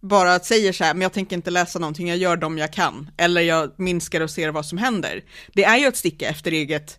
bara 0.00 0.38
säger 0.38 0.72
så 0.72 0.84
här, 0.84 0.94
men 0.94 1.02
jag 1.02 1.12
tänker 1.12 1.36
inte 1.36 1.50
läsa 1.50 1.78
någonting, 1.78 2.08
jag 2.08 2.16
gör 2.16 2.36
dem 2.36 2.58
jag 2.58 2.72
kan, 2.72 3.10
eller 3.16 3.40
jag 3.40 3.78
minskar 3.78 4.20
och 4.20 4.30
ser 4.30 4.48
vad 4.48 4.66
som 4.66 4.78
händer. 4.78 5.24
Det 5.52 5.64
är 5.64 5.76
ju 5.76 5.86
att 5.86 5.96
sticka 5.96 6.28
efter 6.28 6.52
eget 6.52 6.98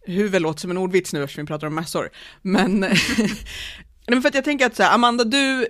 huvud, 0.00 0.42
låter 0.42 0.60
som 0.60 0.70
en 0.70 0.78
ordvits 0.78 1.12
nu 1.12 1.22
eftersom 1.22 1.44
vi 1.44 1.46
pratar 1.46 1.66
om 1.66 1.74
mässor, 1.74 2.10
men, 2.42 2.96
för 4.22 4.28
att 4.28 4.34
jag 4.34 4.44
tänker 4.44 4.66
att 4.66 4.76
så 4.76 4.82
här, 4.82 4.94
Amanda, 4.94 5.24
du, 5.24 5.66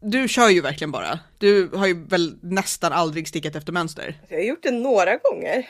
du 0.00 0.28
kör 0.28 0.48
ju 0.48 0.60
verkligen 0.60 0.90
bara. 0.90 1.18
Du 1.38 1.68
har 1.68 1.86
ju 1.86 2.06
väl 2.06 2.38
nästan 2.42 2.92
aldrig 2.92 3.28
stickat 3.28 3.56
efter 3.56 3.72
mönster. 3.72 4.20
Jag 4.28 4.38
har 4.38 4.44
gjort 4.44 4.62
det 4.62 4.70
några 4.70 5.16
gånger. 5.16 5.66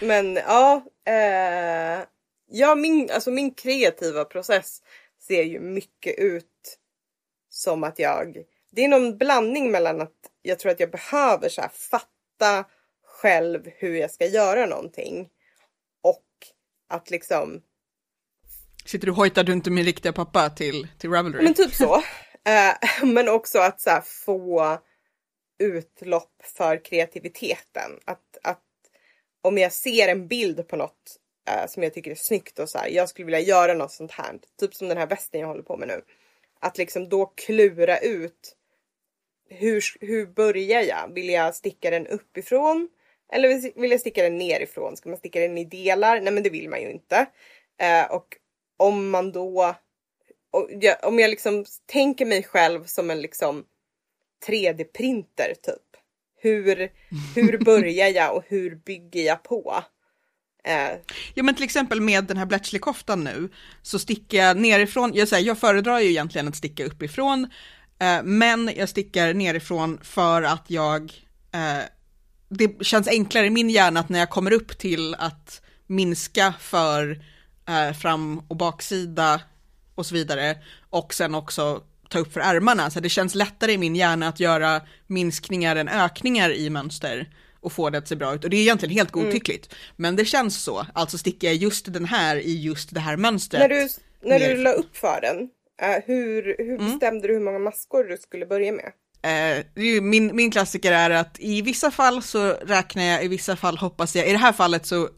men 0.00 0.34
ja, 0.36 0.84
eh, 1.06 2.04
ja 2.50 2.74
min, 2.74 3.10
alltså 3.10 3.30
min 3.30 3.54
kreativa 3.54 4.24
process 4.24 4.80
ser 5.20 5.42
ju 5.42 5.60
mycket 5.60 6.18
ut 6.18 6.78
som 7.48 7.84
att 7.84 7.98
jag... 7.98 8.44
Det 8.70 8.84
är 8.84 8.88
någon 8.88 9.18
blandning 9.18 9.70
mellan 9.70 10.00
att 10.00 10.14
jag 10.42 10.58
tror 10.58 10.72
att 10.72 10.80
jag 10.80 10.90
behöver 10.90 11.48
så 11.48 11.62
fatta 11.72 12.64
själv 13.04 13.70
hur 13.76 13.94
jag 13.96 14.10
ska 14.10 14.26
göra 14.26 14.66
någonting 14.66 15.28
och 16.02 16.26
att 16.88 17.10
liksom... 17.10 17.62
Sitter 18.84 19.06
du 19.06 19.10
och 19.10 19.16
hojtar 19.16 19.44
du 19.44 19.52
inte 19.52 19.70
min 19.70 19.84
riktiga 19.84 20.12
pappa 20.12 20.50
till, 20.50 20.88
till 20.98 21.10
Ravelry? 21.10 21.44
Men 21.44 21.54
typ 21.54 21.74
så. 21.74 21.94
eh, 22.44 23.04
men 23.04 23.28
också 23.28 23.58
att 23.58 23.80
så 23.80 24.00
få 24.04 24.78
utlopp 25.58 26.42
för 26.42 26.84
kreativiteten. 26.84 27.90
Att, 28.04 28.38
att 28.42 28.62
om 29.42 29.58
jag 29.58 29.72
ser 29.72 30.08
en 30.08 30.28
bild 30.28 30.68
på 30.68 30.76
något 30.76 31.16
eh, 31.48 31.66
som 31.66 31.82
jag 31.82 31.94
tycker 31.94 32.10
är 32.10 32.14
snyggt 32.14 32.58
och 32.58 32.68
så 32.68 32.78
här, 32.78 32.88
jag 32.88 33.08
skulle 33.08 33.26
vilja 33.26 33.40
göra 33.40 33.74
något 33.74 33.92
sånt 33.92 34.12
här. 34.12 34.38
Typ 34.60 34.74
som 34.74 34.88
den 34.88 34.98
här 34.98 35.06
västen 35.06 35.40
jag 35.40 35.48
håller 35.48 35.62
på 35.62 35.76
med 35.76 35.88
nu. 35.88 36.02
Att 36.60 36.78
liksom 36.78 37.08
då 37.08 37.26
klura 37.26 37.98
ut 37.98 38.56
hur, 39.48 39.84
hur 40.00 40.26
börjar 40.26 40.82
jag? 40.82 41.14
Vill 41.14 41.28
jag 41.28 41.54
sticka 41.54 41.90
den 41.90 42.06
uppifrån? 42.06 42.88
Eller 43.32 43.80
vill 43.80 43.90
jag 43.90 44.00
sticka 44.00 44.22
den 44.22 44.38
nerifrån? 44.38 44.96
Ska 44.96 45.08
man 45.08 45.18
sticka 45.18 45.40
den 45.40 45.58
i 45.58 45.64
delar? 45.64 46.20
Nej 46.20 46.32
men 46.32 46.42
det 46.42 46.50
vill 46.50 46.68
man 46.68 46.82
ju 46.82 46.90
inte. 46.90 47.26
Eh, 47.78 48.12
och 48.12 48.36
om 48.76 49.10
man 49.10 49.32
då... 49.32 49.74
Jag, 50.80 50.96
om 51.04 51.18
jag 51.18 51.30
liksom 51.30 51.64
tänker 51.86 52.26
mig 52.26 52.42
själv 52.42 52.84
som 52.84 53.10
en 53.10 53.20
liksom 53.20 53.64
3D-printer 54.46 55.54
typ. 55.62 55.82
Hur, 56.36 56.92
hur 57.34 57.58
börjar 57.64 58.08
jag 58.08 58.36
och 58.36 58.44
hur 58.46 58.74
bygger 58.74 59.22
jag 59.22 59.42
på? 59.42 59.82
Eh. 60.68 60.98
Ja 61.34 61.42
men 61.42 61.54
till 61.54 61.64
exempel 61.64 62.00
med 62.00 62.24
den 62.24 62.36
här 62.36 62.46
Bletchley-koftan 62.46 63.24
nu 63.24 63.48
så 63.82 63.98
sticker 63.98 64.38
jag 64.38 64.56
nerifrån, 64.56 65.12
jag, 65.14 65.28
säger, 65.28 65.46
jag 65.46 65.58
föredrar 65.58 66.00
ju 66.00 66.10
egentligen 66.10 66.48
att 66.48 66.56
sticka 66.56 66.84
uppifrån 66.84 67.50
eh, 67.98 68.22
men 68.22 68.70
jag 68.76 68.88
stickar 68.88 69.34
nerifrån 69.34 69.98
för 70.02 70.42
att 70.42 70.64
jag 70.66 71.12
eh, 71.52 71.84
det 72.48 72.84
känns 72.84 73.08
enklare 73.08 73.46
i 73.46 73.50
min 73.50 73.70
hjärna 73.70 74.00
att 74.00 74.08
när 74.08 74.18
jag 74.18 74.30
kommer 74.30 74.52
upp 74.52 74.78
till 74.78 75.14
att 75.14 75.62
minska 75.86 76.54
för 76.60 77.22
eh, 77.68 77.96
fram 77.96 78.38
och 78.48 78.56
baksida 78.56 79.40
och 79.94 80.06
så 80.06 80.14
vidare 80.14 80.56
och 80.90 81.14
sen 81.14 81.34
också 81.34 81.82
ta 82.08 82.18
upp 82.18 82.32
för 82.32 82.40
ärmarna. 82.40 82.90
Så 82.90 83.00
det 83.00 83.08
känns 83.08 83.34
lättare 83.34 83.72
i 83.72 83.78
min 83.78 83.96
hjärna 83.96 84.28
att 84.28 84.40
göra 84.40 84.80
minskningar 85.06 85.76
än 85.76 85.88
ökningar 85.88 86.50
i 86.50 86.70
mönster 86.70 87.28
och 87.60 87.72
få 87.72 87.90
det 87.90 87.98
att 87.98 88.08
se 88.08 88.16
bra 88.16 88.34
ut. 88.34 88.44
Och 88.44 88.50
det 88.50 88.56
är 88.56 88.60
egentligen 88.60 88.94
helt 88.94 89.14
mm. 89.14 89.24
godtyckligt. 89.24 89.66
Mm. 89.66 89.78
Men 89.96 90.16
det 90.16 90.24
känns 90.24 90.62
så, 90.62 90.86
alltså 90.94 91.18
sticker 91.18 91.46
jag 91.46 91.56
just 91.56 91.92
den 91.92 92.04
här 92.04 92.36
i 92.36 92.60
just 92.62 92.94
det 92.94 93.00
här 93.00 93.16
mönstret. 93.16 93.60
När 93.60 93.68
du, 93.68 93.88
när 94.22 94.38
du 94.38 94.62
la 94.62 94.72
upp 94.72 94.96
för 94.96 95.20
den, 95.20 95.38
uh, 95.40 96.04
hur, 96.06 96.56
hur 96.58 96.80
mm. 96.80 96.92
bestämde 96.92 97.28
du 97.28 97.34
hur 97.34 97.40
många 97.40 97.58
maskor 97.58 98.04
du 98.04 98.16
skulle 98.16 98.46
börja 98.46 98.72
med? 98.72 98.92
Uh, 99.26 100.02
min, 100.02 100.36
min 100.36 100.50
klassiker 100.50 100.92
är 100.92 101.10
att 101.10 101.36
i 101.40 101.62
vissa 101.62 101.90
fall 101.90 102.22
så 102.22 102.52
räknar 102.52 103.02
jag, 103.02 103.24
i 103.24 103.28
vissa 103.28 103.56
fall 103.56 103.76
hoppas 103.76 104.16
jag, 104.16 104.28
i 104.28 104.32
det 104.32 104.38
här 104.38 104.52
fallet 104.52 104.86
så 104.86 105.08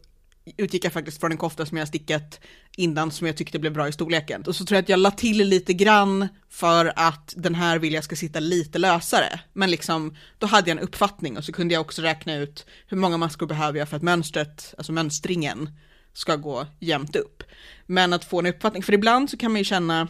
utgick 0.57 0.85
jag 0.85 0.93
faktiskt 0.93 1.19
från 1.19 1.31
en 1.31 1.37
kofta 1.37 1.65
som 1.65 1.77
jag 1.77 1.87
stickat 1.87 2.39
innan 2.77 3.11
som 3.11 3.27
jag 3.27 3.37
tyckte 3.37 3.59
blev 3.59 3.73
bra 3.73 3.87
i 3.87 3.91
storleken. 3.91 4.43
Och 4.47 4.55
så 4.55 4.65
tror 4.65 4.75
jag 4.75 4.83
att 4.83 4.89
jag 4.89 4.99
la 4.99 5.11
till 5.11 5.37
lite 5.37 5.73
grann 5.73 6.27
för 6.49 6.93
att 6.95 7.33
den 7.37 7.55
här 7.55 7.79
vill 7.79 7.93
jag 7.93 8.03
ska 8.03 8.15
sitta 8.15 8.39
lite 8.39 8.79
lösare. 8.79 9.39
Men 9.53 9.71
liksom, 9.71 10.15
då 10.37 10.47
hade 10.47 10.69
jag 10.69 10.77
en 10.77 10.83
uppfattning 10.83 11.37
och 11.37 11.43
så 11.43 11.51
kunde 11.51 11.73
jag 11.73 11.81
också 11.81 12.01
räkna 12.01 12.35
ut 12.35 12.65
hur 12.87 12.97
många 12.97 13.17
maskor 13.17 13.47
behöver 13.47 13.79
jag 13.79 13.89
för 13.89 13.97
att 13.97 14.03
mönstret, 14.03 14.73
alltså 14.77 14.91
mönstringen, 14.91 15.69
ska 16.13 16.35
gå 16.35 16.67
jämnt 16.79 17.15
upp. 17.15 17.43
Men 17.85 18.13
att 18.13 18.25
få 18.25 18.39
en 18.39 18.45
uppfattning, 18.45 18.83
för 18.83 18.93
ibland 18.93 19.29
så 19.29 19.37
kan 19.37 19.51
man 19.51 19.59
ju 19.59 19.65
känna, 19.65 20.07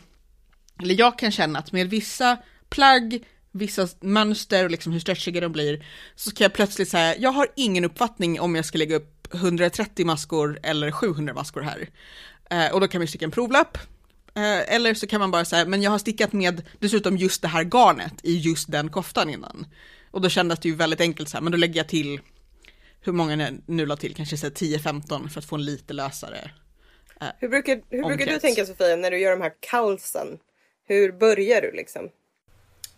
eller 0.81 0.99
jag 0.99 1.19
kan 1.19 1.31
känna 1.31 1.59
att 1.59 1.71
med 1.71 1.89
vissa 1.89 2.37
plagg, 2.69 3.23
vissa 3.51 3.87
mönster 3.99 4.65
och 4.65 4.71
liksom 4.71 4.91
hur 4.91 4.99
stretchiga 4.99 5.41
de 5.41 5.51
blir, 5.51 5.85
så 6.15 6.31
kan 6.31 6.45
jag 6.45 6.53
plötsligt 6.53 6.89
säga, 6.89 7.17
jag 7.17 7.31
har 7.31 7.47
ingen 7.55 7.85
uppfattning 7.85 8.39
om 8.39 8.55
jag 8.55 8.65
ska 8.65 8.77
lägga 8.77 8.95
upp 8.95 9.20
130 9.33 10.05
maskor 10.05 10.59
eller 10.63 10.91
700 10.91 11.33
maskor 11.33 11.61
här. 11.61 11.89
Eh, 12.49 12.73
och 12.73 12.79
då 12.79 12.87
kan 12.87 13.01
vi 13.01 13.07
sticka 13.07 13.25
en 13.25 13.31
provlapp. 13.31 13.77
Eh, 14.35 14.75
eller 14.75 14.93
så 14.93 15.07
kan 15.07 15.19
man 15.19 15.31
bara 15.31 15.45
säga, 15.45 15.65
men 15.65 15.81
jag 15.81 15.91
har 15.91 15.99
stickat 15.99 16.33
med 16.33 16.61
dessutom 16.79 17.17
just 17.17 17.41
det 17.41 17.47
här 17.47 17.63
garnet 17.63 18.13
i 18.23 18.37
just 18.37 18.71
den 18.71 18.89
koftan 18.89 19.29
innan. 19.29 19.65
Och 20.11 20.21
då 20.21 20.29
kändes 20.29 20.59
det 20.59 20.69
ju 20.69 20.75
väldigt 20.75 21.01
enkelt 21.01 21.29
så 21.29 21.37
här, 21.37 21.41
men 21.41 21.51
då 21.51 21.57
lägger 21.57 21.79
jag 21.79 21.89
till 21.89 22.19
hur 23.01 23.13
många 23.13 23.35
jag 23.35 23.61
nu 23.65 23.85
la 23.85 23.97
till, 23.97 24.15
kanske 24.15 24.35
10-15 24.35 25.29
för 25.29 25.39
att 25.39 25.45
få 25.45 25.55
en 25.55 25.65
lite 25.65 25.93
lösare 25.93 26.51
eh, 27.21 27.27
Hur 27.39 27.49
brukar, 27.49 27.81
hur 27.89 28.03
brukar 28.03 28.25
du 28.25 28.39
tänka 28.39 28.65
Sofia 28.65 28.95
när 28.95 29.11
du 29.11 29.17
gör 29.17 29.31
de 29.31 29.41
här 29.41 29.53
kaosen? 29.59 30.27
Hur 30.87 31.11
börjar 31.11 31.61
du 31.61 31.71
liksom? 31.71 32.09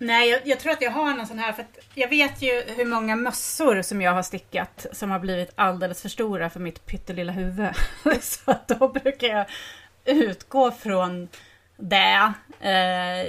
Nej, 0.03 0.29
jag, 0.29 0.41
jag, 0.43 0.59
tror 0.59 0.71
att 0.71 0.81
jag 0.81 0.91
har 0.91 1.13
någon 1.13 1.27
sån 1.27 1.39
här, 1.39 1.53
för 1.53 1.65
jag 1.93 2.09
vet 2.09 2.41
ju 2.41 2.63
hur 2.67 2.85
många 2.85 3.15
mössor 3.15 3.81
som 3.81 4.01
jag 4.01 4.11
har 4.11 4.23
stickat 4.23 4.85
som 4.91 5.11
har 5.11 5.19
blivit 5.19 5.51
alldeles 5.55 6.01
för 6.01 6.09
stora 6.09 6.49
för 6.49 6.59
mitt 6.59 6.85
pyttelilla 6.85 7.31
huvud. 7.31 7.69
Så 8.21 8.51
att 8.51 8.67
då 8.67 8.87
brukar 8.87 9.27
jag 9.27 9.45
utgå 10.05 10.71
från 10.71 11.27
det, 11.77 12.33
eh, 12.59 13.27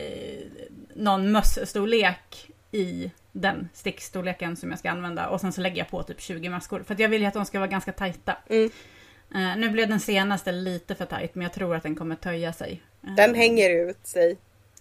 någon 0.94 1.32
mösstorlek 1.32 2.50
i 2.72 3.10
den 3.32 3.68
stickstorleken 3.72 4.56
som 4.56 4.70
jag 4.70 4.78
ska 4.78 4.90
använda 4.90 5.28
och 5.28 5.40
sen 5.40 5.52
så 5.52 5.60
lägger 5.60 5.78
jag 5.78 5.88
på 5.88 6.02
typ 6.02 6.20
20 6.20 6.48
maskor. 6.48 6.82
För 6.82 6.96
jag 7.00 7.08
vill 7.08 7.22
ju 7.22 7.28
att 7.28 7.34
de 7.34 7.44
ska 7.44 7.58
vara 7.58 7.70
ganska 7.70 7.92
tajta. 7.92 8.36
Mm. 8.48 8.70
Eh, 9.34 9.56
nu 9.56 9.70
blev 9.70 9.88
den 9.88 10.00
senaste 10.00 10.52
lite 10.52 10.94
för 10.94 11.04
tajt 11.04 11.34
men 11.34 11.42
jag 11.42 11.52
tror 11.52 11.76
att 11.76 11.82
den 11.82 11.94
kommer 11.94 12.16
töja 12.16 12.52
sig. 12.52 12.82
Den 13.00 13.30
eh, 13.30 13.36
hänger 13.36 13.70
ut 13.70 14.06
sig. 14.06 14.36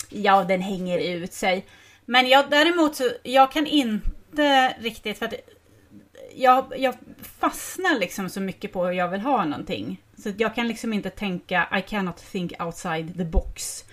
Ja, 0.09 0.43
den 0.43 0.61
hänger 0.61 0.99
ut 0.99 1.33
sig. 1.33 1.65
Men 2.05 2.27
jag, 2.27 2.49
däremot 2.49 2.95
så, 2.95 3.09
jag 3.23 3.51
kan 3.51 3.67
inte 3.67 4.75
riktigt, 4.79 5.17
för 5.17 5.25
att 5.25 5.33
jag, 6.35 6.73
jag 6.77 6.95
fastnar 7.39 7.99
liksom 7.99 8.29
så 8.29 8.41
mycket 8.41 8.73
på 8.73 8.85
hur 8.85 8.93
jag 8.93 9.07
vill 9.07 9.21
ha 9.21 9.45
någonting. 9.45 10.01
Så 10.17 10.31
jag 10.37 10.55
kan 10.55 10.67
liksom 10.67 10.93
inte 10.93 11.09
tänka, 11.09 11.67
I 11.79 11.81
cannot 11.89 12.17
think 12.17 12.61
outside 12.61 13.17
the 13.17 13.25
box. 13.25 13.83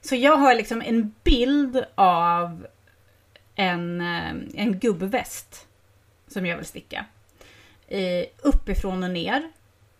Så 0.00 0.14
jag 0.14 0.36
har 0.36 0.54
liksom 0.54 0.82
en 0.82 1.14
bild 1.24 1.84
av 1.94 2.66
en, 3.54 4.00
eh, 4.00 4.62
en 4.62 4.78
gubbväst 4.78 5.66
som 6.28 6.46
jag 6.46 6.56
vill 6.56 6.66
sticka. 6.66 7.04
I, 7.88 8.26
uppifrån 8.42 9.02
och 9.02 9.10
ner. 9.10 9.50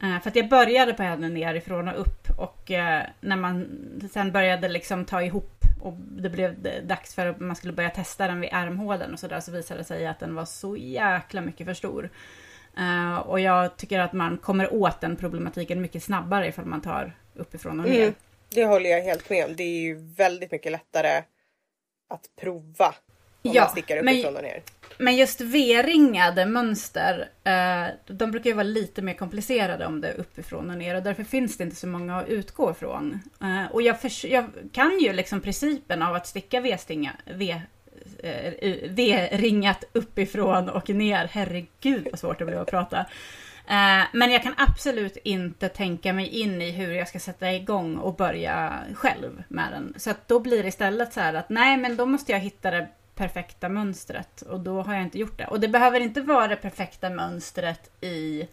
Eh, 0.03 0.20
för 0.20 0.31
att 0.31 0.37
jag 0.37 0.48
började 0.48 0.94
på 0.94 1.03
henne 1.03 1.29
nerifrån 1.29 1.88
och 1.88 2.00
upp 2.00 2.29
och 2.38 2.70
eh, 2.70 3.03
när 3.20 3.37
man 3.37 3.68
sen 4.12 4.33
började 4.33 4.68
liksom 4.68 5.05
ta 5.05 5.22
ihop 5.22 5.54
och 5.85 5.92
det 5.92 6.31
blev 6.31 6.57
dags 6.87 7.14
för 7.14 7.27
att 7.27 7.40
man 7.40 7.57
skulle 7.57 7.73
börja 7.73 7.90
testa 7.90 8.27
den 8.27 8.40
vid 8.40 8.51
armhålen 8.53 9.12
och 9.12 9.18
sådär 9.18 9.40
så 9.40 9.53
visade 9.53 9.81
det 9.81 9.85
sig 9.85 10.07
att 10.07 10.18
den 10.18 10.35
var 10.35 10.44
så 10.44 10.77
jäkla 10.77 11.40
mycket 11.40 11.66
för 11.66 11.75
stor. 11.75 12.11
Uh, 12.79 13.16
och 13.16 13.40
jag 13.40 13.77
tycker 13.77 13.99
att 13.99 14.12
man 14.12 14.38
kommer 14.38 14.75
åt 14.75 15.01
den 15.01 15.16
problematiken 15.16 15.81
mycket 15.81 16.03
snabbare 16.03 16.49
ifall 16.49 16.64
man 16.64 16.81
tar 16.81 17.16
uppifrån 17.35 17.81
och 17.81 17.87
ner. 17.87 18.03
Mm, 18.03 18.14
det 18.49 18.64
håller 18.64 18.90
jag 18.90 19.03
helt 19.03 19.31
med 19.31 19.44
om. 19.44 19.57
Det 19.57 19.62
är 19.62 19.81
ju 19.81 19.94
väldigt 19.94 20.53
mycket 20.53 20.73
lättare 20.73 21.23
att 22.09 22.31
prova 22.40 22.94
om 23.42 23.53
ja, 23.53 23.62
man 23.62 23.70
stickar 23.70 23.97
uppifrån 23.97 24.33
men, 24.33 24.37
och 24.37 24.42
ner. 24.42 24.62
Men 24.98 25.16
just 25.16 25.40
V-ringade 25.40 26.46
mönster, 26.46 27.28
eh, 27.44 27.87
de 28.07 28.30
brukar 28.30 28.50
ju 28.50 28.54
vara 28.54 28.62
lite 28.62 29.02
mer 29.02 29.14
komplicerade 29.14 29.87
om 29.87 30.00
det 30.00 30.09
är 30.09 30.20
uppifrån 30.20 30.70
och 30.70 30.78
ner 30.78 30.94
och 30.94 31.02
därför 31.02 31.24
finns 31.24 31.57
det 31.57 31.64
inte 31.64 31.76
så 31.76 31.87
många 31.87 32.16
att 32.16 32.28
utgå 32.28 32.70
ifrån. 32.70 33.20
Eh, 33.42 33.72
och 33.72 33.83
jag, 33.83 34.00
för, 34.00 34.26
jag, 34.26 34.50
kan 34.72 34.98
ju 34.98 35.12
liksom 35.12 35.40
principen 35.40 36.02
av 36.02 36.14
att 36.14 36.26
sticka 36.26 36.61
V-stinga, 36.61 37.12
V 37.35 37.61
eh, 38.22 38.46
eh, 38.46 38.76
V-ringat 38.90 39.85
uppifrån 39.92 40.68
och 40.68 40.90
ner. 40.90 41.28
Herregud 41.33 42.09
vad 42.11 42.18
svårt 42.18 42.38
det 42.38 42.44
blev 42.44 42.61
att 42.61 42.70
prata. 42.70 43.07
Eh, 43.68 44.04
men 44.12 44.30
jag 44.30 44.42
kan 44.42 44.54
absolut 44.57 45.16
inte 45.16 45.68
tänka 45.68 46.12
mig 46.12 46.28
in 46.28 46.62
i 46.62 46.70
hur 46.70 46.92
jag 46.92 47.09
ska 47.09 47.18
sätta 47.18 47.52
igång 47.52 47.96
och 47.96 48.14
börja 48.14 48.72
själv 48.94 49.42
med 49.48 49.72
den. 49.72 49.94
Så 49.96 50.11
att 50.11 50.28
då 50.28 50.40
blir 50.40 50.62
det 50.62 50.68
istället 50.68 51.12
så 51.12 51.20
här 51.20 51.35
att 51.35 51.48
nej 51.48 51.76
men 51.76 51.96
då 51.96 52.07
måste 52.07 52.33
jag 52.33 52.38
hitta 52.38 52.70
det 52.70 52.88
perfekta 53.14 53.68
mönstret 53.68 54.42
och 54.42 54.61
då 54.61 54.83
har 54.83 54.94
jag 54.94 55.03
inte 55.03 55.18
gjort 55.18 55.38
det. 55.38 55.46
Och 55.46 55.61
det 55.61 55.68
behöver 55.68 56.00
inte 56.00 56.20
vara 56.20 56.48
det 56.48 56.57
perfekta 56.57 57.11
mönstret 57.11 57.90
i 58.05 58.48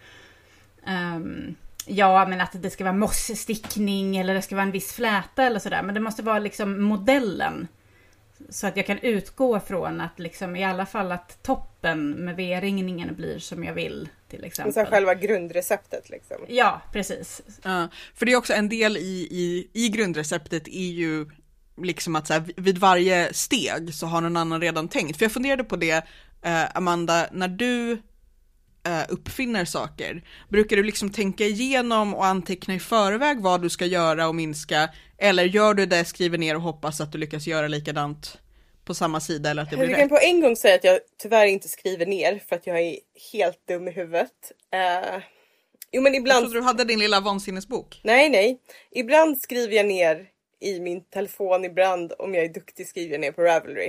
um, 0.87 1.55
Ja, 1.85 2.25
men 2.25 2.41
att 2.41 2.61
det 2.61 2.69
ska 2.69 2.83
vara 2.83 2.93
mossstickning 2.93 4.17
eller 4.17 4.33
det 4.33 4.41
ska 4.41 4.55
vara 4.55 4.65
en 4.65 4.71
viss 4.71 4.93
fläta 4.93 5.43
eller 5.43 5.59
sådär. 5.59 5.83
Men 5.83 5.95
det 5.95 6.01
måste 6.01 6.23
vara 6.23 6.39
liksom 6.39 6.83
modellen. 6.83 7.67
Så 8.49 8.67
att 8.67 8.77
jag 8.77 8.85
kan 8.85 8.99
utgå 8.99 9.59
från 9.59 10.01
att 10.01 10.19
liksom 10.19 10.55
i 10.55 10.63
alla 10.63 10.85
fall 10.85 11.11
att 11.11 11.43
toppen 11.43 12.09
med 12.09 12.35
V-ringningen 12.35 13.15
blir 13.15 13.39
som 13.39 13.63
jag 13.63 13.73
vill 13.73 14.09
till 14.29 14.43
exempel. 14.43 14.73
Så 14.73 14.85
själva 14.85 15.15
grundreceptet 15.15 16.09
liksom. 16.09 16.37
Ja, 16.47 16.81
precis. 16.93 17.41
Ja, 17.63 17.87
för 18.15 18.25
det 18.25 18.31
är 18.31 18.35
också 18.35 18.53
en 18.53 18.69
del 18.69 18.97
i, 18.97 19.27
i, 19.31 19.67
i 19.73 19.89
grundreceptet 19.89 20.67
är 20.67 20.91
ju 20.91 21.25
liksom 21.83 22.15
att 22.15 22.27
så 22.27 22.33
här, 22.33 22.43
vid 22.57 22.77
varje 22.77 23.33
steg 23.33 23.93
så 23.93 24.05
har 24.05 24.21
någon 24.21 24.37
annan 24.37 24.61
redan 24.61 24.87
tänkt. 24.87 25.17
För 25.17 25.25
jag 25.25 25.31
funderade 25.31 25.63
på 25.63 25.75
det, 25.75 26.05
eh, 26.45 26.77
Amanda, 26.77 27.27
när 27.31 27.47
du 27.47 27.91
eh, 28.87 29.03
uppfinner 29.09 29.65
saker, 29.65 30.23
brukar 30.49 30.75
du 30.75 30.83
liksom 30.83 31.11
tänka 31.11 31.43
igenom 31.45 32.13
och 32.15 32.25
anteckna 32.25 32.73
i 32.73 32.79
förväg 32.79 33.41
vad 33.41 33.61
du 33.61 33.69
ska 33.69 33.85
göra 33.85 34.27
och 34.27 34.35
minska, 34.35 34.89
eller 35.17 35.43
gör 35.43 35.73
du 35.73 35.85
det, 35.85 36.05
skriver 36.05 36.37
ner 36.37 36.55
och 36.55 36.61
hoppas 36.61 37.01
att 37.01 37.11
du 37.11 37.17
lyckas 37.17 37.47
göra 37.47 37.67
likadant 37.67 38.37
på 38.85 38.93
samma 38.93 39.19
sida 39.19 39.49
eller 39.49 39.61
att 39.61 39.69
det 39.69 39.77
blir 39.77 39.89
Jag 39.89 39.93
rätt? 39.93 39.99
kan 39.99 40.09
på 40.09 40.19
en 40.21 40.41
gång 40.41 40.55
säga 40.55 40.75
att 40.75 40.83
jag 40.83 40.99
tyvärr 41.21 41.45
inte 41.45 41.67
skriver 41.67 42.05
ner 42.05 42.41
för 42.49 42.55
att 42.55 42.67
jag 42.67 42.79
är 42.81 42.95
helt 43.33 43.67
dum 43.67 43.87
i 43.87 43.91
huvudet. 43.91 44.31
Uh, 44.75 45.21
jo 45.91 46.01
men 46.01 46.13
Jag 46.13 46.21
ibland... 46.21 46.45
trodde 46.45 46.59
du 46.59 46.63
hade 46.63 46.83
din 46.83 46.99
lilla 46.99 47.19
vansinnesbok. 47.19 48.01
Nej, 48.03 48.29
nej. 48.29 48.59
Ibland 48.91 49.41
skriver 49.41 49.75
jag 49.75 49.85
ner 49.85 50.25
i 50.61 50.79
min 50.79 51.03
telefon, 51.03 51.65
ibland 51.65 52.13
om 52.19 52.33
jag 52.33 52.43
är 52.43 52.49
duktig 52.49 52.87
skriver 52.87 53.11
jag 53.11 53.21
ner 53.21 53.31
på 53.31 53.41
Ravelry. 53.41 53.87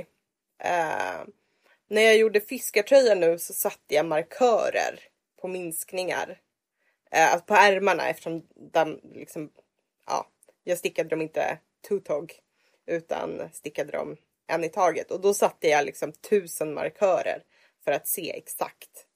Uh, 0.65 1.25
när 1.89 2.03
jag 2.03 2.17
gjorde 2.17 2.41
fiskartröjan 2.41 3.21
nu 3.21 3.39
så 3.39 3.53
satte 3.53 3.95
jag 3.95 4.07
markörer 4.07 5.01
på 5.41 5.49
minskningar. 5.49 6.41
Uh, 7.17 7.41
på 7.45 7.55
ärmarna 7.55 8.09
eftersom 8.09 8.47
de 8.73 9.01
liksom, 9.15 9.51
ja, 10.07 10.27
jag 10.65 10.79
stickade 10.79 11.09
dem 11.09 11.23
inte 11.23 11.59
two-tog 11.89 12.33
utan 12.87 13.49
stickade 13.53 13.93
dem 13.93 14.17
en 14.47 14.65
i 14.65 14.69
taget 14.69 15.11
och 15.11 15.21
då 15.21 15.35
satte 15.35 15.69
jag 15.69 15.87
liksom 15.87 16.13
tusen 16.13 16.75
markörer 16.75 17.43
för 17.85 17.93
att 17.93 18.09
se 18.09 18.31
exakt 18.37 19.07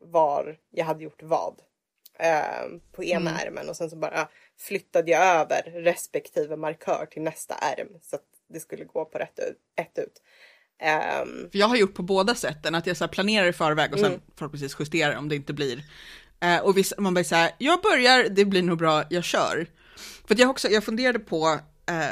var 0.00 0.58
jag 0.70 0.84
hade 0.84 1.04
gjort 1.04 1.22
vad 1.22 1.62
eh, 2.18 2.68
på 2.92 3.04
ena 3.04 3.30
Mm. 3.30 3.46
ärmen 3.46 3.68
och 3.68 3.76
sen 3.76 3.90
så 3.90 3.96
bara 3.96 4.28
flyttade 4.58 5.10
jag 5.10 5.22
över 5.24 5.62
respektive 5.62 6.56
markör 6.56 7.06
till 7.10 7.22
nästa 7.22 7.54
ärm 7.54 7.88
så 8.02 8.16
att 8.16 8.22
det 8.48 8.60
skulle 8.60 8.84
gå 8.84 9.04
på 9.04 9.18
rätt 9.18 9.38
ut, 9.38 9.58
ett 9.76 9.98
ut. 9.98 10.22
För 11.50 11.58
jag 11.58 11.66
har 11.68 11.76
gjort 11.76 11.94
på 11.94 12.02
båda 12.02 12.34
sätten, 12.34 12.74
att 12.74 12.86
jag 12.86 12.96
så 12.96 13.08
planerar 13.08 13.46
i 13.46 13.52
förväg 13.52 13.92
och 13.92 13.98
sen 13.98 14.08
Mm. 14.08 14.20
förhoppningsvis 14.36 14.76
justerar 14.80 15.16
om 15.16 15.28
det 15.28 15.36
inte 15.36 15.52
blir. 15.52 15.84
Eh, 16.40 16.58
och 16.58 16.76
vissa, 16.76 17.00
man 17.00 17.14
bara 17.14 17.24
säger, 17.24 17.50
jag 17.58 17.82
börjar, 17.82 18.28
det 18.28 18.44
blir 18.44 18.62
nog 18.62 18.78
bra, 18.78 19.04
jag 19.10 19.24
kör. 19.24 19.66
För 20.28 20.40
jag 20.40 20.50
också, 20.50 20.68
jag 20.68 20.84
funderade 20.84 21.18
på 21.18 21.58
eh, 21.86 22.06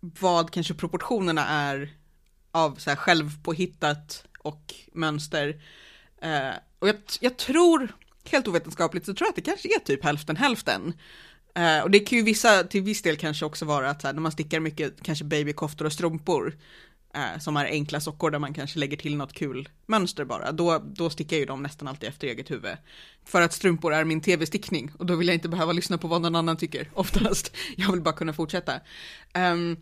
vad 0.00 0.50
kanske 0.52 0.74
proportionerna 0.74 1.46
är 1.48 1.90
av 2.52 2.74
så 2.74 2.90
här 2.90 2.96
självpåhittat 2.96 4.24
och 4.38 4.74
mönster. 4.92 5.62
Eh, 6.22 6.50
och 6.78 6.88
jag, 6.88 6.96
jag 7.20 7.36
tror, 7.36 7.88
helt 8.32 8.48
ovetenskapligt, 8.48 9.06
så 9.06 9.14
tror 9.14 9.26
jag 9.26 9.30
att 9.30 9.36
det 9.36 9.42
kanske 9.42 9.68
är 9.68 9.78
typ 9.78 10.04
hälften 10.04 10.36
hälften. 10.36 10.94
Eh, 11.54 11.80
och 11.80 11.90
det 11.90 12.00
kan 12.00 12.18
ju 12.18 12.24
vissa, 12.24 12.64
till 12.64 12.82
viss 12.82 13.02
del 13.02 13.16
kanske 13.16 13.44
också 13.44 13.64
vara 13.64 13.90
att 13.90 14.00
så 14.00 14.06
här, 14.06 14.14
när 14.14 14.20
man 14.20 14.32
stickar 14.32 14.60
mycket 14.60 15.02
kanske 15.02 15.24
babykoftor 15.24 15.84
och 15.84 15.92
strumpor, 15.92 16.56
eh, 17.14 17.40
som 17.40 17.56
är 17.56 17.64
enkla 17.64 18.00
sockor 18.00 18.30
där 18.30 18.38
man 18.38 18.54
kanske 18.54 18.78
lägger 18.78 18.96
till 18.96 19.16
något 19.16 19.32
kul 19.32 19.68
mönster 19.86 20.24
bara, 20.24 20.52
då, 20.52 20.78
då 20.78 21.10
stickar 21.10 21.36
ju 21.36 21.44
de 21.44 21.62
nästan 21.62 21.88
alltid 21.88 22.08
efter 22.08 22.26
eget 22.26 22.50
huvud. 22.50 22.76
För 23.24 23.42
att 23.42 23.52
strumpor 23.52 23.94
är 23.94 24.04
min 24.04 24.20
tv-stickning 24.20 24.92
och 24.98 25.06
då 25.06 25.16
vill 25.16 25.28
jag 25.28 25.34
inte 25.34 25.48
behöva 25.48 25.72
lyssna 25.72 25.98
på 25.98 26.08
vad 26.08 26.22
någon 26.22 26.36
annan 26.36 26.56
tycker 26.56 26.90
oftast. 26.94 27.56
Jag 27.76 27.92
vill 27.92 28.00
bara 28.00 28.14
kunna 28.14 28.32
fortsätta. 28.32 28.74
Um, 29.34 29.76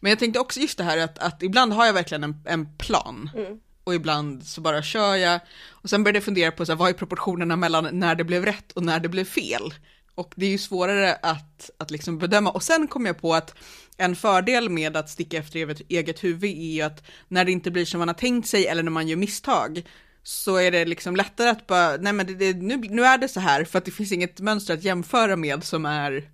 men 0.00 0.10
jag 0.10 0.18
tänkte 0.18 0.40
också 0.40 0.60
just 0.60 0.78
det 0.78 0.84
här 0.84 0.98
att, 0.98 1.18
att 1.18 1.42
ibland 1.42 1.72
har 1.72 1.86
jag 1.86 1.92
verkligen 1.92 2.24
en, 2.24 2.42
en 2.44 2.76
plan. 2.76 3.30
Mm. 3.34 3.60
Och 3.84 3.94
ibland 3.94 4.46
så 4.46 4.60
bara 4.60 4.82
kör 4.82 5.16
jag. 5.16 5.40
Och 5.70 5.90
sen 5.90 6.04
började 6.04 6.16
jag 6.16 6.24
fundera 6.24 6.50
på 6.50 6.66
så 6.66 6.72
här, 6.72 6.76
vad 6.76 6.88
är 6.88 6.92
proportionerna 6.92 7.56
mellan 7.56 7.98
när 7.98 8.14
det 8.14 8.24
blev 8.24 8.44
rätt 8.44 8.72
och 8.72 8.82
när 8.82 9.00
det 9.00 9.08
blev 9.08 9.24
fel. 9.24 9.74
Och 10.14 10.32
det 10.36 10.46
är 10.46 10.50
ju 10.50 10.58
svårare 10.58 11.14
att, 11.22 11.70
att 11.78 11.90
liksom 11.90 12.18
bedöma. 12.18 12.50
Och 12.50 12.62
sen 12.62 12.88
kom 12.88 13.06
jag 13.06 13.18
på 13.18 13.34
att 13.34 13.54
en 13.96 14.16
fördel 14.16 14.70
med 14.70 14.96
att 14.96 15.10
sticka 15.10 15.38
efter 15.38 15.58
eget, 15.58 15.80
eget 15.88 16.24
huvud 16.24 16.50
är 16.50 16.72
ju 16.72 16.82
att 16.82 17.02
när 17.28 17.44
det 17.44 17.52
inte 17.52 17.70
blir 17.70 17.84
som 17.84 17.98
man 17.98 18.08
har 18.08 18.14
tänkt 18.14 18.48
sig 18.48 18.66
eller 18.66 18.82
när 18.82 18.90
man 18.90 19.08
gör 19.08 19.16
misstag 19.16 19.82
så 20.22 20.56
är 20.56 20.70
det 20.70 20.84
liksom 20.84 21.16
lättare 21.16 21.48
att 21.48 21.66
bara, 21.66 21.96
nej 21.96 22.12
men 22.12 22.26
det, 22.26 22.34
det, 22.34 22.52
nu, 22.52 22.76
nu 22.76 23.04
är 23.04 23.18
det 23.18 23.28
så 23.28 23.40
här 23.40 23.64
för 23.64 23.78
att 23.78 23.84
det 23.84 23.90
finns 23.90 24.12
inget 24.12 24.40
mönster 24.40 24.74
att 24.74 24.84
jämföra 24.84 25.36
med 25.36 25.64
som 25.64 25.86
är 25.86 26.30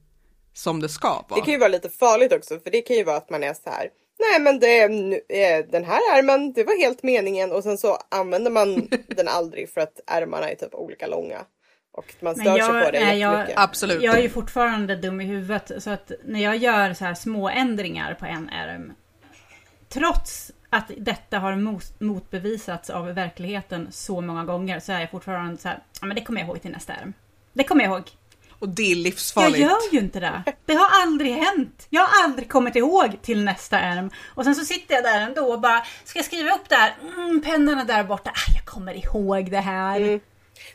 som 0.55 0.81
det 0.81 0.89
ska 0.89 1.25
vara. 1.29 1.41
det 1.41 1.45
kan 1.45 1.55
ju 1.55 1.61
vara 1.61 1.69
lite 1.69 1.89
farligt 1.89 2.33
också 2.33 2.59
för 2.61 2.71
det 2.71 2.83
kan 2.83 2.97
ju 2.97 3.05
vara 3.05 3.17
att 3.17 3.31
man 3.31 3.43
är 3.43 3.55
så 3.55 3.71
här. 3.71 3.89
Nej 4.21 4.41
men 4.41 4.59
det, 4.59 4.83
eh, 4.83 5.67
den 5.71 5.85
här 5.85 6.19
ärmen, 6.19 6.53
det 6.53 6.65
var 6.65 6.81
helt 6.81 7.03
meningen 7.03 7.53
och 7.53 7.63
sen 7.63 7.79
så 7.79 7.99
använder 8.09 8.51
man 8.51 8.89
den 9.09 9.29
aldrig 9.29 9.71
för 9.71 9.81
att 9.81 10.01
ärmarna 10.07 10.51
är 10.51 10.55
typ 10.55 10.75
olika 10.75 11.07
långa. 11.07 11.39
Och 11.93 12.15
man 12.21 12.35
stör 12.35 12.59
jag- 12.59 12.73
sig 12.73 12.85
på 12.85 12.91
det 12.91 13.05
nej, 13.05 13.19
jag-. 13.19 13.53
Absolut. 13.57 14.03
Jag 14.03 14.19
är 14.19 14.23
ju 14.23 14.29
fortfarande 14.29 14.97
dum 14.97 15.21
i 15.21 15.25
huvudet 15.25 15.73
så 15.79 15.91
att 15.91 16.13
när 16.25 16.41
jag 16.41 16.57
gör 16.57 16.95
så 16.95 17.05
här 17.05 17.15
små 17.15 17.49
ändringar 17.49 18.15
på 18.15 18.27
en 18.27 18.49
ärm. 18.49 18.93
Trots 19.89 20.53
att 20.71 20.91
detta 20.97 21.39
har 21.39 21.57
mot, 21.57 22.01
motbevisats 22.01 22.91
av 22.91 23.07
verkligheten 23.07 23.89
så 23.91 24.21
många 24.21 24.45
gånger 24.45 24.81
så 24.81 24.93
är 24.93 25.01
jag 25.01 25.11
fortfarande 25.11 25.59
så 25.59 25.69
här. 25.69 25.83
Ja 26.01 26.07
men 26.07 26.15
det 26.15 26.23
kommer 26.23 26.41
jag 26.41 26.49
ihåg 26.49 26.63
till 26.63 26.71
nästa 26.71 26.93
ärm. 26.93 27.13
Det 27.53 27.65
kommer 27.65 27.85
jag 27.85 27.93
ihåg. 27.93 28.11
Och 28.61 28.69
det 28.69 28.83
är 28.83 28.89
Jag 28.91 28.99
livsfarligt. 28.99 29.59
gör 29.59 29.79
ju 29.93 29.99
inte 29.99 30.21
det. 30.21 30.43
Det 30.67 30.75
har 30.75 31.03
aldrig 31.03 31.33
hänt. 31.33 31.87
Jag 31.91 32.03
har 32.07 32.25
aldrig 32.25 32.49
kommit 32.51 32.77
ihåg 32.77 33.23
till 33.23 33.45
nästa 33.45 33.79
ärm. 33.79 34.11
Och 34.35 34.45
sen 34.45 34.55
så 34.55 34.65
sitter 34.65 34.95
jag 34.95 35.05
där 35.05 35.21
ändå 35.21 35.53
och 35.53 35.61
bara, 35.61 35.85
ska 36.05 36.19
jag 36.19 36.27
skriva 36.27 36.55
upp 36.55 36.69
där? 36.69 36.97
Mm, 37.17 37.43
pennan 37.43 37.79
är 37.79 37.85
där 37.85 38.05
borta. 38.05 38.31
Ah, 38.31 38.53
jag 38.55 38.65
kommer 38.65 38.95
ihåg 38.95 39.51
det 39.51 39.61
här. 39.61 40.01
Mm. 40.01 40.21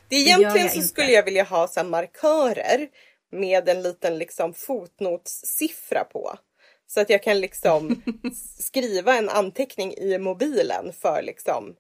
Det 0.10 0.15
egentligen 0.15 0.56
jag 0.65 0.71
så 0.71 0.76
inte. 0.76 0.88
skulle 0.88 1.12
jag 1.12 1.24
vilja 1.24 1.43
ha 1.43 1.67
så 1.67 1.80
här 1.80 1.88
markörer 1.88 2.88
med 3.32 3.69
en 3.69 3.82
liten 3.82 4.17
liksom 4.17 4.54
fotnotssiffra 4.54 6.04
på. 6.04 6.36
Så 6.88 7.02
att 7.02 7.10
jag 7.10 7.24
kan 7.24 7.39
liksom 7.39 8.04
skriva 8.60 9.15
en 9.17 9.30
anteckning 9.30 9.93
i 9.93 10.17
mobilen 10.17 10.93
för 11.02 11.21
liksom 11.21 11.76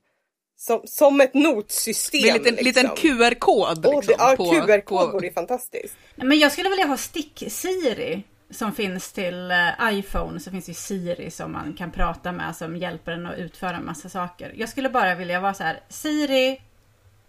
som, 0.57 0.81
som 0.85 1.21
ett 1.21 1.33
notsystem. 1.33 2.21
Med 2.21 2.35
en 2.35 2.43
liten, 2.55 2.65
liksom. 2.65 2.81
liten 2.83 2.95
QR-kod. 2.95 3.85
Åh, 3.85 3.95
Liksom, 3.95 4.15
det, 4.17 4.23
ja, 4.23 4.35
på- 4.37 4.51
QR-kod 4.51 4.99
på- 4.99 5.11
vore 5.11 5.27
ju 5.27 5.33
fantastiskt. 5.33 5.95
Men 6.15 6.39
jag 6.39 6.51
skulle 6.51 6.69
vilja 6.69 6.85
ha 6.85 6.95
Stick-Siri. 6.95 8.21
Som 8.49 8.71
finns 8.73 9.11
till 9.11 9.51
eh, 9.51 9.57
iPhone 9.91 10.39
så 10.39 10.51
finns 10.51 10.65
det 10.65 10.69
ju 10.69 10.73
Siri 10.73 11.31
som 11.31 11.51
man 11.51 11.73
kan 11.73 11.91
prata 11.91 12.31
med 12.31 12.55
som 12.55 12.75
hjälper 12.77 13.11
en 13.11 13.25
att 13.25 13.37
utföra 13.37 13.75
en 13.75 13.85
massa 13.85 14.09
saker. 14.09 14.53
Jag 14.55 14.69
skulle 14.69 14.89
bara 14.89 15.15
vilja 15.15 15.39
vara 15.39 15.53
så 15.53 15.63
här, 15.63 15.79
Siri, 15.89 16.61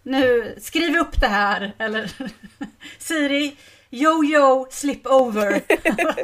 nu 0.03 0.55
skriv 0.61 0.97
upp 0.97 1.21
det 1.21 1.27
här. 1.27 1.73
Eller 1.77 2.11
Siri, 2.99 3.55
yo-yo, 3.89 4.67
slip 4.69 5.05
over. 5.07 5.61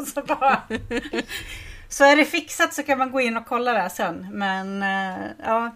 Så, 0.14 0.22
bara, 0.22 0.62
så 1.90 2.04
är 2.04 2.16
det 2.16 2.26
fixat 2.26 2.74
så 2.74 2.84
kan 2.84 2.98
man 2.98 3.12
gå 3.12 3.22
in 3.22 3.38
och 3.38 3.46
kolla 3.46 3.74
det 3.84 3.90
sen. 3.90 4.28
Men 4.32 4.84
eh, 4.84 5.26
ja, 5.44 5.76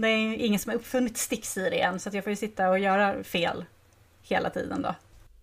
det 0.00 0.08
är 0.08 0.34
ingen 0.34 0.58
som 0.58 0.70
har 0.70 0.76
uppfunnit 0.76 1.16
Stick-Siri 1.16 1.80
än 1.80 2.00
så 2.00 2.08
att 2.08 2.14
jag 2.14 2.24
får 2.24 2.30
ju 2.30 2.36
sitta 2.36 2.70
och 2.70 2.78
göra 2.78 3.24
fel 3.24 3.64
hela 4.22 4.50
tiden 4.50 4.82
då. 4.82 4.94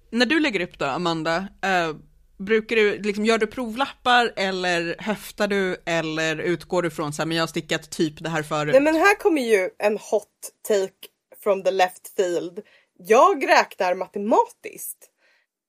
När 0.10 0.26
du 0.26 0.40
lägger 0.40 0.60
upp 0.60 0.80
då, 0.80 0.86
Amanda, 0.86 1.48
eh, 1.62 1.96
brukar 2.38 2.76
du, 2.76 3.02
liksom, 3.02 3.26
gör 3.26 3.38
du 3.38 3.48
provlappar 3.48 4.34
eller 4.36 4.96
höftar 5.00 5.48
du 5.48 5.78
eller 5.86 6.38
utgår 6.38 6.82
du 6.82 6.90
från 6.90 7.14
så 7.14 7.22
här, 7.22 7.28
men 7.28 7.38
jag 7.38 7.42
har 7.42 7.48
stickat 7.48 7.92
typ 7.92 8.24
det 8.24 8.30
här 8.30 8.44
förut? 8.44 8.74
Nej 8.74 8.82
men 8.82 8.96
här 8.96 9.16
kommer 9.16 9.42
ju 9.42 9.70
en 9.78 9.98
hot 9.98 10.52
take 10.68 11.08
from 11.44 11.64
the 11.64 11.72
left 11.72 12.14
field. 12.16 12.60
Jag 12.98 13.50
räknar 13.50 13.96
matematiskt. 13.96 15.10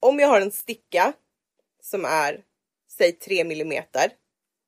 Om 0.00 0.18
jag 0.18 0.28
har 0.28 0.40
en 0.40 0.52
sticka 0.52 1.12
som 1.82 2.04
är 2.04 2.40
säg 2.98 3.12
3 3.12 3.44
millimeter 3.44 4.12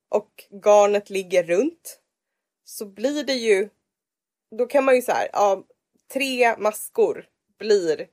och 0.08 0.44
garnet 0.64 1.10
ligger 1.10 1.42
runt 1.42 1.98
så 2.64 2.86
blir 2.86 3.24
det 3.24 3.34
ju 3.34 3.68
då 4.58 4.66
kan 4.66 4.84
man 4.84 4.94
ju 4.96 5.02
så 5.02 5.12
här, 5.12 5.28
ja, 5.32 5.64
tre 6.12 6.56
maskor 6.58 7.24
blir 7.58 8.06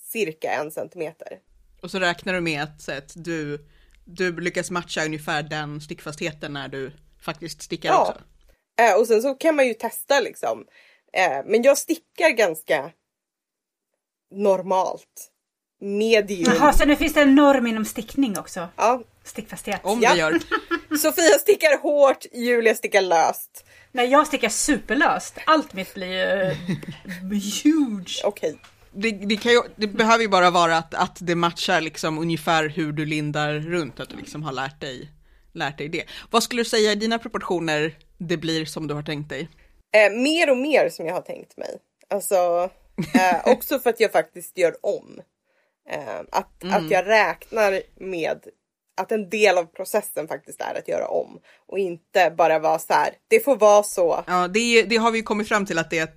cirka 0.00 0.52
en 0.52 0.70
centimeter. 0.70 1.38
Och 1.82 1.90
så 1.90 1.98
räknar 1.98 2.34
du 2.34 2.40
med 2.40 2.62
att, 2.62 2.82
så 2.82 2.92
att 2.92 3.12
du, 3.16 3.68
du 4.04 4.40
lyckas 4.40 4.70
matcha 4.70 5.04
ungefär 5.04 5.42
den 5.42 5.80
stickfastheten 5.80 6.52
när 6.52 6.68
du 6.68 6.92
faktiskt 7.24 7.62
stickar 7.62 7.88
Ja. 7.88 8.00
också? 8.08 8.22
Eh, 8.82 8.98
och 9.00 9.06
sen 9.06 9.22
så 9.22 9.34
kan 9.34 9.56
man 9.56 9.66
ju 9.66 9.74
testa 9.74 10.20
liksom. 10.20 10.66
Eh, 11.12 11.44
men 11.46 11.62
jag 11.62 11.78
stickar 11.78 12.30
ganska 12.30 12.90
normalt. 14.30 15.30
Medium. 15.80 16.52
Jaha, 16.54 16.72
så 16.72 16.84
nu 16.84 16.96
finns 16.96 17.14
det 17.14 17.22
en 17.22 17.34
norm 17.34 17.66
inom 17.66 17.84
stickning 17.84 18.38
också? 18.38 18.68
Ja. 18.76 19.02
Stickfasthet. 19.24 19.80
Om 19.84 20.00
Ja. 20.02 20.12
det 20.12 20.18
gör. 20.18 20.38
Sofia 20.98 21.38
stickar 21.40 21.78
hårt, 21.82 22.26
Julia 22.32 22.74
stickar 22.74 23.02
löst. 23.02 23.64
Nej, 23.92 24.08
jag 24.10 24.26
stickar 24.26 24.48
superlöst. 24.48 25.38
Allt 25.46 25.72
mitt 25.72 25.94
blir 25.94 26.06
ju 26.12 26.42
eh, 26.42 26.56
huge. 27.64 28.20
Okej. 28.24 28.56
Det, 28.92 29.10
det, 29.10 29.36
kan 29.36 29.52
ju, 29.52 29.60
det 29.76 29.86
behöver 29.86 30.22
ju 30.22 30.28
bara 30.28 30.50
vara 30.50 30.76
att, 30.76 30.94
att 30.94 31.16
det 31.20 31.34
matchar 31.34 31.80
liksom 31.80 32.18
ungefär 32.18 32.68
hur 32.68 32.92
du 32.92 33.06
lindar 33.06 33.52
runt, 33.54 34.00
att 34.00 34.08
du 34.10 34.16
liksom 34.16 34.42
har 34.42 34.52
lärt 34.52 34.80
dig, 34.80 35.10
lärt 35.52 35.78
dig 35.78 35.88
det. 35.88 36.04
Vad 36.30 36.42
skulle 36.42 36.60
du 36.60 36.68
säga 36.68 36.92
i 36.92 36.94
dina 36.94 37.18
proportioner 37.18 37.94
det 38.18 38.36
blir 38.36 38.64
som 38.64 38.86
du 38.86 38.94
har 38.94 39.02
tänkt 39.02 39.28
dig? 39.28 39.48
Eh, 39.96 40.12
mer 40.12 40.50
och 40.50 40.56
mer 40.56 40.88
som 40.88 41.06
jag 41.06 41.14
har 41.14 41.20
tänkt 41.22 41.56
mig. 41.56 41.78
Alltså, 42.10 42.70
eh, 43.14 43.40
också 43.52 43.78
för 43.78 43.90
att 43.90 44.00
jag 44.00 44.12
faktiskt 44.12 44.58
gör 44.58 44.74
om. 44.86 45.20
Eh, 45.90 46.18
att, 46.32 46.64
att 46.64 46.90
jag 46.90 47.06
räknar 47.06 47.82
med 47.96 48.38
att 48.96 49.12
en 49.12 49.28
del 49.30 49.58
av 49.58 49.64
processen 49.64 50.28
faktiskt 50.28 50.60
är 50.60 50.74
att 50.78 50.88
göra 50.88 51.08
om. 51.08 51.40
Och 51.66 51.78
inte 51.78 52.34
bara 52.38 52.58
vara 52.58 52.78
så 52.78 52.92
här, 52.92 53.10
det 53.28 53.44
får 53.44 53.56
vara 53.56 53.82
så. 53.82 54.24
Ja, 54.26 54.48
det, 54.48 54.82
det 54.82 54.96
har 54.96 55.10
vi 55.10 55.18
ju 55.18 55.24
kommit 55.24 55.48
fram 55.48 55.66
till 55.66 55.78
att 55.78 55.90
det 55.90 56.10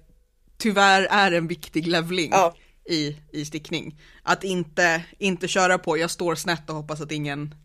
tyvärr 0.57 1.07
är 1.11 1.31
en 1.31 1.47
viktig 1.47 1.87
levling 1.87 2.29
Ja. 2.31 2.55
i, 2.89 3.17
i 3.31 3.45
stickning. 3.45 3.99
Att 4.23 4.43
inte, 4.43 5.03
inte 5.17 5.47
köra 5.47 5.77
på, 5.77 5.97
jag 5.97 6.11
står 6.11 6.35
snett 6.35 6.69
och 6.69 6.75
hoppas 6.75 7.01
att 7.01 7.11
ingen, 7.11 7.55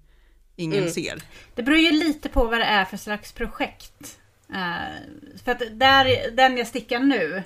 ingen 0.57 0.91
ser. 0.91 1.23
Det 1.55 1.63
beror 1.63 1.79
ju 1.79 1.91
lite 1.91 2.29
på 2.29 2.45
vad 2.45 2.59
det 2.59 2.65
är 2.65 2.85
för 2.85 2.97
slags 2.97 3.33
projekt. 3.33 4.19
Eh, 4.55 5.39
för 5.45 5.53
att 5.53 5.63
där, 5.73 6.31
den 6.37 6.57
jag 6.57 6.67
stickar 6.67 6.99
nu 6.99 7.43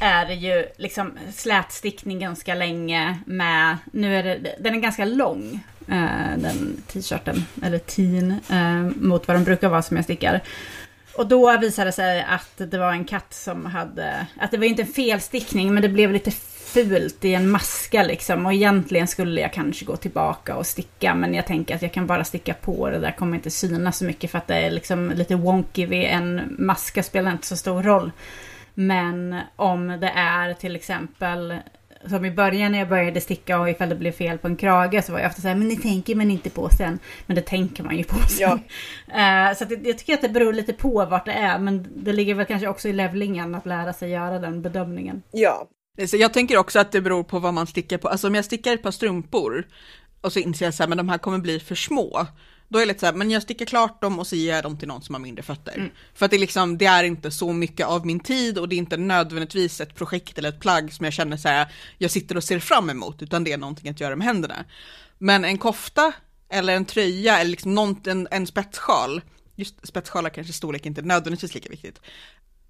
är 0.00 0.26
det 0.26 0.34
ju 0.34 0.66
liksom 0.76 1.12
slätstickning 1.34 2.18
ganska 2.18 2.54
länge 2.54 3.18
med, 3.26 3.76
nu 3.92 4.16
är 4.16 4.22
det, 4.22 4.56
den 4.60 4.74
är 4.74 4.80
ganska 4.80 5.04
lång, 5.04 5.60
eh, 5.88 6.38
den 6.38 6.82
t-shirten, 6.86 7.44
eller 7.62 7.78
teen, 7.78 8.40
eh, 8.50 9.02
mot 9.04 9.28
vad 9.28 9.36
de 9.36 9.44
brukar 9.44 9.68
vara 9.68 9.82
som 9.82 9.96
jag 9.96 10.04
stickar. 10.04 10.40
Och 11.16 11.26
då 11.26 11.58
visade 11.58 11.88
det 11.88 11.92
sig 11.92 12.22
att 12.28 12.70
det 12.70 12.78
var 12.78 12.92
en 12.92 13.04
katt 13.04 13.34
som 13.34 13.66
hade, 13.66 14.26
att 14.40 14.50
det 14.50 14.58
var 14.58 14.64
inte 14.64 14.82
en 14.82 14.88
felstickning 14.88 15.74
men 15.74 15.82
det 15.82 15.88
blev 15.88 16.12
lite 16.12 16.30
fult 16.74 17.24
i 17.24 17.34
en 17.34 17.50
maska 17.50 18.02
liksom. 18.02 18.46
Och 18.46 18.52
egentligen 18.52 19.08
skulle 19.08 19.40
jag 19.40 19.52
kanske 19.52 19.84
gå 19.84 19.96
tillbaka 19.96 20.56
och 20.56 20.66
sticka 20.66 21.14
men 21.14 21.34
jag 21.34 21.46
tänker 21.46 21.74
att 21.74 21.82
jag 21.82 21.92
kan 21.92 22.06
bara 22.06 22.24
sticka 22.24 22.54
på 22.54 22.90
det 22.90 22.98
där 22.98 23.10
kommer 23.10 23.36
inte 23.36 23.50
synas 23.50 23.98
så 23.98 24.04
mycket 24.04 24.30
för 24.30 24.38
att 24.38 24.46
det 24.46 24.56
är 24.56 24.70
liksom 24.70 25.10
lite 25.10 25.34
wonky 25.34 25.86
vid 25.86 26.04
en 26.04 26.56
maska 26.58 27.02
spelar 27.02 27.32
inte 27.32 27.46
så 27.46 27.56
stor 27.56 27.82
roll. 27.82 28.10
Men 28.74 29.40
om 29.56 29.88
det 29.88 30.12
är 30.14 30.54
till 30.54 30.76
exempel 30.76 31.54
som 32.06 32.24
i 32.24 32.30
början 32.30 32.72
när 32.72 32.78
jag 32.78 32.88
började 32.88 33.20
sticka 33.20 33.60
och 33.60 33.70
ifall 33.70 33.88
det 33.88 33.94
blev 33.94 34.12
fel 34.12 34.38
på 34.38 34.46
en 34.46 34.56
krage 34.56 35.04
så 35.04 35.12
var 35.12 35.18
jag 35.20 35.28
ofta 35.28 35.42
så 35.42 35.48
här, 35.48 35.54
men 35.54 35.68
det 35.68 35.76
tänker 35.76 36.14
man 36.14 36.30
inte 36.30 36.50
på 36.50 36.68
sen. 36.68 36.98
Men 37.26 37.36
det 37.36 37.42
tänker 37.42 37.82
man 37.82 37.96
ju 37.96 38.04
på 38.04 38.18
sen. 38.18 38.38
Ja. 38.40 38.58
Eh, 39.48 39.54
så 39.56 39.64
att 39.64 39.70
det- 39.70 39.88
jag 39.88 39.98
tycker 39.98 40.14
att 40.14 40.22
det 40.22 40.28
beror 40.28 40.52
lite 40.52 40.72
på 40.72 41.04
vart 41.06 41.24
det 41.24 41.32
är. 41.32 41.58
Men 41.58 41.86
det 41.96 42.12
ligger 42.12 42.34
väl 42.34 42.46
kanske 42.46 42.68
också 42.68 42.88
i 42.88 42.92
levlingen 42.92 43.54
att 43.54 43.66
lära 43.66 43.92
sig 43.92 44.10
göra 44.10 44.38
den 44.38 44.62
bedömningen. 44.62 45.22
Ja, 45.32 45.68
Så 46.08 46.16
jag 46.16 46.32
tänker 46.32 46.56
också 46.56 46.78
att 46.78 46.92
det 46.92 47.00
beror 47.00 47.22
på 47.22 47.38
vad 47.38 47.54
man 47.54 47.66
stickar 47.66 47.98
på. 47.98 48.08
Alltså 48.08 48.26
om 48.26 48.34
jag 48.34 48.44
stickar 48.44 48.72
ett 48.74 48.82
par 48.82 48.90
strumpor 48.90 49.66
och 50.20 50.32
så 50.32 50.38
inser 50.38 50.64
jag 50.64 50.74
så 50.74 50.82
här, 50.82 50.88
men 50.88 50.98
de 50.98 51.08
här 51.08 51.18
kommer 51.18 51.38
bli 51.38 51.60
för 51.60 51.74
små. 51.74 52.26
Då 52.68 52.78
är 52.78 52.82
det 52.82 52.86
lite 52.86 53.00
så 53.00 53.06
här, 53.06 53.12
men 53.12 53.30
jag 53.30 53.42
stickar 53.42 53.66
klart 53.66 54.02
dem 54.02 54.18
och 54.18 54.26
så 54.26 54.36
ger 54.36 54.54
jag 54.54 54.62
dem 54.62 54.78
till 54.78 54.88
någon 54.88 55.02
som 55.02 55.14
har 55.14 55.20
mindre 55.20 55.42
fötter. 55.42 55.92
För 56.14 56.24
att 56.24 56.30
det 56.30 56.36
är 56.36 56.38
liksom, 56.38 56.78
det 56.78 56.86
är 56.86 57.04
inte 57.04 57.30
så 57.30 57.52
mycket 57.52 57.86
av 57.86 58.06
min 58.06 58.20
tid 58.20 58.58
och 58.58 58.68
det 58.68 58.74
är 58.74 58.78
inte 58.78 58.96
nödvändigtvis 58.96 59.80
ett 59.80 59.94
projekt 59.94 60.38
eller 60.38 60.48
ett 60.48 60.60
plagg 60.60 60.92
som 60.92 61.04
jag 61.04 61.12
känner 61.12 61.36
så 61.36 61.48
här, 61.48 61.72
jag 61.98 62.10
sitter 62.10 62.36
och 62.36 62.44
ser 62.44 62.58
fram 62.58 62.90
emot, 62.90 63.22
utan 63.22 63.44
det 63.44 63.52
är 63.52 63.58
någonting 63.58 63.90
att 63.90 64.00
göra 64.00 64.16
med 64.16 64.26
händerna. 64.26 64.64
Men 65.18 65.44
en 65.44 65.58
kofta 65.58 66.12
eller 66.48 66.76
en 66.76 66.84
tröja 66.84 67.38
eller 67.38 67.50
liksom 67.50 67.74
någon, 67.74 68.00
en, 68.06 68.28
en 68.30 68.46
spetssjal, 68.46 69.20
just 69.56 69.86
spetssjalar 69.86 70.30
kanske 70.30 70.52
storlek 70.52 70.86
inte 70.86 71.02
nödvändigtvis 71.02 71.54
lika 71.54 71.68
viktigt. 71.68 72.00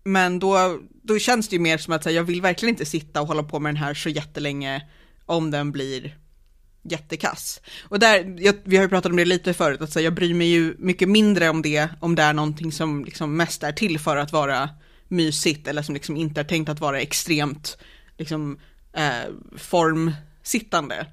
Men 0.05 0.39
då, 0.39 0.79
då 1.03 1.19
känns 1.19 1.49
det 1.49 1.57
ju 1.57 1.61
mer 1.61 1.79
som 1.79 1.93
att 1.93 2.05
här, 2.05 2.13
jag 2.13 2.25
vill 2.25 2.43
verkligen 2.43 2.75
inte 2.75 2.87
sitta 2.87 3.21
och 3.21 3.27
hålla 3.27 3.43
på 3.43 3.61
med 3.61 3.75
den 3.75 3.83
här 3.83 3.95
så 3.95 4.09
jättelänge 4.09 4.89
om 5.27 5.51
den 5.51 5.73
blir 5.73 6.19
jättekass. 6.85 7.61
Och 7.83 7.99
där, 7.99 8.37
jag, 8.39 8.55
vi 8.65 8.77
har 8.77 8.83
ju 8.83 8.89
pratat 8.89 9.11
om 9.11 9.17
det 9.17 9.25
lite 9.25 9.55
förut, 9.55 9.81
att 9.81 9.93
så 9.93 10.01
jag 10.01 10.15
bryr 10.15 10.35
mig 10.35 10.47
ju 10.47 10.75
mycket 10.79 11.09
mindre 11.09 11.49
om 11.49 11.63
det, 11.63 11.89
om 12.01 12.15
det 12.15 12.23
är 12.23 12.33
någonting 12.33 12.73
som 12.73 13.05
liksom 13.05 13.37
mest 13.37 13.63
är 13.63 13.73
till 13.73 13.99
för 13.99 14.17
att 14.17 14.33
vara 14.33 14.69
mysigt 15.09 15.69
eller 15.69 15.83
som 15.83 15.95
liksom 15.95 16.17
inte 16.17 16.41
är 16.41 16.45
tänkt 16.45 16.69
att 16.69 16.81
vara 16.81 17.01
extremt 17.01 17.79
liksom, 18.19 18.59
eh, 18.93 19.31
formsittande. 19.57 21.07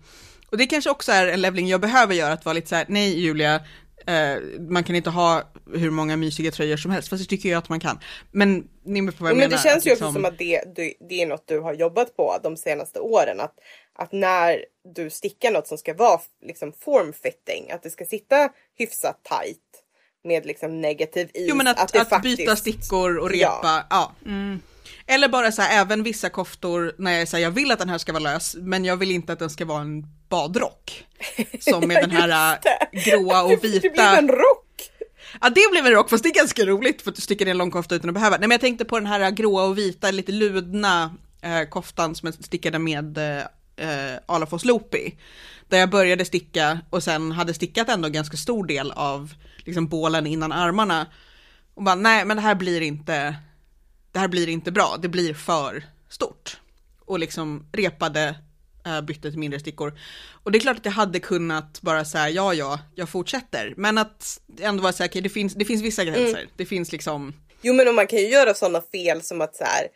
Och 0.51 0.57
det 0.57 0.67
kanske 0.67 0.89
också 0.89 1.11
är 1.11 1.27
en 1.27 1.41
levling 1.41 1.67
jag 1.67 1.81
behöver 1.81 2.15
göra, 2.15 2.33
att 2.33 2.45
vara 2.45 2.53
lite 2.53 2.69
så 2.69 2.75
här, 2.75 2.85
nej 2.89 3.19
Julia, 3.19 3.61
eh, 4.07 4.59
man 4.69 4.83
kan 4.83 4.95
inte 4.95 5.09
ha 5.09 5.43
hur 5.73 5.89
många 5.91 6.17
mysiga 6.17 6.51
tröjor 6.51 6.77
som 6.77 6.91
helst, 6.91 7.09
fast 7.09 7.23
det 7.23 7.29
tycker 7.29 7.49
jag 7.49 7.57
att 7.57 7.69
man 7.69 7.79
kan. 7.79 7.99
Men 8.31 8.67
ni 8.83 9.01
på 9.11 9.23
vad 9.23 9.29
jag 9.29 9.37
men 9.37 9.49
menar. 9.49 9.63
det 9.63 9.69
känns 9.69 9.77
att 9.77 9.85
ju 9.85 9.91
också 9.91 10.03
liksom- 10.05 10.13
som 10.13 10.25
att 10.25 10.37
det, 10.37 10.61
det 11.09 11.21
är 11.21 11.27
något 11.27 11.47
du 11.47 11.59
har 11.59 11.73
jobbat 11.73 12.15
på 12.17 12.37
de 12.43 12.57
senaste 12.57 12.99
åren. 12.99 13.39
Att, 13.39 13.55
att 13.93 14.11
när 14.11 14.65
du 14.95 15.09
stickar 15.09 15.51
något 15.51 15.67
som 15.67 15.77
ska 15.77 15.93
vara 15.93 16.19
liksom 16.45 16.73
form-fitting, 16.73 17.71
att 17.71 17.83
det 17.83 17.89
ska 17.89 18.05
sitta 18.05 18.49
hyfsat 18.77 19.19
tight 19.23 19.57
med 20.23 20.45
liksom 20.45 20.81
negativ 20.81 21.29
is. 21.33 21.45
Jo 21.49 21.55
men 21.55 21.67
att, 21.67 21.93
det 21.93 22.01
att, 22.01 22.21
byta 22.21 22.55
stickor 22.55 23.17
och 23.17 23.29
repa, 23.29 23.85
ja. 23.89 24.11
Eller 25.07 25.27
bara 25.29 25.51
så 25.51 25.61
här, 25.61 25.81
även 25.81 26.03
vissa 26.03 26.29
koftor 26.29 26.95
när 26.97 27.11
jag 27.11 27.27
säger 27.27 27.45
jag 27.45 27.51
vill 27.51 27.71
att 27.71 27.79
den 27.79 27.89
här 27.89 27.97
ska 27.97 28.13
vara 28.13 28.23
lös, 28.23 28.55
men 28.59 28.85
jag 28.85 28.97
vill 28.97 29.11
inte 29.11 29.33
att 29.33 29.39
den 29.39 29.49
ska 29.49 29.65
vara 29.65 29.81
en 29.81 30.05
badrock. 30.29 31.05
Som 31.59 31.87
med 31.87 31.97
den 32.03 32.11
här 32.11 32.59
äh, 32.91 33.01
gråa 33.05 33.43
och 33.43 33.49
Det, 33.49 33.55
det 33.55 33.79
blev 33.79 33.91
vita. 33.91 34.17
en 34.17 34.27
rock! 34.29 34.67
Ja 35.41 35.49
det 35.49 35.71
blev 35.71 35.85
en 35.85 35.91
rock, 35.91 36.09
fast 36.09 36.23
det 36.23 36.29
är 36.29 36.33
ganska 36.33 36.65
roligt 36.65 37.01
för 37.01 37.09
att 37.09 37.15
du 37.15 37.21
sticker 37.21 37.45
ner 37.45 37.51
en 37.51 37.57
lång 37.57 37.71
kofta 37.71 37.95
utan 37.95 38.09
att 38.09 38.13
behöva. 38.13 38.37
Nej 38.37 38.47
men 38.47 38.51
jag 38.51 38.61
tänkte 38.61 38.85
på 38.85 38.99
den 38.99 39.07
här 39.07 39.19
äh, 39.19 39.29
gråa 39.29 39.63
och 39.63 39.77
vita, 39.77 40.11
lite 40.11 40.31
ludna 40.31 41.15
eh, 41.41 41.63
koftan 41.69 42.15
som 42.15 42.25
jag 42.27 42.45
stickade 42.45 42.79
med 42.79 43.17
eh, 43.17 44.13
Alafors 44.25 44.65
Loopy. 44.65 45.11
Där 45.69 45.77
jag 45.77 45.89
började 45.89 46.25
sticka 46.25 46.79
och 46.89 47.03
sen 47.03 47.31
hade 47.31 47.53
stickat 47.53 47.89
ändå 47.89 48.09
ganska 48.09 48.37
stor 48.37 48.65
del 48.65 48.91
av 48.91 49.33
liksom 49.57 49.87
bålen 49.87 50.27
innan 50.27 50.51
armarna. 50.51 51.05
Och 51.75 51.83
bara 51.83 51.95
nej 51.95 52.25
men 52.25 52.37
det 52.37 52.43
här 52.43 52.55
blir 52.55 52.81
inte, 52.81 53.35
det 54.11 54.19
här 54.19 54.27
blir 54.27 54.49
inte 54.49 54.71
bra, 54.71 54.97
det 55.01 55.07
blir 55.07 55.33
för 55.33 55.83
stort. 56.09 56.59
Och 57.05 57.19
liksom 57.19 57.65
repade, 57.71 58.35
äh, 58.85 59.01
bytte 59.01 59.29
till 59.29 59.39
mindre 59.39 59.59
stickor. 59.59 59.99
Och 60.43 60.51
det 60.51 60.57
är 60.57 60.59
klart 60.59 60.77
att 60.77 60.85
jag 60.85 60.91
hade 60.91 61.19
kunnat 61.19 61.81
bara 61.81 62.05
säga 62.05 62.29
ja 62.29 62.53
ja, 62.53 62.79
jag 62.95 63.09
fortsätter. 63.09 63.73
Men 63.77 63.97
att 63.97 64.41
ändå 64.59 64.83
vara 64.83 64.93
säker, 64.93 65.21
det 65.21 65.29
finns, 65.29 65.53
det 65.53 65.65
finns 65.65 65.81
vissa 65.81 66.05
gränser. 66.05 66.47
Det 66.55 66.65
finns 66.65 66.91
liksom, 66.91 67.33
Jo 67.61 67.73
men 67.73 67.95
man 67.95 68.07
kan 68.07 68.19
ju 68.19 68.27
göra 68.27 68.53
sådana 68.53 68.81
fel 68.81 69.21
som 69.21 69.41
att 69.41 69.55
så 69.55 69.63
här 69.63 69.87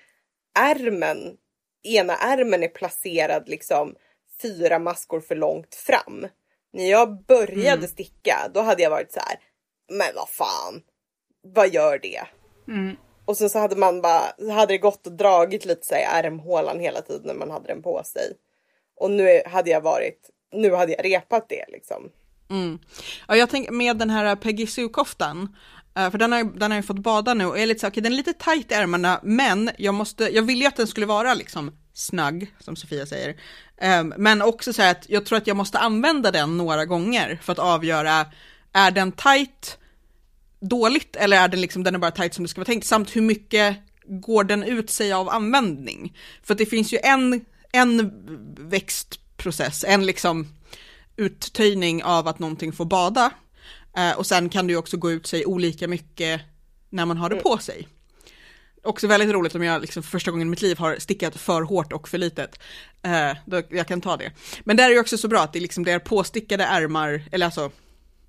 ärmen, 0.60 1.18
ena 1.84 2.16
ärmen 2.16 2.64
är 2.64 2.68
placerad 2.68 3.44
liksom 3.50 3.96
fyra 4.42 4.80
maskor 4.80 5.22
för 5.22 5.36
långt 5.36 5.76
fram. 5.76 6.28
När 6.74 6.90
jag 6.90 7.26
började 7.26 7.78
Mm. 7.78 7.88
sticka 7.88 8.52
då 8.54 8.62
hade 8.62 8.84
jag 8.84 8.90
varit 8.90 9.12
så 9.12 9.20
här, 9.20 9.40
men 9.92 10.16
vad 10.16 10.30
fan, 10.30 10.82
vad 11.54 11.74
gör 11.74 12.00
det? 12.02 12.24
Mm. 12.68 12.96
Och 13.26 13.38
sen 13.38 13.50
så 13.50 13.60
hade 13.60 13.76
man 13.76 14.02
bara, 14.02 14.54
hade 14.54 14.74
det 14.74 14.78
gått 14.78 15.08
och 15.08 15.14
dragit 15.14 15.66
lite 15.66 15.88
så 15.88 15.96
i 15.96 16.02
ärmhålan 16.02 16.80
hela 16.80 17.02
tiden 17.02 17.28
när 17.28 17.34
man 17.34 17.52
hade 17.52 17.68
den 17.68 17.82
på 17.82 18.02
sig. 18.06 18.34
Och 18.98 19.12
nu 19.12 19.42
hade 19.46 19.70
jag 19.70 19.82
varit, 19.82 20.30
nu 20.54 20.74
hade 20.74 20.92
jag 20.92 21.06
repat 21.06 21.50
det 21.50 21.66
liksom. 21.68 22.10
Mm. 22.50 22.80
Ja, 23.28 23.36
jag 23.36 23.50
tänker 23.50 23.72
med 23.72 23.98
den 23.98 24.10
här 24.10 24.36
Peggy 24.36 24.68
Sue-koftan, 24.68 25.56
eh, 25.98 26.12
för 26.12 26.18
den 26.18 26.32
har, 26.32 26.44
den 26.44 26.72
har 26.72 26.78
jag 26.78 26.86
fått 26.86 27.00
bada 27.00 27.34
nu 27.34 27.46
och 27.46 27.60
är 27.60 27.66
lite 27.66 27.80
så, 27.80 27.88
okay, 27.88 28.04
den 28.04 28.14
är 28.14 28.18
lite 28.18 28.34
tajt 28.34 28.72
i 28.72 28.76
ärmarna, 28.76 29.20
men 29.24 29.70
jag 29.78 29.94
måste, 29.94 30.36
jag 30.36 30.44
ville 30.44 30.62
ju 30.62 30.68
att 30.68 30.76
den 30.76 30.88
skulle 30.88 31.06
vara 31.06 31.34
liksom 31.34 31.72
snagg, 31.94 32.56
som 32.60 32.76
Sofia 32.76 33.06
säger. 33.06 33.36
Ehm, 33.78 34.14
men 34.18 34.42
också 34.42 34.74
så 34.74 34.82
här 34.82 34.92
att 34.92 35.10
jag 35.10 35.26
tror 35.26 35.38
att 35.38 35.48
jag 35.48 35.58
måste 35.58 35.80
använda 35.80 36.32
den 36.32 36.58
några 36.58 36.86
gånger 36.86 37.40
för 37.42 37.52
att 37.52 37.60
avgöra, 37.60 38.26
är 38.74 38.92
den 38.92 39.12
tajt 39.12 39.78
dåligt 40.70 41.16
eller 41.16 41.38
är 41.38 41.48
den 41.48 41.62
liksom, 41.62 41.84
den 41.84 41.96
är 41.96 42.00
bara 42.00 42.12
tajt 42.12 42.34
som 42.34 42.44
det 42.44 42.50
ska 42.50 42.62
vara 42.62 42.66
tänkt, 42.66 42.86
samt 42.86 43.16
hur 43.16 43.22
mycket 43.22 43.78
går 44.08 44.44
den 44.44 44.64
ut 44.64 44.90
sig 44.90 45.14
av 45.14 45.30
användning? 45.30 46.18
För 46.44 46.54
att 46.54 46.58
det 46.58 46.66
finns 46.66 46.94
ju 46.94 46.98
en, 47.04 47.46
en 47.72 48.12
växtprocess, 48.70 49.84
en 49.88 50.06
liksom 50.06 50.48
uttöjning 51.16 52.04
av 52.04 52.28
att 52.28 52.40
någonting 52.40 52.74
får 52.74 52.86
bada. 52.86 53.32
Eh, 53.98 54.18
och 54.18 54.26
sen 54.26 54.50
kan 54.50 54.68
det 54.68 54.74
ju 54.74 54.78
också 54.78 54.98
gå 54.98 55.12
ut 55.12 55.28
sig 55.28 55.46
olika 55.46 55.88
mycket 55.88 56.42
när 56.90 57.06
man 57.06 57.18
har 57.18 57.30
det 57.30 57.36
på 57.36 57.58
sig. 57.58 57.88
Också 58.84 59.08
väldigt 59.08 59.30
roligt 59.30 59.56
om 59.56 59.64
jag 59.64 59.82
liksom 59.82 60.04
för 60.04 60.10
första 60.10 60.32
gången 60.32 60.48
i 60.48 60.50
mitt 60.50 60.62
liv 60.62 60.78
har 60.78 60.96
stickat 61.00 61.36
för 61.36 61.62
hårt 61.62 61.94
och 61.94 62.10
för 62.10 62.18
litet. 62.18 62.60
Eh, 63.02 63.38
då, 63.46 63.62
jag 63.70 63.88
kan 63.88 64.02
ta 64.02 64.18
det. 64.18 64.32
Men 64.64 64.78
där 64.78 64.90
är 64.90 64.94
ju 64.94 65.00
också 65.00 65.18
så 65.18 65.28
bra 65.28 65.42
att 65.42 65.54
det, 65.54 65.60
liksom, 65.60 65.84
det 65.84 65.92
är 65.92 66.00
påstickade 66.00 66.64
ärmar, 66.64 67.24
eller 67.32 67.46
alltså 67.46 67.72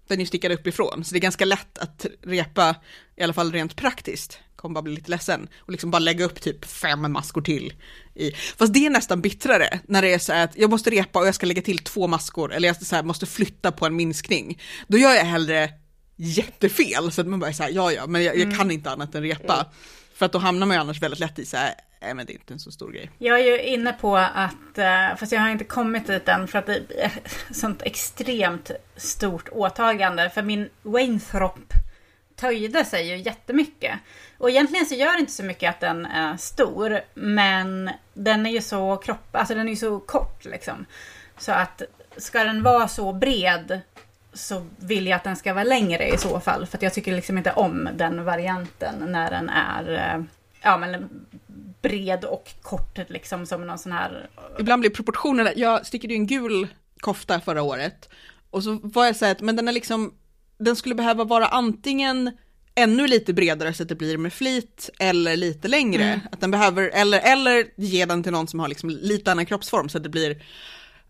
den 0.08 0.20
ju 0.20 0.26
stickad 0.26 0.52
uppifrån, 0.52 1.04
så 1.04 1.12
det 1.12 1.18
är 1.18 1.20
ganska 1.20 1.44
lätt 1.44 1.78
att 1.78 2.06
repa, 2.22 2.74
i 3.16 3.22
alla 3.22 3.32
fall 3.32 3.52
rent 3.52 3.76
praktiskt, 3.76 4.38
kommer 4.56 4.74
bara 4.74 4.82
bli 4.82 4.94
lite 4.94 5.10
ledsen, 5.10 5.48
och 5.58 5.72
liksom 5.72 5.90
bara 5.90 5.98
lägga 5.98 6.24
upp 6.24 6.40
typ 6.40 6.64
fem 6.64 7.12
maskor 7.12 7.42
till. 7.42 7.72
I. 8.14 8.32
Fast 8.32 8.72
det 8.72 8.86
är 8.86 8.90
nästan 8.90 9.20
bittrare, 9.20 9.80
när 9.86 10.02
det 10.02 10.14
är 10.14 10.18
så 10.18 10.32
att 10.32 10.56
jag 10.56 10.70
måste 10.70 10.90
repa 10.90 11.18
och 11.18 11.26
jag 11.26 11.34
ska 11.34 11.46
lägga 11.46 11.62
till 11.62 11.78
två 11.78 12.06
maskor, 12.06 12.52
eller 12.52 12.68
jag 12.68 12.86
så 12.86 12.96
här, 12.96 13.02
måste 13.02 13.26
flytta 13.26 13.72
på 13.72 13.86
en 13.86 13.96
minskning. 13.96 14.62
Då 14.86 14.98
gör 14.98 15.14
jag 15.14 15.24
hellre 15.24 15.70
jättefel, 16.16 17.12
så 17.12 17.20
att 17.20 17.26
man 17.26 17.40
bara 17.40 17.50
är 17.50 17.54
så 17.54 17.62
här, 17.62 17.70
ja 17.70 17.92
ja, 17.92 18.06
men 18.06 18.22
jag, 18.22 18.38
jag 18.38 18.56
kan 18.56 18.70
inte 18.70 18.90
annat 18.90 19.14
än 19.14 19.22
repa. 19.22 19.54
Mm. 19.54 19.66
För 20.14 20.26
att 20.26 20.32
då 20.32 20.38
hamnar 20.38 20.66
man 20.66 20.76
ju 20.76 20.80
annars 20.80 21.02
väldigt 21.02 21.20
lätt 21.20 21.38
i 21.38 21.46
så 21.46 21.56
här, 21.56 21.74
nej 22.00 22.14
men 22.14 22.26
det 22.26 22.32
är 22.32 22.34
inte 22.34 22.54
en 22.54 22.60
så 22.60 22.70
stor 22.70 22.92
grej. 22.92 23.10
Jag 23.18 23.40
är 23.40 23.44
ju 23.44 23.62
inne 23.62 23.92
på 23.92 24.16
att, 24.16 24.78
eh, 24.78 25.16
fast 25.16 25.32
jag 25.32 25.40
har 25.40 25.48
inte 25.48 25.64
kommit 25.64 26.06
dit 26.06 26.28
än 26.28 26.48
för 26.48 26.58
att 26.58 26.66
det 26.66 26.74
är 26.74 27.06
ett 27.06 27.46
sånt 27.56 27.82
extremt 27.82 28.70
stort 28.96 29.48
åtagande. 29.52 30.30
För 30.30 30.42
min 30.42 30.68
Wainthrop 30.82 31.72
töjde 32.36 32.84
sig 32.84 33.08
ju 33.08 33.16
jättemycket. 33.16 33.98
Och 34.38 34.50
egentligen 34.50 34.86
så 34.86 34.94
gör 34.94 35.12
det 35.12 35.20
inte 35.20 35.32
så 35.32 35.44
mycket 35.44 35.70
att 35.70 35.80
den 35.80 36.06
är 36.06 36.36
stor. 36.36 37.00
Men 37.14 37.90
den 38.14 38.46
är 38.46 38.50
ju 38.50 38.60
så 38.60 38.96
kropp, 38.96 39.28
alltså 39.36 39.54
den 39.54 39.66
är 39.66 39.70
ju 39.70 39.76
så 39.76 40.00
kort 40.00 40.44
liksom. 40.44 40.86
Så 41.38 41.52
att 41.52 41.82
ska 42.16 42.44
den 42.44 42.62
vara 42.62 42.88
så 42.88 43.12
bred 43.12 43.80
så 44.32 44.66
vill 44.76 45.06
jag 45.06 45.16
att 45.16 45.24
den 45.24 45.36
ska 45.36 45.54
vara 45.54 45.64
längre 45.64 46.08
i 46.08 46.18
så 46.18 46.40
fall. 46.40 46.66
För 46.66 46.78
att 46.78 46.82
jag 46.82 46.94
tycker 46.94 47.16
liksom 47.16 47.38
inte 47.38 47.52
om 47.52 47.88
den 47.94 48.24
varianten 48.24 48.94
när 49.12 49.30
den 49.30 49.48
är 49.48 49.92
eh, 49.92 50.24
ja, 50.62 50.76
men 50.76 51.08
bred 51.82 52.24
och 52.24 52.50
kort 52.62 52.98
liksom 53.08 53.46
som 53.46 53.66
någon 53.66 53.78
sån 53.78 53.92
här. 53.92 54.30
Ibland 54.58 54.80
blir 54.80 54.90
proportionerna, 54.90 55.50
jag 55.56 55.86
stickade 55.86 56.14
ju 56.14 56.18
en 56.18 56.26
gul 56.26 56.68
kofta 57.00 57.40
förra 57.40 57.62
året 57.62 58.08
och 58.50 58.62
så 58.62 58.78
var 58.82 59.06
jag 59.06 59.16
så 59.16 59.24
här 59.24 59.32
att 59.32 59.40
men 59.40 59.56
den 59.56 59.68
är 59.68 59.72
liksom, 59.72 60.14
den 60.58 60.76
skulle 60.76 60.94
behöva 60.94 61.24
vara 61.24 61.46
antingen 61.46 62.30
ännu 62.74 63.06
lite 63.06 63.32
bredare 63.32 63.74
så 63.74 63.82
att 63.82 63.88
det 63.88 63.94
blir 63.94 64.18
med 64.18 64.32
flit 64.32 64.90
eller 64.98 65.36
lite 65.36 65.68
längre. 65.68 66.04
Mm. 66.04 66.20
Att 66.32 66.40
den 66.40 66.50
behöver, 66.50 66.90
eller, 66.94 67.20
eller 67.20 67.66
ge 67.76 68.04
den 68.04 68.22
till 68.22 68.32
någon 68.32 68.48
som 68.48 68.60
har 68.60 68.68
liksom 68.68 68.90
lite 68.90 69.32
annan 69.32 69.46
kroppsform 69.46 69.88
så 69.88 69.98
att 69.98 70.02
det 70.02 70.08
blir, 70.08 70.42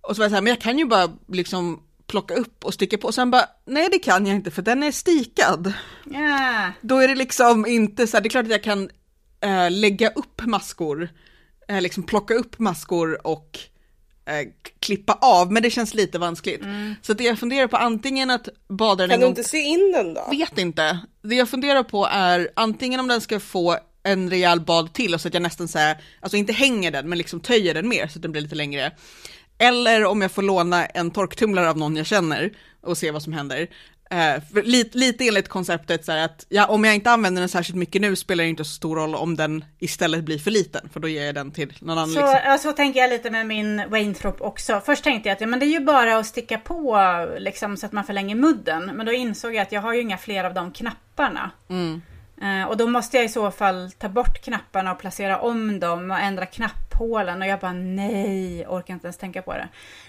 och 0.01 0.17
så 0.17 0.21
var 0.21 0.25
jag 0.25 0.31
så 0.31 0.35
här, 0.35 0.43
men 0.43 0.51
jag 0.51 0.61
kan 0.61 0.79
ju 0.79 0.87
bara 0.87 1.09
liksom 1.29 1.83
plocka 2.07 2.35
upp 2.35 2.65
och 2.65 2.75
sticka 2.75 2.99
på. 2.99 3.07
Och 3.07 3.15
sen 3.15 3.31
bara, 3.31 3.47
nej 3.65 3.89
det 3.93 3.99
kan 3.99 4.27
jag 4.27 4.37
inte 4.37 4.51
för 4.51 4.63
den 4.63 4.83
är 4.83 4.93
stikad. 4.93 5.73
Yeah. 6.11 6.71
Då 6.81 6.99
är 6.99 7.09
det 7.09 7.15
liksom 7.15 7.67
inte 7.67 8.07
så 8.07 8.17
här, 8.17 8.23
det 8.23 8.27
är 8.27 8.31
klart 8.31 8.45
att 8.45 8.51
jag 8.51 8.63
kan 8.63 8.91
äh, 9.41 9.71
lägga 9.71 10.09
upp 10.09 10.43
maskor, 10.47 11.09
äh, 11.69 11.81
liksom 11.81 12.03
plocka 12.03 12.35
upp 12.35 12.59
maskor 12.59 13.27
och 13.27 13.59
äh, 14.27 14.49
klippa 14.81 15.19
av, 15.21 15.53
men 15.53 15.63
det 15.63 15.71
känns 15.71 15.95
lite 15.95 16.19
vanskligt. 16.19 16.63
Mm. 16.63 16.95
Så 17.03 17.13
det 17.13 17.25
jag 17.25 17.39
funderar 17.39 17.67
på 17.67 17.77
antingen 17.77 18.31
att 18.31 18.49
bada 18.69 19.07
den 19.07 19.11
Kan 19.11 19.21
du 19.21 19.27
inte 19.27 19.45
sy 19.45 19.59
in 19.59 19.93
den 19.93 20.15
då? 20.15 20.27
Vet 20.31 20.59
inte. 20.59 20.99
Det 21.23 21.35
jag 21.35 21.49
funderar 21.49 21.83
på 21.83 22.07
är 22.07 22.51
antingen 22.57 23.01
om 23.01 23.09
den 23.09 23.21
ska 23.21 23.41
få 23.41 23.79
en 24.03 24.31
rejäl 24.31 24.61
bad 24.61 24.93
till 24.93 25.15
och 25.15 25.21
så 25.21 25.29
att 25.29 25.35
jag 25.35 25.43
nästan 25.43 25.69
säger, 25.69 25.97
alltså 26.21 26.37
inte 26.37 26.53
hänger 26.53 26.91
den 26.91 27.09
men 27.09 27.19
liksom 27.19 27.41
töjer 27.41 27.75
den 27.75 27.89
mer 27.89 28.09
så 28.09 28.19
att 28.19 28.23
den 28.23 28.33
blir 28.33 28.43
lite 28.43 28.55
längre. 28.55 28.93
Eller 29.59 30.05
om 30.05 30.23
jag 30.23 30.33
får 30.33 30.43
låna 30.43 30.87
en 30.87 31.11
torktumlare 31.11 31.71
av 31.71 31.79
någon 31.79 31.97
jag 31.97 32.07
känner 32.07 32.53
och 32.81 32.99
se 32.99 33.11
vad 33.11 33.23
som 33.23 33.33
händer. 33.33 33.69
Uh, 34.15 34.63
lite, 34.65 34.99
lite 34.99 35.29
enligt 35.29 35.49
konceptet 35.49 36.05
så 36.05 36.13
att 36.13 36.47
ja, 36.49 36.67
om 36.67 36.85
jag 36.85 36.95
inte 36.95 37.11
använder 37.11 37.43
den 37.43 37.49
särskilt 37.49 37.79
mycket 37.79 38.03
nu 38.03 38.17
spelar 38.17 38.45
det 38.45 38.51
inte 38.51 38.65
så 38.65 38.71
stor 38.71 38.97
roll 38.97 39.15
om 39.15 39.37
den 39.37 39.65
istället 39.79 40.25
blir 40.25 40.39
för 40.39 40.51
liten 40.51 40.89
för 40.93 41.01
då 41.01 41.09
ger 41.09 41.27
jag 41.27 41.35
den 41.35 41.51
till 41.51 41.73
någon 41.81 41.99
annan. 41.99 42.11
Så, 42.11 42.21
liksom. 42.21 42.41
ja, 42.45 42.59
så 42.59 42.73
tänker 42.73 43.01
jag 43.01 43.11
lite 43.11 43.31
med 43.31 43.47
min 43.47 43.91
Wainthrope 43.91 44.45
också. 44.45 44.81
Först 44.87 45.05
tänkte 45.05 45.29
jag 45.29 45.35
att 45.35 45.41
ja, 45.41 45.47
men 45.47 45.59
det 45.59 45.67
är 45.67 45.71
ju 45.71 45.81
bara 45.81 46.19
att 46.19 46.27
sticka 46.27 46.59
på 46.59 46.99
liksom, 47.39 47.77
så 47.77 47.87
att 47.87 47.93
man 47.93 48.05
förlänger 48.05 48.35
mudden. 48.35 48.91
Men 48.95 49.07
då 49.07 49.13
insåg 49.13 49.55
jag 49.55 49.63
att 49.63 49.73
jag 49.73 49.81
har 49.81 49.95
ju 49.95 50.01
inga 50.01 50.19
fler 50.19 50.45
av 50.45 50.55
de 50.55 50.73
knapparna. 50.73 51.51
Mm. 51.69 52.03
Uh, 52.43 52.65
och 52.65 52.77
då 52.77 52.87
måste 52.87 53.17
jag 53.17 53.27
i 53.27 53.29
så 53.29 53.51
fall 53.51 53.91
ta 53.99 54.09
bort 54.09 54.43
knapparna 54.43 54.93
och 54.93 54.99
placera 54.99 55.41
om 55.41 55.81
dem 55.81 56.11
och 56.11 56.19
ändra 56.19 56.47
knapphålen. 56.47 57.43
Och 57.43 57.49
jag 57.49 57.61
bara 57.61 57.73
nej, 57.73 58.67
orkar 58.67 58.95
inte 58.95 59.07
ens 59.07 59.17
tänka 59.17 59.43
på 59.43 59.53
det. 59.53 59.69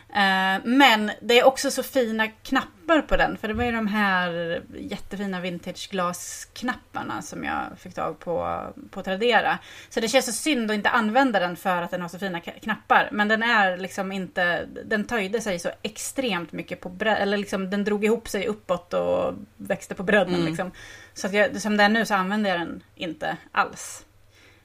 Uh, 0.10 0.66
men 0.66 1.12
det 1.22 1.40
är 1.40 1.46
också 1.46 1.72
så 1.72 1.84
fina 1.84 2.28
knappar 2.28 3.02
på 3.02 3.18
den. 3.18 3.38
För 3.38 3.48
det 3.48 3.54
var 3.54 3.64
ju 3.64 3.72
de 3.72 3.88
här 3.88 4.62
jättefina 4.78 5.40
vintage 5.40 5.90
glasknapparna 5.92 7.22
som 7.22 7.44
jag 7.44 7.64
fick 7.78 7.94
tag 7.94 8.20
på 8.20 8.64
på 8.92 9.04
Tradera. 9.04 9.58
Så 9.90 10.00
det 10.00 10.08
känns 10.08 10.26
så 10.26 10.32
synd 10.32 10.72
att 10.72 10.76
inte 10.76 10.90
använda 10.90 11.40
den 11.40 11.56
för 11.56 11.82
att 11.82 11.92
den 11.92 12.02
har 12.02 12.10
så 12.10 12.20
fina 12.20 12.40
knappar. 12.40 13.10
Men 13.12 13.28
den 13.28 13.44
är 13.44 13.78
liksom 13.78 14.12
inte, 14.12 14.66
den 14.86 15.04
töjde 15.04 15.42
sig 15.42 15.60
så 15.60 15.70
extremt 15.82 16.52
mycket 16.52 16.82
på 16.82 16.90
bredd, 16.90 17.18
eller 17.18 17.38
liksom 17.38 17.70
den 17.70 17.84
drog 17.84 18.06
ihop 18.06 18.28
sig 18.28 18.48
uppåt 18.48 18.94
och 18.94 19.34
växte 19.58 19.96
på 19.96 20.04
bredden 20.04 20.34
mm. 20.34 20.46
liksom. 20.46 20.72
Så 21.18 21.28
att 21.28 21.34
jag, 21.34 21.62
som 21.62 21.78
det 21.78 21.84
är 21.84 21.90
nu 21.90 22.06
så 22.06 22.14
använder 22.14 22.50
jag 22.50 22.60
den 22.60 22.84
inte 22.96 23.38
alls. 23.52 24.06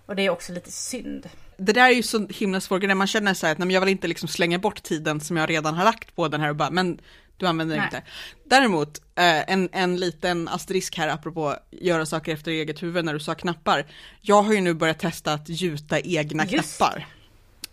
Och 0.07 0.17
det 0.17 0.23
är 0.23 0.31
också 0.31 0.53
lite 0.53 0.73
synd. 0.73 1.29
Det 1.57 1.73
där 1.73 1.89
är 1.89 1.95
ju 1.95 2.03
så 2.03 2.27
himla 2.29 2.61
svårt, 2.61 2.83
när 2.83 2.95
man 2.95 3.07
känner 3.07 3.35
så 3.35 3.47
här 3.47 3.53
att 3.53 3.59
nej, 3.59 3.73
jag 3.73 3.81
vill 3.81 3.89
inte 3.89 4.09
liksom 4.09 4.29
slänga 4.29 4.59
bort 4.59 4.83
tiden 4.83 5.21
som 5.21 5.37
jag 5.37 5.51
redan 5.51 5.75
har 5.75 5.85
lagt 5.85 6.17
på 6.17 6.29
den 6.29 6.41
här 6.41 6.49
och 6.49 6.57
bara, 6.57 6.71
men 6.71 7.01
du 7.37 7.47
använder 7.47 7.77
den 7.77 7.85
inte. 7.85 8.03
Däremot, 8.45 8.99
eh, 8.99 9.53
en, 9.53 9.69
en 9.73 9.97
liten 9.97 10.49
asterisk 10.49 10.99
här 10.99 11.09
apropå 11.09 11.57
göra 11.71 12.07
saker 12.07 12.33
efter 12.33 12.51
eget 12.51 12.83
huvud 12.83 13.05
när 13.05 13.13
du 13.13 13.21
sa 13.21 13.35
knappar. 13.35 13.87
Jag 14.21 14.43
har 14.43 14.53
ju 14.53 14.61
nu 14.61 14.75
börjat 14.75 14.99
testa 14.99 15.33
att 15.33 15.49
gjuta 15.49 16.01
egna 16.01 16.47
Just. 16.47 16.77
knappar 16.77 17.07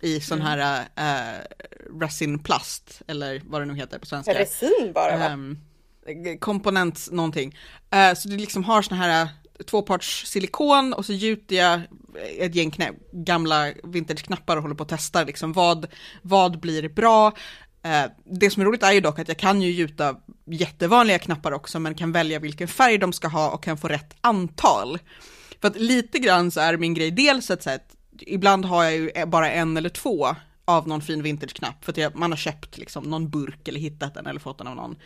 i 0.00 0.20
sån 0.20 0.40
mm. 0.40 0.46
här 0.46 0.84
äh, 0.96 1.38
resinplast, 2.00 3.02
eller 3.06 3.42
vad 3.44 3.62
det 3.62 3.66
nu 3.66 3.74
heter 3.74 3.98
på 3.98 4.06
svenska. 4.06 4.34
Resin 4.34 4.92
bara 4.94 5.16
va? 5.16 5.32
Um, 5.32 5.58
komponent 6.40 7.08
någonting. 7.10 7.56
Eh, 7.90 8.14
så 8.14 8.28
du 8.28 8.36
liksom 8.36 8.64
har 8.64 8.82
såna 8.82 9.00
här 9.00 9.22
eh, 9.22 9.64
tvåparts 9.64 10.26
silikon 10.26 10.92
och 10.92 11.06
så 11.06 11.12
gjuter 11.12 11.56
jag 11.56 11.80
ett 12.38 12.54
gäng 12.54 12.70
knä, 12.70 12.92
gamla 13.12 13.72
vintageknappar 13.84 14.56
och 14.56 14.62
håller 14.62 14.74
på 14.74 14.82
att 14.82 14.88
testa 14.88 15.24
liksom 15.24 15.52
vad, 15.52 15.86
vad 16.22 16.60
blir 16.60 16.88
bra. 16.88 17.32
Eh, 17.82 18.04
det 18.24 18.50
som 18.50 18.60
är 18.60 18.66
roligt 18.66 18.82
är 18.82 18.92
ju 18.92 19.00
dock 19.00 19.18
att 19.18 19.28
jag 19.28 19.36
kan 19.36 19.62
ju 19.62 19.70
gjuta 19.70 20.16
jättevanliga 20.46 21.18
knappar 21.18 21.52
också 21.52 21.78
men 21.78 21.94
kan 21.94 22.12
välja 22.12 22.38
vilken 22.38 22.68
färg 22.68 22.98
de 22.98 23.12
ska 23.12 23.28
ha 23.28 23.50
och 23.50 23.62
kan 23.62 23.78
få 23.78 23.88
rätt 23.88 24.16
antal. 24.20 24.98
För 25.60 25.68
att 25.68 25.76
lite 25.76 26.18
grann 26.18 26.50
så 26.50 26.60
är 26.60 26.76
min 26.76 26.94
grej 26.94 27.10
dels 27.10 27.50
att, 27.50 27.62
så 27.62 27.70
att 27.70 27.96
ibland 28.20 28.64
har 28.64 28.84
jag 28.84 28.92
ju 28.92 29.26
bara 29.26 29.50
en 29.50 29.76
eller 29.76 29.88
två 29.88 30.36
av 30.70 30.88
någon 30.88 31.00
fin 31.00 31.22
vintage-knapp 31.22 31.84
för 31.84 32.06
att 32.06 32.14
man 32.14 32.32
har 32.32 32.36
köpt 32.36 32.78
liksom 32.78 33.04
någon 33.04 33.30
burk 33.30 33.68
eller 33.68 33.80
hittat 33.80 34.14
den 34.14 34.26
eller 34.26 34.40
fått 34.40 34.58
den 34.58 34.66
av 34.66 34.76
någon. 34.76 34.96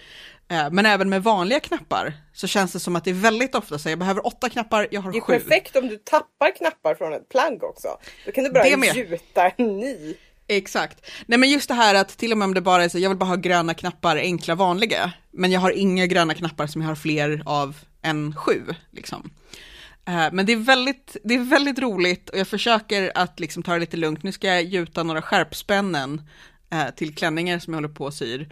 Eh, 0.49 0.71
men 0.71 0.87
även 0.87 1.09
med 1.09 1.23
vanliga 1.23 1.61
knappar 1.61 2.13
så 2.33 2.47
känns 2.47 2.73
det 2.73 2.81
som 2.81 2.97
att 2.97 3.05
det 3.05 3.11
är 3.11 3.15
väldigt 3.15 3.55
ofta 3.55 3.79
så 3.79 3.89
jag 3.89 3.99
behöver 3.99 4.27
åtta 4.27 4.49
knappar, 4.49 4.89
jag 4.91 5.01
har 5.01 5.13
sju. 5.13 5.19
Det 5.19 5.35
är 5.35 5.39
sju. 5.39 5.45
perfekt 5.45 5.77
om 5.77 5.89
du 5.89 5.97
tappar 5.97 6.57
knappar 6.57 6.95
från 6.95 7.13
ett 7.13 7.29
plagg 7.29 7.65
också. 7.65 7.89
Då 8.27 8.33
kan 8.33 8.45
du 8.45 8.51
bara 8.51 8.67
gjuta 8.67 9.49
en 9.49 9.79
ny. 9.79 10.15
Exakt. 10.47 11.11
Nej 11.27 11.39
men 11.39 11.51
just 11.51 11.69
det 11.69 11.75
här 11.75 11.95
att 11.95 12.09
till 12.09 12.33
och 12.33 12.39
med 12.39 12.47
om 12.47 12.55
det 12.55 12.61
bara 12.61 12.85
är 12.85 12.89
så, 12.89 12.99
jag 12.99 13.11
vill 13.11 13.19
bara 13.19 13.25
ha 13.25 13.37
gröna 13.37 13.75
knappar, 13.75 14.17
enkla 14.17 14.55
vanliga. 14.55 15.13
Men 15.31 15.51
jag 15.51 15.61
har 15.61 15.71
inga 15.71 16.07
gröna 16.07 16.35
knappar 16.35 16.67
som 16.67 16.83
jag 16.83 16.89
har 16.89 16.95
fler 16.95 17.43
av 17.47 17.77
än 18.03 18.37
sju. 18.37 18.63
Liksom. 18.91 19.31
Eh, 20.07 20.29
men 20.33 20.47
det 20.47 20.53
är, 20.53 20.57
väldigt, 20.57 21.17
det 21.25 21.35
är 21.35 21.45
väldigt 21.45 21.79
roligt 21.79 22.31
och 22.31 22.39
jag 22.39 22.49
försöker 22.49 23.13
att 23.15 23.41
liksom 23.41 23.63
ta 23.63 23.73
det 23.73 23.81
lite 23.81 23.97
lugnt. 23.97 24.23
Nu 24.23 24.33
ska 24.33 24.47
jag 24.47 24.63
gjuta 24.63 25.03
några 25.03 25.23
skärpspännen 25.23 26.23
eh, 26.71 26.95
till 26.97 27.15
klänningar 27.15 27.59
som 27.59 27.73
jag 27.73 27.77
håller 27.77 27.95
på 27.95 28.05
och 28.05 28.15
syr. 28.15 28.49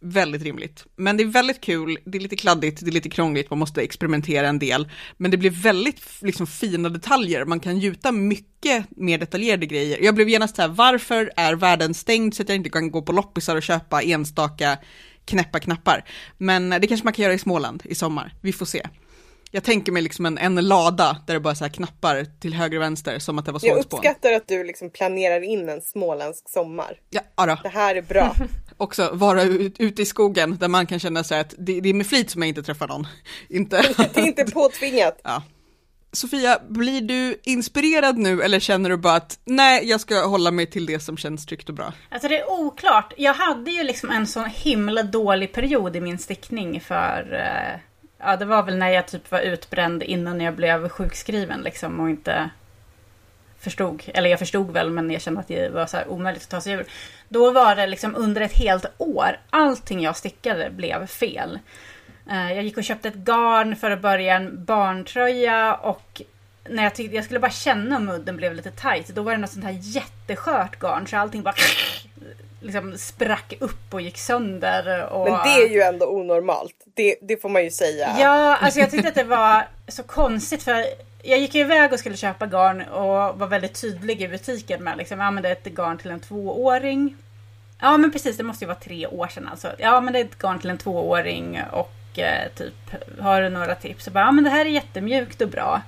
Väldigt 0.00 0.42
rimligt. 0.42 0.86
Men 0.96 1.16
det 1.16 1.22
är 1.22 1.26
väldigt 1.26 1.60
kul, 1.60 1.98
det 2.04 2.18
är 2.18 2.22
lite 2.22 2.36
kladdigt, 2.36 2.80
det 2.80 2.90
är 2.90 2.92
lite 2.92 3.08
krångligt, 3.08 3.50
man 3.50 3.58
måste 3.58 3.82
experimentera 3.82 4.48
en 4.48 4.58
del. 4.58 4.88
Men 5.16 5.30
det 5.30 5.36
blir 5.36 5.50
väldigt 5.50 6.00
liksom, 6.20 6.46
fina 6.46 6.88
detaljer, 6.88 7.44
man 7.44 7.60
kan 7.60 7.78
gjuta 7.78 8.12
mycket 8.12 8.86
mer 8.90 9.18
detaljerade 9.18 9.66
grejer. 9.66 9.98
Jag 10.02 10.14
blev 10.14 10.28
genast 10.28 10.56
så 10.56 10.62
här, 10.62 10.68
varför 10.68 11.32
är 11.36 11.54
världen 11.54 11.94
stängd 11.94 12.34
så 12.34 12.42
att 12.42 12.48
jag 12.48 12.56
inte 12.56 12.70
kan 12.70 12.90
gå 12.90 13.02
på 13.02 13.12
loppisar 13.12 13.56
och 13.56 13.62
köpa 13.62 14.02
enstaka 14.02 14.78
knäppa 15.24 15.60
knappar? 15.60 16.04
Men 16.38 16.72
eh, 16.72 16.80
det 16.80 16.86
kanske 16.86 17.04
man 17.04 17.12
kan 17.12 17.22
göra 17.22 17.34
i 17.34 17.38
Småland 17.38 17.82
i 17.84 17.94
sommar, 17.94 18.34
vi 18.40 18.52
får 18.52 18.66
se. 18.66 18.86
Jag 19.54 19.64
tänker 19.64 19.92
mig 19.92 20.02
liksom 20.02 20.26
en, 20.26 20.38
en 20.38 20.68
lada 20.68 21.16
där 21.26 21.34
det 21.34 21.40
bara 21.40 21.50
är 21.50 21.54
så 21.54 21.68
knappar 21.68 22.26
till 22.40 22.54
höger 22.54 22.76
och 22.76 22.82
vänster 22.82 23.18
som 23.18 23.38
att 23.38 23.46
det 23.46 23.52
var 23.52 23.60
Jag 23.62 23.78
uppskattar 23.78 24.32
att 24.32 24.48
du 24.48 24.64
liksom 24.64 24.90
planerar 24.90 25.40
in 25.40 25.68
en 25.68 25.80
småländsk 25.80 26.48
sommar. 26.48 27.00
Ja, 27.10 27.20
ara. 27.34 27.58
Det 27.62 27.68
här 27.68 27.94
är 27.94 28.02
bra. 28.02 28.36
Också 28.76 29.10
vara 29.12 29.42
ute 29.42 30.02
i 30.02 30.06
skogen 30.06 30.56
där 30.56 30.68
man 30.68 30.86
kan 30.86 30.98
känna 30.98 31.24
sig 31.24 31.40
att 31.40 31.54
det, 31.58 31.80
det, 31.80 31.88
är 31.88 31.94
med 31.94 32.06
flit 32.06 32.30
som 32.30 32.42
jag 32.42 32.48
inte 32.48 32.62
träffar 32.62 32.88
någon. 32.88 33.06
Inte. 33.48 33.76
det 34.14 34.20
är 34.20 34.26
inte 34.26 34.44
påtvingat. 34.44 35.20
Ja. 35.24 35.42
Sofia, 36.12 36.60
blir 36.68 37.00
du 37.00 37.40
inspirerad 37.44 38.18
nu 38.18 38.42
eller 38.42 38.60
känner 38.60 38.90
du 38.90 38.96
bara 38.96 39.14
att 39.14 39.38
nej, 39.44 39.88
jag 39.88 40.00
ska 40.00 40.26
hålla 40.26 40.50
mig 40.50 40.66
till 40.66 40.86
det 40.86 41.00
som 41.00 41.16
känns 41.16 41.46
tryggt 41.46 41.68
och 41.68 41.74
bra? 41.74 41.92
Alltså 42.08 42.28
det 42.28 42.38
är 42.38 42.50
oklart. 42.50 43.12
Jag 43.16 43.34
hade 43.34 43.70
ju 43.70 43.82
liksom 43.82 44.10
en 44.10 44.26
sån 44.26 44.46
himla 44.46 45.02
dålig 45.02 45.52
period 45.52 45.96
i 45.96 46.00
min 46.00 46.18
stickning 46.18 46.80
för 46.80 47.32
eh 47.32 47.80
ja, 48.24 48.36
det 48.36 48.44
var 48.44 48.62
väl 48.62 48.76
när 48.76 48.88
jag 48.88 49.06
typ 49.06 49.30
var 49.30 49.40
utbränd 49.40 50.02
innan 50.02 50.40
jag 50.40 50.54
blev 50.54 50.88
sjukskriven 50.88 51.60
liksom 51.60 52.00
och 52.00 52.10
inte 52.10 52.50
förstod, 53.58 54.02
eller 54.06 54.30
jag 54.30 54.38
förstod 54.38 54.70
väl 54.70 54.90
men 54.90 55.10
jag 55.10 55.22
kände 55.22 55.40
att 55.40 55.48
det 55.48 55.68
var 55.68 55.86
så 55.86 55.98
omöjligt 56.08 56.42
att 56.42 56.50
ta 56.50 56.60
sig 56.60 56.72
ur. 56.72 56.86
Då 57.28 57.50
var 57.50 57.76
det 57.76 57.86
liksom 57.86 58.14
under 58.14 58.40
ett 58.40 58.52
helt 58.52 58.86
år, 58.98 59.38
allting 59.50 60.00
jag 60.00 60.16
stickade 60.16 60.70
blev 60.70 61.06
fel. 61.06 61.58
Eh, 62.30 62.52
jag 62.52 62.64
gick 62.64 62.76
och 62.76 62.84
köpte 62.84 63.08
ett 63.08 63.14
garn 63.14 63.76
för 63.76 63.90
att 63.90 64.00
börja 64.00 64.36
en 64.36 64.64
barntröja 64.64 65.74
och 65.74 66.22
när 66.68 66.82
jag 66.82 66.94
tyckte 66.94 67.16
jag 67.16 67.24
skulle 67.24 67.40
bara 67.40 67.50
känna 67.50 67.96
om 67.96 68.04
mudden 68.04 68.36
blev 68.36 68.54
lite 68.54 68.70
tight. 68.70 69.08
Då 69.08 69.22
var 69.22 69.32
det 69.32 69.38
något 69.38 69.50
sånt 69.50 69.64
här 69.64 69.78
jätteskört 69.80 70.78
garn 70.80 71.06
så 71.06 71.16
allting 71.16 71.42
bara 71.42 71.54
liksom 72.64 72.98
sprack 72.98 73.54
upp 73.60 73.94
och 73.94 74.00
gick 74.00 74.18
sönder. 74.18 75.06
Och... 75.06 75.30
Men 75.30 75.38
det 75.44 75.64
är 75.64 75.68
ju 75.68 75.80
ändå 75.80 76.06
onormalt. 76.06 76.74
Det, 76.94 77.16
det 77.22 77.42
får 77.42 77.48
man 77.48 77.64
ju 77.64 77.70
säga. 77.70 78.16
Ja, 78.18 78.56
alltså 78.56 78.80
jag 78.80 78.90
tyckte 78.90 79.08
att 79.08 79.14
det 79.14 79.24
var 79.24 79.66
så 79.88 80.02
konstigt 80.02 80.62
för 80.62 80.84
jag 81.22 81.38
gick 81.38 81.54
iväg 81.54 81.92
och 81.92 81.98
skulle 81.98 82.16
köpa 82.16 82.46
garn 82.46 82.80
och 82.80 83.38
var 83.38 83.46
väldigt 83.46 83.80
tydlig 83.80 84.22
i 84.22 84.28
butiken 84.28 84.84
med 84.84 84.98
liksom, 84.98 85.20
ja 85.20 85.30
det 85.30 85.48
är 85.48 85.52
ett 85.52 85.64
garn 85.64 85.98
till 85.98 86.10
en 86.10 86.20
tvååring. 86.20 87.16
Ja 87.80 87.96
men 87.96 88.12
precis, 88.12 88.36
det 88.36 88.42
måste 88.42 88.64
ju 88.64 88.66
vara 88.66 88.78
tre 88.78 89.06
år 89.06 89.26
sedan 89.26 89.48
alltså. 89.48 89.72
Ja 89.78 90.00
men 90.00 90.12
det 90.12 90.18
är 90.18 90.24
ett 90.24 90.38
garn 90.38 90.58
till 90.58 90.70
en 90.70 90.78
tvååring 90.78 91.60
och 91.72 92.18
eh, 92.18 92.48
typ 92.54 92.74
har 93.20 93.42
du 93.42 93.48
några 93.48 93.74
tips? 93.74 94.06
Och 94.06 94.12
bara, 94.12 94.24
ja 94.24 94.32
men 94.32 94.44
det 94.44 94.50
här 94.50 94.66
är 94.66 94.70
jättemjukt 94.70 95.40
och 95.40 95.48
bra. 95.48 95.82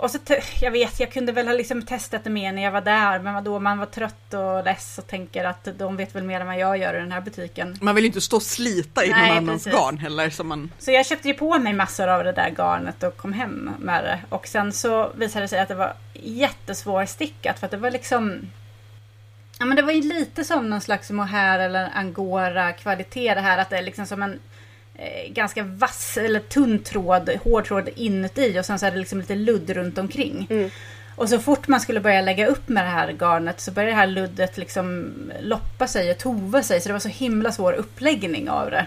Och 0.00 0.10
så, 0.10 0.18
jag 0.60 0.70
vet, 0.70 1.00
jag 1.00 1.12
kunde 1.12 1.32
väl 1.32 1.46
ha 1.46 1.54
liksom 1.54 1.82
testat 1.82 2.24
det 2.24 2.30
mer 2.30 2.52
när 2.52 2.62
jag 2.62 2.72
var 2.72 2.80
där, 2.80 3.18
men 3.18 3.34
vadå, 3.34 3.58
man 3.58 3.78
var 3.78 3.86
trött 3.86 4.34
och 4.34 4.64
less 4.64 4.98
och 4.98 5.06
tänker 5.06 5.44
att 5.44 5.68
de 5.78 5.96
vet 5.96 6.14
väl 6.14 6.24
mer 6.24 6.40
än 6.40 6.46
vad 6.46 6.58
jag 6.58 6.78
gör 6.78 6.94
i 6.94 6.98
den 6.98 7.12
här 7.12 7.20
butiken. 7.20 7.78
Man 7.80 7.94
vill 7.94 8.04
ju 8.04 8.06
inte 8.06 8.20
stå 8.20 8.36
och 8.36 8.42
slita 8.42 9.04
i 9.04 9.10
Nej, 9.10 9.28
någon 9.28 9.38
annans 9.38 9.64
garn 9.64 9.98
heller. 9.98 10.30
Så, 10.30 10.44
man... 10.44 10.72
så 10.78 10.90
jag 10.90 11.06
köpte 11.06 11.28
ju 11.28 11.34
på 11.34 11.58
mig 11.58 11.72
massor 11.72 12.08
av 12.08 12.24
det 12.24 12.32
där 12.32 12.50
garnet 12.50 13.02
och 13.02 13.16
kom 13.16 13.32
hem 13.32 13.70
med 13.78 14.04
det. 14.04 14.20
Och 14.28 14.46
sen 14.46 14.72
så 14.72 15.10
visade 15.14 15.44
det 15.44 15.48
sig 15.48 15.60
att 15.60 15.68
det 15.68 15.74
var 15.74 15.94
jättesvårstickat 16.14 17.58
för 17.58 17.66
att 17.66 17.70
det 17.70 17.76
var 17.76 17.90
liksom 17.90 18.40
Ja 19.58 19.66
men 19.66 19.76
det 19.76 19.82
var 19.82 19.92
ju 19.92 20.02
lite 20.02 20.44
som 20.44 20.70
någon 20.70 20.80
slags 20.80 21.10
mohair 21.10 21.58
eller 21.58 21.90
angora 21.94 22.72
kvalitet 22.72 23.34
det 23.34 23.40
här 23.40 23.58
att 23.58 23.70
det 23.70 23.78
är 23.78 23.82
liksom 23.82 24.06
som 24.06 24.22
en 24.22 24.40
ganska 25.28 25.62
vass 25.62 26.16
eller 26.16 26.40
tunn 26.40 26.78
tråd, 26.78 27.30
hård 27.44 27.66
tråd 27.66 27.88
inuti 27.96 28.60
och 28.60 28.64
sen 28.64 28.78
så 28.78 28.86
är 28.86 28.90
det 28.90 28.98
liksom 28.98 29.20
lite 29.20 29.34
ludd 29.34 29.70
runt 29.70 29.98
omkring. 29.98 30.46
Mm. 30.50 30.70
Och 31.16 31.28
så 31.28 31.38
fort 31.38 31.68
man 31.68 31.80
skulle 31.80 32.00
börja 32.00 32.20
lägga 32.20 32.46
upp 32.46 32.68
med 32.68 32.84
det 32.84 32.90
här 32.90 33.12
garnet 33.12 33.60
så 33.60 33.70
började 33.70 33.92
det 33.92 33.96
här 33.96 34.06
luddet 34.06 34.56
liksom 34.56 35.12
loppa 35.40 35.86
sig 35.86 36.10
och 36.10 36.18
tova 36.18 36.62
sig 36.62 36.80
så 36.80 36.88
det 36.88 36.92
var 36.92 37.00
så 37.00 37.08
himla 37.08 37.52
svår 37.52 37.72
uppläggning 37.72 38.50
av 38.50 38.70
det. 38.70 38.86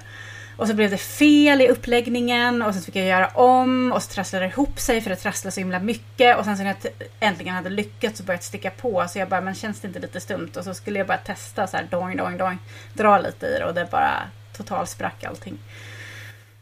Och 0.57 0.67
så 0.67 0.73
blev 0.73 0.89
det 0.89 0.97
fel 0.97 1.61
i 1.61 1.67
uppläggningen 1.67 2.61
och 2.61 2.73
sen 2.73 2.83
fick 2.83 2.95
jag 2.95 3.05
göra 3.05 3.27
om 3.27 3.91
och 3.91 4.03
så 4.03 4.11
trasslade 4.11 4.45
det 4.45 4.49
ihop 4.49 4.79
sig 4.79 5.01
för 5.01 5.09
det 5.09 5.15
trasslade 5.15 5.51
så 5.51 5.59
himla 5.59 5.79
mycket. 5.79 6.37
Och 6.37 6.45
sen 6.45 6.57
så 6.57 6.63
när 6.63 6.75
jag 6.83 6.91
äntligen 7.19 7.55
hade 7.55 7.69
lyckats 7.69 8.17
så 8.17 8.23
började 8.23 8.41
det 8.41 8.45
sticka 8.45 8.69
på 8.69 9.05
så 9.09 9.19
jag 9.19 9.29
bara, 9.29 9.41
men 9.41 9.55
känns 9.55 9.79
det 9.79 9.87
inte 9.87 9.99
lite 9.99 10.19
stumt? 10.19 10.51
Och 10.57 10.63
så 10.63 10.73
skulle 10.73 10.99
jag 10.99 11.07
bara 11.07 11.17
testa 11.17 11.67
så 11.67 11.77
här 11.77 11.87
doing, 11.91 12.17
doing, 12.17 12.37
doing. 12.37 12.57
Dra 12.93 13.17
lite 13.17 13.45
i 13.45 13.59
det 13.59 13.65
och 13.65 13.73
det 13.73 13.87
bara 13.91 14.21
totalt 14.57 14.89
sprack 14.89 15.23
allting. 15.23 15.57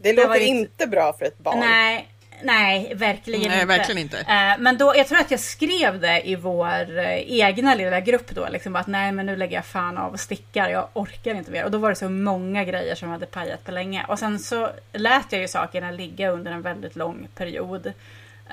Det 0.01 0.13
låter 0.13 0.29
det 0.29 0.45
inte 0.45 0.87
bra 0.87 1.13
för 1.13 1.25
ett 1.25 1.37
barn. 1.37 1.59
Nej, 1.59 2.07
nej 2.43 2.93
verkligen 2.95 3.49
nej, 3.49 3.61
inte. 3.61 3.65
Verkligen 3.65 4.01
inte. 4.01 4.17
Uh, 4.17 4.63
men 4.63 4.77
då, 4.77 4.93
jag 4.95 5.07
tror 5.07 5.19
att 5.19 5.31
jag 5.31 5.39
skrev 5.39 5.99
det 5.99 6.29
i 6.29 6.35
vår 6.35 6.99
uh, 6.99 7.31
egna 7.31 7.75
lilla 7.75 7.99
grupp 7.99 8.35
då. 8.35 8.47
Liksom 8.51 8.75
att 8.75 8.87
nej 8.87 9.11
men 9.11 9.25
nu 9.25 9.35
lägger 9.35 9.55
jag 9.55 9.65
fan 9.65 9.97
av 9.97 10.13
och 10.13 10.19
stickar. 10.19 10.69
Jag 10.69 10.87
orkar 10.93 11.35
inte 11.35 11.51
mer. 11.51 11.65
Och 11.65 11.71
då 11.71 11.77
var 11.77 11.89
det 11.89 11.95
så 11.95 12.09
många 12.09 12.63
grejer 12.63 12.95
som 12.95 13.09
hade 13.09 13.25
pajat 13.25 13.65
på 13.65 13.71
länge. 13.71 14.05
Och 14.07 14.19
sen 14.19 14.39
så 14.39 14.69
lät 14.93 15.31
jag 15.31 15.41
ju 15.41 15.47
sakerna 15.47 15.91
ligga 15.91 16.29
under 16.29 16.51
en 16.51 16.61
väldigt 16.61 16.95
lång 16.95 17.27
period. 17.35 17.93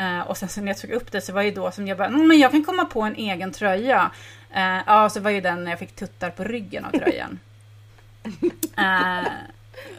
Uh, 0.01 0.21
och 0.21 0.37
sen 0.37 0.49
så 0.49 0.61
när 0.61 0.69
jag 0.69 0.79
tog 0.79 0.91
upp 0.91 1.13
det 1.13 1.21
så 1.21 1.33
var 1.33 1.43
det 1.43 1.51
då 1.51 1.71
som 1.71 1.87
jag 1.89 1.99
bara, 1.99 2.09
mm, 2.09 2.29
men 2.29 2.39
jag 2.39 2.51
kan 2.51 2.65
komma 2.65 2.85
på 2.85 3.03
en 3.03 3.17
egen 3.17 3.53
tröja. 3.53 4.11
Uh, 4.57 4.81
ja, 4.87 5.11
så 5.11 5.21
var 5.21 5.31
ju 5.31 5.41
den 5.41 5.65
när 5.65 5.71
jag 5.71 5.79
fick 5.79 5.97
tuttar 5.97 6.31
på 6.31 6.45
ryggen 6.45 6.85
av 6.85 6.91
tröjan. 6.91 7.39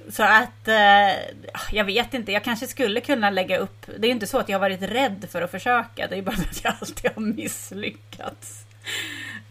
Så 0.10 0.24
att 0.24 0.68
eh, 0.68 1.34
jag 1.72 1.86
vet 1.86 2.14
inte, 2.14 2.32
jag 2.32 2.44
kanske 2.44 2.68
skulle 2.68 3.02
kunna 3.02 3.30
lägga 3.30 3.58
upp. 3.58 3.86
Det 3.86 4.06
är 4.06 4.10
ju 4.10 4.14
inte 4.14 4.28
så 4.28 4.38
att 4.38 4.50
jag 4.50 4.56
har 4.56 4.70
varit 4.70 4.82
rädd 4.82 5.28
för 5.32 5.42
att 5.42 5.52
försöka. 5.52 6.08
Det 6.08 6.16
är 6.18 6.22
bara 6.22 6.36
att 6.52 6.64
jag 6.64 6.74
alltid 6.82 7.12
har 7.16 7.22
misslyckats. 7.22 8.64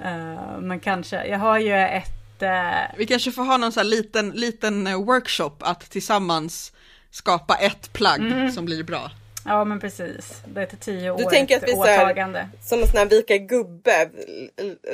Uh, 0.00 0.60
men 0.60 0.80
kanske, 0.80 1.26
jag 1.26 1.38
har 1.38 1.58
ju 1.58 1.72
ett... 1.72 2.42
Uh... 2.42 2.96
Vi 2.96 3.06
kanske 3.06 3.32
får 3.32 3.44
ha 3.44 3.56
någon 3.56 3.72
sån 3.72 3.80
här 3.80 3.90
liten, 3.90 4.30
liten 4.30 4.86
eh, 4.86 5.04
workshop 5.04 5.56
att 5.60 5.90
tillsammans 5.90 6.72
skapa 7.10 7.54
ett 7.54 7.92
plagg 7.92 8.20
mm. 8.20 8.52
som 8.52 8.64
blir 8.64 8.82
bra. 8.82 9.10
Ja 9.48 9.64
men 9.64 9.80
precis. 9.80 10.42
Det 10.46 10.60
är 10.60 10.64
ett 10.64 10.80
tio 10.80 11.10
år 11.10 11.18
Du 11.18 11.24
tänker 11.24 11.56
att 11.56 11.68
vi 11.68 11.72
åtagande. 11.72 12.38
Här, 12.38 12.48
som 12.62 12.80
en 12.80 12.86
sån 12.88 12.98
här 12.98 13.06
vika 13.06 13.38
gubbe. 13.38 14.10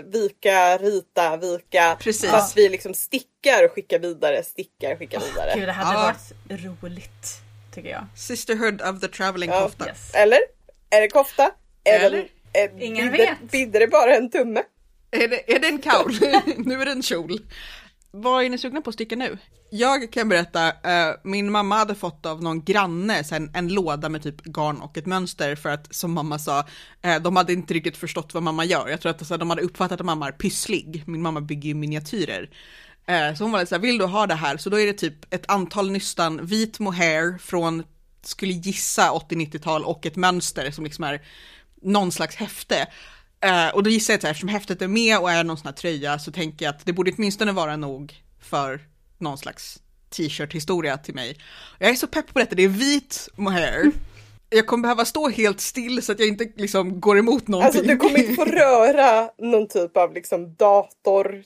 Vika, 0.04 0.78
rita, 0.78 1.36
vika. 1.36 1.96
Precis. 2.00 2.30
Fast 2.30 2.56
vi 2.56 2.68
liksom 2.68 2.94
stickar 2.94 3.64
och 3.64 3.72
skickar 3.72 3.98
vidare, 3.98 4.42
stickar 4.42 4.92
och 4.92 4.98
skickar 4.98 5.18
oh, 5.18 5.24
vidare. 5.24 5.52
Gud 5.54 5.68
det 5.68 5.72
hade 5.72 5.98
ja. 5.98 6.14
varit 6.50 6.82
roligt. 6.82 7.40
Tycker 7.74 7.88
jag. 7.88 8.06
Sisterhood 8.16 8.82
of 8.82 9.00
the 9.00 9.08
traveling 9.08 9.50
ja. 9.50 9.62
kofta. 9.62 9.86
Yes. 9.86 10.14
Eller? 10.14 10.38
Är 10.90 11.00
det 11.00 11.08
kofta? 11.08 11.50
Eller? 11.84 12.06
Eller? 12.06 12.28
Är, 12.52 12.82
Ingen 12.82 13.10
bidde, 13.10 13.24
vet. 13.24 13.50
Bidde 13.50 13.78
det 13.78 13.86
bara 13.86 14.16
en 14.16 14.30
tumme? 14.30 14.62
Är 15.10 15.28
det, 15.28 15.54
är 15.54 15.58
det 15.58 15.66
en 15.66 15.78
kaul? 15.78 16.12
nu 16.56 16.80
är 16.80 16.84
det 16.84 16.92
en 16.92 17.02
kjol. 17.02 17.40
Vad 18.16 18.44
är 18.44 18.50
ni 18.50 18.58
sugna 18.58 18.80
på 18.80 18.90
att 18.90 18.94
sticka 18.94 19.16
nu? 19.16 19.38
Jag 19.70 20.12
kan 20.12 20.28
berätta, 20.28 20.68
eh, 20.68 21.14
min 21.24 21.50
mamma 21.50 21.76
hade 21.76 21.94
fått 21.94 22.26
av 22.26 22.42
någon 22.42 22.64
granne 22.64 23.24
sen 23.24 23.50
en 23.54 23.68
låda 23.68 24.08
med 24.08 24.22
typ 24.22 24.42
garn 24.42 24.80
och 24.80 24.98
ett 24.98 25.06
mönster 25.06 25.56
för 25.56 25.68
att 25.68 25.94
som 25.94 26.12
mamma 26.12 26.38
sa, 26.38 26.64
eh, 27.02 27.22
de 27.22 27.36
hade 27.36 27.52
inte 27.52 27.74
riktigt 27.74 27.96
förstått 27.96 28.34
vad 28.34 28.42
mamma 28.42 28.64
gör. 28.64 28.88
Jag 28.88 29.00
tror 29.00 29.10
att 29.10 29.20
alltså, 29.20 29.36
de 29.36 29.50
hade 29.50 29.62
uppfattat 29.62 30.00
att 30.00 30.06
mamma 30.06 30.28
är 30.28 30.32
pysslig. 30.32 31.02
Min 31.06 31.22
mamma 31.22 31.40
bygger 31.40 31.68
ju 31.68 31.74
miniatyrer. 31.74 32.50
Eh, 33.06 33.34
så 33.34 33.44
hon 33.44 33.52
var 33.52 33.58
lite 33.58 33.68
såhär, 33.68 33.82
vill 33.82 33.98
du 33.98 34.04
ha 34.04 34.26
det 34.26 34.34
här? 34.34 34.56
Så 34.56 34.70
då 34.70 34.80
är 34.80 34.86
det 34.86 34.92
typ 34.92 35.34
ett 35.34 35.50
antal 35.50 35.90
nystan 35.90 36.46
vit 36.46 36.78
mohair 36.78 37.38
från, 37.38 37.82
skulle 38.22 38.52
gissa 38.52 39.10
80-90-tal 39.10 39.84
och 39.84 40.06
ett 40.06 40.16
mönster 40.16 40.70
som 40.70 40.84
liksom 40.84 41.04
är 41.04 41.22
någon 41.82 42.12
slags 42.12 42.36
häfte. 42.36 42.86
Uh, 43.44 43.74
och 43.74 43.82
då 43.82 43.90
gissar 43.90 44.12
jag 44.12 44.18
att 44.18 44.24
eftersom 44.24 44.48
häftet 44.48 44.82
är 44.82 44.88
med 44.88 45.18
och 45.18 45.30
är 45.30 45.44
någon 45.44 45.56
sån 45.56 45.66
här 45.66 45.72
tröja 45.72 46.18
så 46.18 46.32
tänker 46.32 46.64
jag 46.64 46.74
att 46.74 46.86
det 46.86 46.92
borde 46.92 47.12
åtminstone 47.16 47.52
vara 47.52 47.76
nog 47.76 48.14
för 48.40 48.80
någon 49.18 49.38
slags 49.38 49.80
t-shirt 50.10 50.54
historia 50.54 50.98
till 50.98 51.14
mig. 51.14 51.38
Jag 51.78 51.90
är 51.90 51.94
så 51.94 52.06
pepp 52.06 52.32
på 52.32 52.38
detta, 52.38 52.54
det 52.54 52.62
är 52.62 52.68
vit 52.68 53.28
mohair. 53.36 53.80
Mm. 53.80 53.92
Jag 54.50 54.66
kommer 54.66 54.82
behöva 54.82 55.04
stå 55.04 55.28
helt 55.28 55.60
still 55.60 56.02
så 56.02 56.12
att 56.12 56.18
jag 56.18 56.28
inte 56.28 56.46
liksom 56.56 57.00
går 57.00 57.18
emot 57.18 57.48
någonting. 57.48 57.78
Alltså 57.78 57.92
du 57.92 57.96
kommer 57.96 58.18
inte 58.18 58.34
få 58.34 58.44
röra 58.44 59.30
någon 59.38 59.68
typ 59.68 59.96
av 59.96 60.14
liksom 60.14 60.54
dator, 60.54 61.42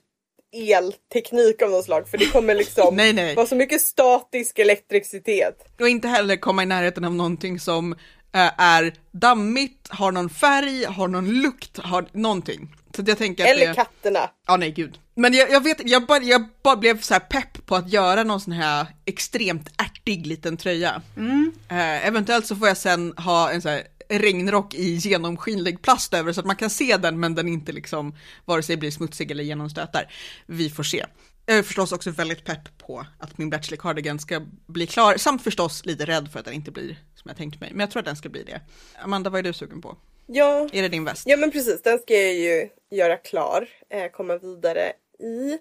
elteknik 0.53 1.63
av 1.63 1.71
något 1.71 1.85
slag 1.85 2.09
för 2.09 2.19
det 2.19 2.27
kommer 2.27 2.55
liksom 2.55 2.97
nej, 2.97 3.13
nej. 3.13 3.35
vara 3.35 3.47
så 3.47 3.57
mycket 3.57 3.81
statisk 3.81 4.59
elektricitet. 4.59 5.65
Och 5.81 5.89
inte 5.89 6.09
heller 6.09 6.37
komma 6.37 6.63
i 6.63 6.67
närheten 6.67 7.05
av 7.05 7.15
någonting 7.15 7.61
som 7.61 7.95
är 8.33 8.95
dammigt, 9.13 9.89
har 9.89 10.13
någon 10.13 10.31
färg, 10.31 10.85
har 10.85 11.09
någon 11.09 11.31
lukt, 11.43 11.79
har 11.79 12.09
någonting. 12.13 12.75
Så 12.97 13.03
jag 13.07 13.19
tänker 13.19 13.47
Eller 13.47 13.69
det... 13.69 13.75
katterna. 13.75 14.31
Ja, 14.47 14.57
nej 14.57 14.71
gud. 14.71 14.99
Men 15.15 15.35
jag, 15.35 15.51
jag 15.51 15.63
vet, 15.63 15.91
jag 15.91 16.07
bara, 16.07 16.23
jag 16.23 16.49
bara 16.63 16.77
blev 16.77 17.01
så 17.01 17.15
här 17.15 17.21
pepp 17.21 17.67
på 17.67 17.77
att 17.77 17.93
göra 17.93 18.25
någon 18.25 18.41
sån 18.41 18.53
här 18.53 18.87
extremt 19.05 19.69
ärtig 19.77 20.27
liten 20.27 20.57
tröja. 20.57 21.03
Mm. 21.17 21.53
Eh, 21.69 22.07
eventuellt 22.07 22.47
så 22.47 22.57
får 22.57 22.69
jag 22.69 22.77
sen 22.77 23.15
ha 23.17 23.51
en 23.51 23.63
så 23.63 23.69
här 23.69 23.83
regnrock 24.09 24.75
i 24.75 24.95
genomskinlig 24.95 25.83
plast 25.83 26.15
över 26.15 26.33
så 26.33 26.41
att 26.41 26.47
man 26.47 26.57
kan 26.57 26.71
se 26.71 26.97
den 26.97 27.21
men 27.21 27.35
den 27.35 27.49
inte 27.49 27.73
liksom 27.73 28.15
vare 28.45 28.63
sig 28.63 28.77
blir 28.77 28.91
smutsig 28.91 29.31
eller 29.31 29.45
genomstötar. 29.45 30.13
Vi 30.47 30.71
får 30.71 30.83
se. 30.83 31.05
Jag 31.49 31.59
är 31.59 31.63
förstås 31.63 31.93
också 31.93 32.11
väldigt 32.11 32.45
pepp 32.45 32.79
på 32.79 33.07
att 33.19 33.39
min 33.39 33.51
bachelor 33.51 33.77
cardigan 33.77 34.19
ska 34.19 34.41
bli 34.67 34.87
klar, 34.87 35.17
samt 35.17 35.43
förstås 35.43 35.87
lite 35.87 36.05
rädd 36.05 36.29
för 36.33 36.39
att 36.39 36.45
den 36.45 36.55
inte 36.55 36.71
blir 36.71 36.97
som 37.15 37.29
jag 37.29 37.37
tänkt 37.37 37.61
mig. 37.61 37.71
Men 37.71 37.81
jag 37.81 37.91
tror 37.91 38.01
att 38.01 38.07
den 38.07 38.17
ska 38.17 38.29
bli 38.29 38.43
det. 38.43 38.61
Amanda, 39.03 39.31
vad 39.31 39.39
är 39.39 39.43
du 39.43 39.53
sugen 39.53 39.83
på? 39.83 39.97
Ja. 40.27 40.69
Är 40.73 40.83
det 40.83 40.89
din 40.89 41.05
väst? 41.05 41.23
Ja 41.27 41.37
men 41.37 41.51
precis, 41.51 41.83
den 41.83 41.99
ska 41.99 42.15
jag 42.15 42.35
ju 42.35 42.69
göra 42.91 43.17
klar, 43.17 43.69
eh, 43.91 44.11
komma 44.11 44.39
vidare 44.39 44.93
i. 45.19 45.53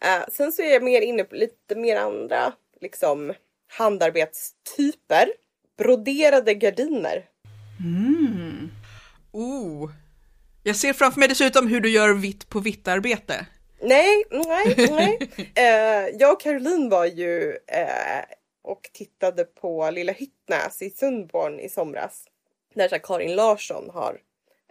Eh, 0.00 0.28
sen 0.32 0.52
så 0.52 0.62
är 0.62 0.72
jag 0.72 0.82
mer 0.82 1.00
inne 1.00 1.24
på 1.24 1.34
lite 1.34 1.76
mer 1.76 1.96
andra 1.96 2.52
liksom 2.80 3.32
handarbetstyper. 3.68 5.28
Broderade 5.78 6.54
gardiner. 6.54 7.24
Mm. 7.80 8.70
Oh. 9.32 9.90
Jag 10.62 10.76
ser 10.76 10.92
framför 10.92 11.20
mig 11.20 11.28
dessutom 11.28 11.68
hur 11.68 11.80
du 11.80 11.90
gör 11.90 12.14
vitt 12.14 12.48
på 12.48 12.60
vitt 12.60 12.88
arbete. 12.88 13.46
Nej, 13.84 14.24
nej, 14.30 14.74
nej. 14.90 15.18
eh, 15.54 16.16
jag 16.18 16.32
och 16.32 16.40
Caroline 16.40 16.88
var 16.88 17.04
ju 17.04 17.58
eh, 17.66 18.24
och 18.62 18.90
tittade 18.92 19.44
på 19.44 19.90
Lilla 19.90 20.12
Hyttnäs 20.12 20.82
i 20.82 20.90
Sundborn 20.90 21.60
i 21.60 21.68
somras. 21.68 22.24
Där 22.74 22.88
så 22.88 22.98
Karin 22.98 23.36
Larsson 23.36 23.90
har 23.90 24.20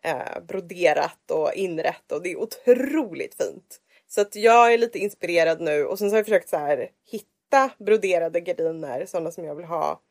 eh, 0.03 0.43
broderat 0.47 1.31
och 1.31 1.53
inrett 1.53 2.11
och 2.11 2.23
det 2.23 2.31
är 2.31 2.39
otroligt 2.39 3.35
fint. 3.35 3.79
Så 4.07 4.21
att 4.21 4.35
jag 4.35 4.73
är 4.73 4.77
lite 4.77 4.99
inspirerad 4.99 5.61
nu 5.61 5.85
och 5.85 5.99
sen 5.99 6.09
så 6.09 6.13
har 6.13 6.19
jag 6.19 6.25
försökt 6.25 6.49
så 6.49 6.57
här 6.57 6.89
hitta 7.11 7.71
broderade 7.79 8.41
gardiner, 8.41 9.05
sådana 9.05 9.31
som 9.31 9.45
jag 9.45 9.55
vill 9.55 9.65
ha 9.65 10.01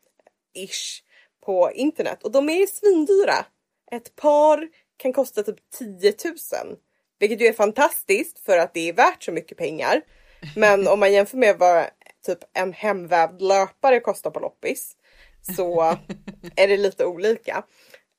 ish 0.53 1.03
på 1.45 1.71
internet 1.71 2.23
och 2.23 2.31
de 2.31 2.49
är 2.49 2.65
svindyra. 2.65 3.45
Ett 3.91 4.15
par 4.15 4.69
kan 4.97 5.13
kosta 5.13 5.43
typ 5.43 5.69
10 5.77 6.13
000, 6.63 6.77
vilket 7.19 7.41
ju 7.41 7.45
är 7.45 7.53
fantastiskt 7.53 8.39
för 8.39 8.57
att 8.57 8.73
det 8.73 8.89
är 8.89 8.93
värt 8.93 9.23
så 9.23 9.31
mycket 9.31 9.57
pengar. 9.57 10.01
Men 10.55 10.87
om 10.87 10.99
man 10.99 11.13
jämför 11.13 11.37
med 11.37 11.57
vad 11.57 11.85
typ 12.25 12.39
en 12.53 12.73
hemvävd 12.73 13.41
löpare 13.41 13.99
kostar 13.99 14.31
på 14.31 14.39
loppis 14.39 14.95
så 15.55 15.81
är 16.55 16.67
det 16.67 16.77
lite 16.77 17.05
olika. 17.05 17.63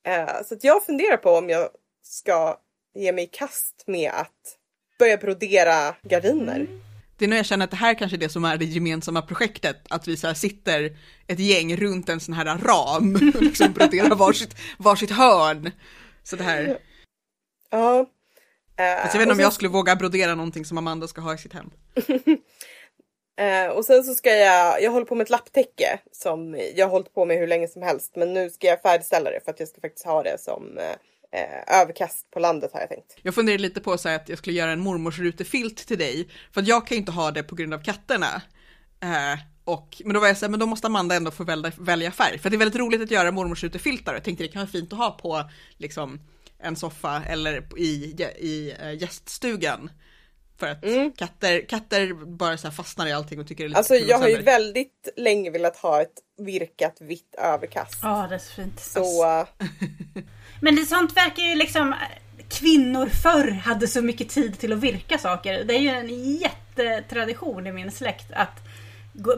Eh, 0.07 0.43
så 0.45 0.57
jag 0.61 0.85
funderar 0.85 1.17
på 1.17 1.31
om 1.31 1.51
jag 1.51 1.69
ska 2.03 2.59
ge 2.95 3.13
mig 3.13 3.25
i 3.25 3.27
kast 3.27 3.85
med 3.87 4.11
att 4.11 4.59
börja 4.99 5.17
brodera 5.17 5.95
gardiner. 6.03 6.67
Det 7.19 7.25
är 7.25 7.29
nu 7.29 7.37
jag 7.37 7.47
känner 7.47 7.65
att 7.65 7.71
det 7.71 7.77
här 7.77 7.95
kanske 7.95 8.17
är 8.17 8.19
det 8.19 8.29
som 8.29 8.45
är 8.45 8.57
det 8.57 8.65
gemensamma 8.65 9.23
projektet, 9.23 9.77
att 9.89 10.09
vi 10.09 10.17
så 10.17 10.35
sitter 10.35 10.97
ett 11.27 11.39
gäng 11.39 11.77
runt 11.77 12.09
en 12.09 12.21
sån 12.21 12.35
här 12.35 12.59
ram, 12.59 13.13
liksom 13.41 13.73
broderar 13.73 14.15
varsitt, 14.15 14.57
varsitt 14.79 15.11
hörn. 15.11 15.71
Så 16.23 16.37
det 16.37 16.45
här, 16.45 16.79
Ja. 17.71 18.07
Alltså 18.77 19.17
jag 19.17 19.21
vet 19.21 19.23
inte 19.23 19.33
om 19.33 19.41
jag 19.41 19.53
skulle 19.53 19.69
våga 19.69 19.97
brodera 19.97 20.35
någonting 20.35 20.65
som 20.65 20.79
Amanda 20.79 21.09
ska 21.09 21.21
ha 21.21 21.35
i 21.35 21.39
sitt 21.39 21.53
hem. 21.53 21.71
Eh, 23.37 23.69
och 23.69 23.85
sen 23.85 24.05
så 24.05 24.15
ska 24.15 24.31
jag, 24.31 24.83
jag 24.83 24.91
håller 24.91 25.07
på 25.07 25.15
med 25.15 25.25
ett 25.25 25.31
lapptäcke 25.31 25.99
som 26.13 26.61
jag 26.75 26.87
har 26.87 26.91
hållit 26.91 27.15
på 27.15 27.25
med 27.25 27.39
hur 27.39 27.47
länge 27.47 27.69
som 27.69 27.83
helst. 27.83 28.13
Men 28.17 28.35
nu 28.35 28.51
ska 28.51 28.67
jag 28.67 28.83
färdigställa 28.83 29.31
det 29.31 29.41
för 29.45 29.51
att 29.51 29.61
jag 29.61 29.69
ska 29.69 29.81
faktiskt 29.81 30.07
ha 30.07 30.23
det 30.23 30.41
som 30.41 30.79
eh, 30.79 31.41
eh, 31.41 31.81
överkast 31.81 32.31
på 32.31 32.41
landet 32.41 32.71
har 32.73 32.81
jag 32.81 32.89
tänkt. 32.89 33.17
Jag 33.23 33.35
funderade 33.35 33.63
lite 33.63 33.81
på 33.81 33.99
så 33.99 34.09
att 34.09 34.29
jag 34.29 34.39
skulle 34.39 34.57
göra 34.57 34.71
en 34.71 34.81
mormors 34.81 35.19
rutefilt 35.19 35.77
till 35.77 35.99
dig, 35.99 36.29
för 36.53 36.61
att 36.61 36.69
jag 36.69 36.87
kan 36.87 36.95
ju 36.95 36.99
inte 36.99 37.13
ha 37.13 37.31
det 37.31 37.43
på 37.43 37.55
grund 37.55 37.75
av 37.75 37.79
katterna. 37.79 38.43
Eh, 39.03 39.39
och, 39.65 40.03
men 40.05 40.15
då 40.15 40.21
var 40.21 40.27
jag 40.27 40.37
så 40.37 40.45
här, 40.45 40.51
men 40.51 40.61
då 40.61 40.67
måste 40.67 40.87
Amanda 40.87 41.15
ändå 41.15 41.31
få 41.31 41.45
välja, 41.45 41.73
välja 41.79 42.11
färg, 42.11 42.39
för 42.39 42.51
det 42.51 42.57
är 42.57 42.59
väldigt 42.59 42.81
roligt 42.81 43.03
att 43.03 43.11
göra 43.11 43.31
mormors 43.31 43.65
rutefiltar 43.65 44.13
och 44.13 44.17
jag 44.17 44.25
tänkte 44.25 44.45
det 44.45 44.49
kan 44.49 44.61
vara 44.61 44.71
fint 44.71 44.93
att 44.93 44.99
ha 44.99 45.11
på 45.11 45.51
liksom 45.77 46.21
en 46.59 46.77
soffa 46.77 47.23
eller 47.29 47.79
i, 47.79 48.17
i 48.39 48.75
äh, 48.81 49.03
gäststugan. 49.03 49.91
För 50.59 50.67
att 50.67 50.85
katter, 51.17 51.69
katter 51.69 52.27
bara 52.37 52.57
så 52.57 52.67
här 52.67 52.75
fastnar 52.75 53.07
i 53.07 53.13
allting 53.13 53.41
och 53.41 53.47
tycker 53.47 53.65
det 53.65 53.67
är 53.67 53.69
lite 53.69 53.79
Alltså 53.79 53.95
jag 53.95 54.19
har 54.19 54.29
ju 54.29 54.43
väldigt 54.43 55.09
länge 55.17 55.51
velat 55.51 55.77
ha 55.77 56.03
ett 56.03 56.15
virkat 56.39 56.97
vitt 57.01 57.35
överkast. 57.39 57.99
Ja, 58.03 58.27
det 58.29 58.35
är 58.35 58.39
så 58.39 58.53
fint. 58.53 58.81
Så 58.81 59.25
eh, 59.25 59.47
Men 60.61 60.77
det 60.77 60.87
sånt 60.87 61.17
verkar 61.17 61.43
ju 61.43 61.55
liksom... 61.55 61.95
Kvinnor 62.49 63.07
förr 63.07 63.51
hade 63.51 63.89
så 63.89 64.03
mycket 64.03 64.29
tid 64.29 64.59
till 64.59 64.73
att 64.73 64.79
virka 64.79 65.19
saker. 65.19 65.65
Det 65.65 65.75
är 65.75 65.79
ju 65.79 65.89
en 65.89 66.35
jättetradition 66.35 67.67
i 67.67 67.73
min 67.73 67.93
släkt 67.93 68.33
att 68.33 68.61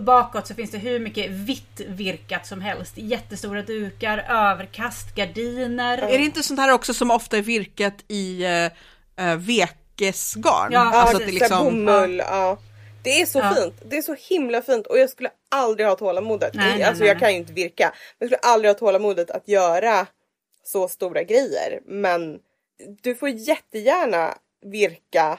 bakåt 0.00 0.46
så 0.46 0.54
finns 0.54 0.70
det 0.70 0.78
hur 0.78 1.00
mycket 1.00 1.30
vitt 1.30 1.80
virkat 1.86 2.46
som 2.46 2.60
helst. 2.60 2.92
Jättestora 2.96 3.62
dukar, 3.62 4.18
överkast, 4.18 5.14
gardiner. 5.14 5.98
Är 5.98 6.18
det 6.18 6.24
inte 6.24 6.42
sånt 6.42 6.60
här 6.60 6.72
också 6.72 6.94
som 6.94 7.10
ofta 7.10 7.36
är 7.38 7.42
virkat 7.42 7.94
i 8.08 8.44
äh, 8.44 9.30
äh, 9.30 9.36
vekesgarn? 9.36 10.72
Ja, 10.72 10.80
alltså 10.80 11.16
att 11.16 11.26
det 11.26 11.32
liksom, 11.32 11.64
bomull. 11.64 12.18
Ja. 12.18 12.58
Det 13.02 13.20
är 13.20 13.26
så 13.26 13.38
Ja. 13.38 13.54
fint. 13.54 13.74
Det 13.84 13.96
är 13.96 14.02
så 14.02 14.16
himla 14.28 14.62
fint 14.62 14.86
och 14.86 14.98
jag 14.98 15.10
skulle 15.10 15.30
aldrig 15.48 15.86
ha 15.88 15.96
tålamodet. 15.96 16.54
Nej, 16.54 16.72
nej, 16.72 16.82
alltså 16.82 17.00
nej, 17.00 17.08
jag 17.08 17.18
kan 17.18 17.30
ju 17.32 17.36
inte 17.36 17.52
virka. 17.52 17.92
Men 18.18 18.28
jag 18.28 18.38
skulle 18.38 18.52
aldrig 18.52 18.70
ha 18.70 18.78
tålamodet 18.78 19.30
att 19.30 19.48
göra 19.48 20.06
så 20.64 20.88
stora 20.88 21.22
grejer. 21.22 21.80
Men 21.86 22.38
du 23.02 23.14
får 23.14 23.28
jättegärna 23.28 24.34
virka 24.64 25.38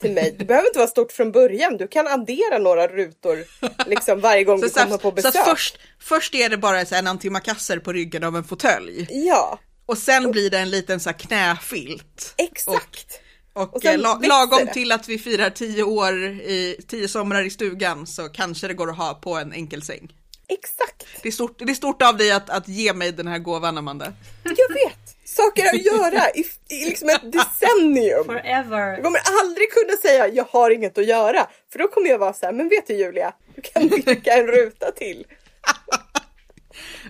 till 0.00 0.12
mig. 0.12 0.36
Det 0.38 0.44
behöver 0.44 0.66
inte 0.68 0.78
vara 0.78 0.88
stort 0.88 1.12
från 1.12 1.32
början. 1.32 1.76
Du 1.76 1.88
kan 1.88 2.06
addera 2.06 2.58
några 2.58 2.86
rutor 2.86 3.44
liksom 3.86 4.20
varje 4.20 4.44
gång 4.44 4.60
du 4.60 4.68
så, 4.68 4.74
så, 4.74 4.80
kommer 4.80 4.98
på 4.98 5.08
så 5.08 5.10
besök. 5.12 5.36
att 5.36 5.44
först, 5.48 5.78
först 6.00 6.34
är 6.34 6.48
det 6.48 6.56
bara 6.56 6.86
så 6.86 6.94
här 6.94 7.02
en 7.02 7.06
antimakasser 7.08 7.78
på 7.78 7.92
ryggen 7.92 8.24
av 8.24 8.36
en 8.36 8.44
fåtölj. 8.44 9.06
Ja, 9.10 9.58
Och 9.86 9.98
sen 9.98 10.30
blir 10.30 10.50
det 10.50 10.58
en 10.58 10.70
liten 10.70 11.00
så 11.00 11.08
här 11.10 11.18
knäfilt. 11.18 12.34
exakt. 12.36 13.20
Och, 13.52 13.74
Och 13.76 13.82
sen 13.82 13.94
eh, 13.94 14.00
la, 14.00 14.20
lagom 14.22 14.64
det. 14.66 14.72
till 14.72 14.92
att 14.92 15.08
vi 15.08 15.18
firar 15.18 15.50
tio 15.50 15.82
år, 15.82 16.14
i, 16.24 16.76
tio 16.88 17.08
somrar 17.08 17.42
i 17.46 17.50
stugan 17.50 18.06
så 18.06 18.28
kanske 18.28 18.68
det 18.68 18.74
går 18.74 18.90
att 18.90 18.96
ha 18.96 19.14
på 19.14 19.34
en 19.36 19.52
enkelsäng. 19.52 20.12
Exakt. 20.48 21.06
Det 21.22 21.28
är 21.28 21.32
stort, 21.32 21.58
det 21.58 21.72
är 21.72 21.74
stort 21.74 22.02
av 22.02 22.16
dig 22.16 22.30
att, 22.32 22.50
att 22.50 22.68
ge 22.68 22.92
mig 22.92 23.12
den 23.12 23.26
här 23.26 23.38
gåvan 23.38 23.78
Amanda. 23.78 24.12
Jag 24.42 24.74
vet. 24.74 25.07
Saker 25.38 25.66
att 25.66 25.84
göra 25.84 26.30
i, 26.30 26.44
i 26.74 26.84
liksom 26.84 27.08
ett 27.08 27.32
decennium. 27.32 28.24
Forever. 28.24 28.88
Jag 28.88 29.02
kommer 29.04 29.20
aldrig 29.42 29.72
kunna 29.72 29.96
säga 29.96 30.28
jag 30.28 30.44
har 30.44 30.70
inget 30.70 30.98
att 30.98 31.06
göra. 31.06 31.46
För 31.72 31.78
då 31.78 31.88
kommer 31.88 32.08
jag 32.08 32.18
vara 32.18 32.32
så 32.32 32.46
här, 32.46 32.52
men 32.52 32.68
vet 32.68 32.86
du 32.86 32.94
Julia, 32.94 33.32
du 33.54 33.62
kan 33.62 33.88
virka 33.88 34.32
en 34.32 34.46
ruta 34.46 34.90
till. 34.92 35.26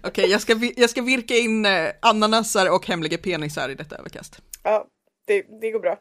Okej, 0.03 0.31
jag, 0.31 0.41
ska, 0.41 0.61
jag 0.77 0.91
ska 0.91 1.03
virka 1.03 1.35
in 1.35 1.67
eh, 1.67 1.89
ananasar 2.03 2.71
och 2.71 2.87
hemliga 2.87 3.19
penisar 3.19 3.69
i 3.69 3.75
detta 3.75 3.97
överkast. 3.97 4.41
Ja, 4.63 4.87
det, 5.27 5.45
det 5.61 5.71
går 5.71 5.81
bra. 5.81 5.97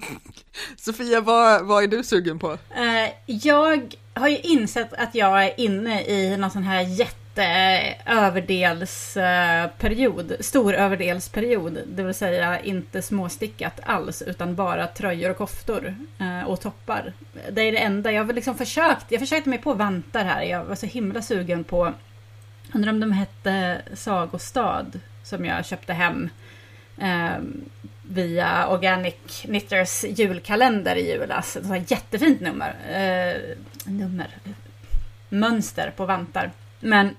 Sofia, 0.76 1.20
vad, 1.20 1.66
vad 1.66 1.84
är 1.84 1.88
du 1.88 2.04
sugen 2.04 2.38
på? 2.38 2.52
Eh, 2.52 3.10
jag 3.26 3.96
har 4.14 4.28
ju 4.28 4.38
insett 4.38 4.92
att 4.92 5.14
jag 5.14 5.44
är 5.44 5.60
inne 5.60 6.04
i 6.04 6.36
någon 6.36 6.50
sån 6.50 6.62
här 6.62 6.82
jätte 6.82 7.21
Eh, 7.34 7.94
överdelsperiod, 8.06 10.32
eh, 10.32 10.38
stor 10.40 10.74
överdelsperiod, 10.74 11.78
det 11.86 12.02
vill 12.02 12.14
säga 12.14 12.60
inte 12.60 13.02
småstickat 13.02 13.80
alls 13.82 14.22
utan 14.22 14.54
bara 14.54 14.86
tröjor 14.86 15.30
och 15.30 15.36
koftor 15.36 15.94
eh, 16.20 16.42
och 16.42 16.60
toppar. 16.60 17.12
Det 17.50 17.62
är 17.62 17.72
det 17.72 17.78
enda, 17.78 18.12
jag 18.12 18.24
har 18.24 18.32
liksom 18.32 18.54
försökt, 18.54 19.06
jag 19.08 19.20
försökte 19.20 19.48
mig 19.48 19.58
på 19.58 19.74
vantar 19.74 20.24
här, 20.24 20.42
jag 20.42 20.64
var 20.64 20.74
så 20.74 20.86
himla 20.86 21.22
sugen 21.22 21.64
på, 21.64 21.92
undrar 22.74 22.92
om 22.92 23.00
de 23.00 23.12
hette 23.12 23.82
Sagostad 23.94 25.00
som 25.24 25.44
jag 25.44 25.66
köpte 25.66 25.92
hem 25.92 26.28
eh, 26.98 27.36
via 28.08 28.68
Organic 28.68 29.14
Knitters 29.26 30.04
julkalender 30.04 30.96
i 30.96 31.12
julas. 31.12 31.58
Det 31.62 31.68
var 31.68 31.76
ett 31.76 31.90
jättefint 31.90 32.40
nummer. 32.40 32.74
Eh, 32.88 33.34
nummer. 33.84 34.28
Mönster 35.28 35.92
på 35.96 36.06
vantar. 36.06 36.50
Men 36.80 37.14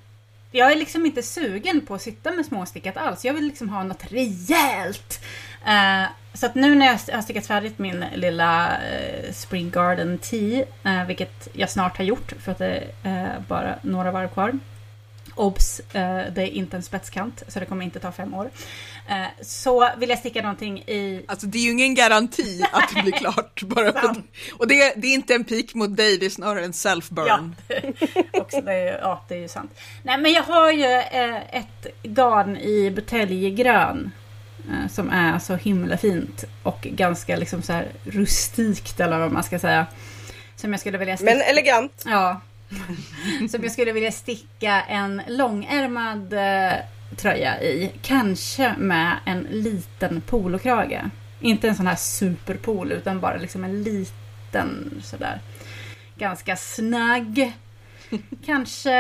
jag 0.56 0.72
är 0.72 0.76
liksom 0.76 1.06
inte 1.06 1.24
sugen 1.24 1.82
på 1.82 1.96
att 1.96 2.02
sitta 2.02 2.32
med 2.32 2.46
småstickat 2.46 2.98
alls. 2.98 3.26
Jag 3.26 3.34
vill 3.34 3.46
liksom 3.46 3.70
ha 3.70 3.84
något 3.84 4.12
rejält. 4.12 5.24
Uh, 5.68 6.08
så 6.34 6.46
att 6.46 6.56
nu 6.56 6.76
när 6.76 6.86
jag 6.86 7.16
har 7.16 7.22
stickat 7.22 7.46
färdigt 7.46 7.80
min 7.80 8.06
lilla 8.16 8.68
uh, 8.68 9.32
Spring 9.32 9.70
Garden 9.70 10.18
Tea, 10.18 10.66
uh, 10.86 11.08
vilket 11.08 11.48
jag 11.54 11.70
snart 11.70 11.98
har 11.98 12.04
gjort 12.04 12.34
för 12.40 12.52
att 12.52 12.58
det 12.58 12.84
är 13.04 13.44
bara 13.48 13.76
några 13.82 14.12
varv 14.12 14.28
kvar. 14.28 14.60
Obs! 15.36 15.80
Eh, 15.80 16.34
det 16.36 16.42
är 16.42 16.48
inte 16.48 16.78
en 16.78 16.84
spetskant, 16.84 17.44
så 17.48 17.60
det 17.60 17.66
kommer 17.66 17.86
inte 17.86 18.00
ta 18.00 18.12
fem 18.12 18.34
år. 18.34 18.50
Eh, 19.10 19.26
så 19.42 19.90
vill 19.98 20.10
jag 20.10 20.20
sticka 20.20 20.42
någonting 20.42 20.80
i... 20.80 21.26
Alltså 21.28 21.48
det 21.48 21.58
är 21.58 21.62
ju 21.64 21.72
ingen 21.72 21.96
garanti 21.96 22.64
att 22.72 22.90
det 22.96 23.02
blir 23.02 23.12
klart. 23.12 23.62
Bara 23.66 23.92
för, 23.92 24.16
och 24.54 24.68
det, 24.68 24.94
det 24.98 25.08
är 25.08 25.14
inte 25.14 25.34
en 25.34 25.44
pik 25.44 25.74
mot 25.74 25.98
dig, 25.98 26.18
det 26.18 26.26
är 26.26 26.30
snarare 26.30 26.66
en 26.66 26.72
self-burn. 26.72 27.52
Ja, 27.68 27.80
också, 28.42 28.62
det, 28.62 28.74
är, 28.74 28.86
ju- 28.86 29.00
ja, 29.02 29.26
det 29.28 29.36
är 29.36 29.40
ju 29.40 29.48
sant. 29.48 29.72
Nej, 30.04 30.18
men 30.18 30.32
jag 30.32 30.44
har 30.44 30.72
ju 30.72 30.86
eh, 30.94 31.56
ett 31.58 31.88
garn 32.04 32.58
i 32.58 32.92
buteljgrön. 32.92 34.12
Som 34.90 35.10
är 35.10 35.40
så 35.40 35.56
himla 35.56 35.98
fint 35.98 36.44
och 36.64 36.82
ganska 36.82 37.36
liksom 37.36 37.62
så 37.62 37.74
här 37.74 37.88
rustikt 38.06 39.00
eller 39.00 39.20
vad 39.20 39.32
man 39.32 39.44
ska 39.44 39.60
säga. 39.60 39.86
Som 40.56 40.72
jag 40.74 40.80
skulle 40.80 40.98
vilja 40.98 41.18
sticka. 41.18 41.32
Men 41.34 41.42
elegant. 41.42 42.04
Ja. 42.06 42.42
Som 43.50 43.64
jag 43.64 43.72
skulle 43.72 43.92
vilja 43.92 44.12
sticka 44.12 44.82
en 44.82 45.22
långärmad 45.28 46.34
eh, 46.34 46.74
tröja 47.16 47.62
i. 47.62 47.92
Kanske 48.02 48.76
med 48.78 49.18
en 49.26 49.48
liten 49.50 50.22
polokrage. 50.22 51.10
Inte 51.42 51.68
en 51.68 51.76
sån 51.76 51.88
här 51.88 51.96
superpol 51.96 52.92
utan 52.92 53.20
bara 53.20 53.38
liksom 53.38 53.64
en 53.64 53.84
liten 53.84 55.02
sådär. 55.04 55.42
Ganska 56.16 56.56
snagg. 56.56 57.54
Kanske 58.46 58.92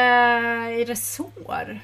i 0.69 0.85
resår. 0.87 1.79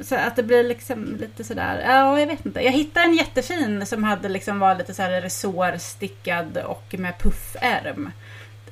Så 0.00 0.14
att 0.14 0.36
det 0.36 0.42
blir 0.42 0.64
liksom 0.64 1.16
lite 1.20 1.44
sådär, 1.44 1.82
ja 1.86 2.20
jag 2.20 2.26
vet 2.26 2.46
inte. 2.46 2.60
Jag 2.60 2.72
hittade 2.72 3.06
en 3.06 3.14
jättefin 3.14 3.86
som 3.86 4.04
hade 4.04 4.28
liksom 4.28 4.58
var 4.58 4.74
lite 4.74 4.94
såhär 4.94 5.20
resårstickad 5.20 6.58
och 6.58 6.94
med 6.98 7.18
puffärm. 7.18 8.10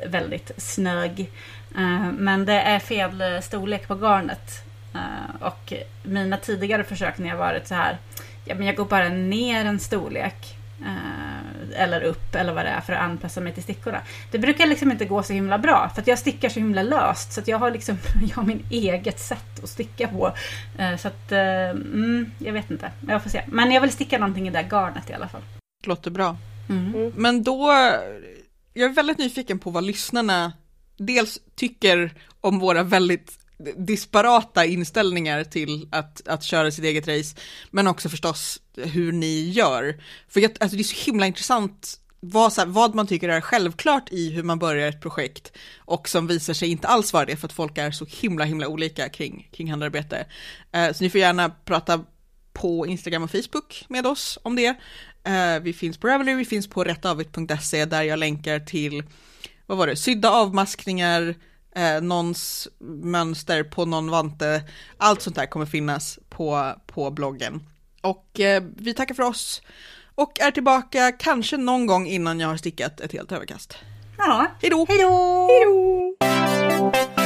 Väldigt 0.07 0.51
snög. 0.57 1.31
Eh, 1.77 2.13
Men 2.13 2.45
det 2.45 2.61
är 2.61 2.79
fel 2.79 3.23
storlek 3.43 3.89
på 3.89 3.95
garnet. 3.95 4.65
Eh, 4.95 5.47
Och 5.47 5.73
mina 6.03 6.37
tidigare 6.37 6.85
försök 6.85 7.19
när 7.19 7.29
jag 7.29 7.37
varit 7.37 7.67
så 7.69 7.75
här, 7.75 7.99
ja 8.45 8.55
men 8.55 8.67
jag 8.67 8.77
går 8.77 8.85
bara 8.85 9.09
ner 9.09 9.65
en 9.65 9.81
storlek. 9.81 10.57
eh, 10.87 11.83
Eller 11.83 12.01
upp 12.03 12.35
eller 12.35 12.53
vad 12.53 12.65
det 12.65 12.69
är 12.69 12.81
för 12.81 12.93
att 12.93 13.01
anpassa 13.03 13.41
mig 13.41 13.53
till 13.53 13.63
stickorna. 13.63 13.99
Det 14.31 14.39
brukar 14.39 14.67
liksom 14.67 14.91
inte 14.93 15.05
gå 15.05 15.23
så 15.23 15.33
himla 15.33 15.59
bra 15.59 15.91
för 15.95 16.01
att 16.03 16.07
jag 16.07 16.19
stickar 16.19 16.49
så 16.49 16.59
himla 16.61 16.83
löst 16.83 17.33
så 17.33 17.41
att 17.41 17.49
jag 17.49 17.59
har 17.59 17.71
liksom, 17.71 17.99
jag 18.29 18.37
har 18.37 18.43
min 18.43 18.65
eget 18.71 19.21
sätt 19.21 19.63
att 19.63 19.69
sticka 19.69 20.09
på. 20.09 20.33
Eh, 20.79 20.97
Så 20.97 21.09
att, 21.09 21.33
eh, 21.33 21.71
mm, 21.71 22.31
jag 22.39 22.53
vet 22.53 22.71
inte. 22.71 22.91
Jag 23.09 23.23
får 23.23 23.31
se. 23.31 23.43
Men 23.47 23.71
jag 23.73 23.81
vill 23.81 23.91
sticka 23.91 24.19
någonting 24.19 24.47
i 24.49 24.51
det 24.51 24.63
där 24.63 24.69
garnet 24.69 25.11
i 25.11 25.13
alla 25.15 25.29
fall. 25.29 25.43
Låter 25.87 26.11
bra. 26.11 26.37
Mm. 26.69 27.13
Men 27.17 27.43
då, 27.43 27.73
jag 28.75 28.91
är 28.91 28.95
väldigt 28.95 29.19
nyfiken 29.19 29.59
på 29.59 29.71
vad 29.71 29.85
lyssnarna 29.85 30.53
dels 31.07 31.39
tycker 31.55 32.15
om 32.41 32.59
våra 32.59 32.83
väldigt 32.83 33.39
disparata 33.77 34.65
inställningar 34.65 35.45
till 35.45 35.89
att, 35.93 36.29
att 36.29 36.45
köra 36.45 36.71
sitt 36.71 36.85
eget 36.85 37.09
race, 37.09 37.37
men 37.71 37.87
också 37.87 38.09
förstås 38.09 38.61
hur 38.77 39.13
ni 39.13 39.51
gör. 39.51 40.03
För 40.29 40.41
jag, 40.41 40.51
alltså 40.61 40.77
det 40.77 40.83
är 40.83 40.85
så 40.85 41.11
himla 41.11 41.27
intressant 41.27 41.99
vad, 42.21 42.53
så 42.53 42.61
här, 42.61 42.69
vad 42.69 42.95
man 42.95 43.07
tycker 43.07 43.29
är 43.29 43.41
självklart 43.41 44.13
i 44.13 44.31
hur 44.31 44.43
man 44.43 44.59
börjar 44.59 44.89
ett 44.89 45.01
projekt 45.01 45.53
och 45.79 46.09
som 46.09 46.27
visar 46.27 46.55
sig 46.55 46.69
inte 46.69 46.89
alls 46.89 47.13
vara 47.13 47.25
det 47.25 47.37
för 47.37 47.47
att 47.47 47.53
folk 47.53 47.79
är 47.79 47.91
så 47.91 48.07
himla 48.09 48.45
himla 48.45 48.69
olika 48.69 49.09
kring, 49.09 49.49
kring 49.53 49.71
handarbete. 49.71 50.27
Eh, 50.73 50.93
så 50.93 51.05
ni 51.05 51.11
får 51.11 51.21
gärna 51.21 51.51
prata 51.51 52.05
på 52.53 52.87
Instagram 52.87 53.23
och 53.23 53.31
Facebook 53.31 53.85
med 53.89 54.07
oss 54.07 54.39
om 54.43 54.57
det. 54.57 54.75
Eh, 55.25 55.61
vi 55.63 55.73
finns 55.73 55.99
på 55.99 56.07
Ravelry, 56.09 56.35
vi 56.35 56.45
finns 56.45 56.69
på 56.69 56.85
rättavit.se 56.85 57.85
där 57.85 58.03
jag 58.03 58.19
länkar 58.19 58.61
till, 58.61 59.03
vad 59.67 59.79
var 59.79 59.87
det, 59.87 59.97
sydda 59.97 60.31
avmaskningar, 60.31 61.35
eh, 61.77 62.01
någons 62.01 62.69
mönster 63.03 63.65
på 63.65 63.85
någon 63.85 64.11
vante, 64.11 64.63
allt 64.97 65.23
sånt 65.23 65.37
där 65.37 65.47
kommer 65.47 65.67
finnas 65.67 66.19
på, 66.29 66.75
på 66.87 67.11
bloggen. 67.11 67.63
Och 68.01 68.41
eh, 68.41 68.63
vi 68.77 68.95
tackar 68.95 69.15
för 69.15 69.23
oss 69.23 69.63
och 70.15 70.41
är 70.41 70.51
tillbaka 70.51 71.13
kanske 71.13 71.57
någon 71.57 71.87
gång 71.87 72.07
innan 72.07 72.41
jag 72.41 72.49
har 72.49 72.57
stickat 72.57 73.01
ett 73.01 73.13
helt 73.13 73.33
överkast. 73.33 73.79
Ja. 74.19 74.47
Hej 74.61 74.71
då! 74.71 74.87
Hej 74.89 74.99
då! 74.99 75.49
Hej 75.49 75.65
då! 77.17 77.22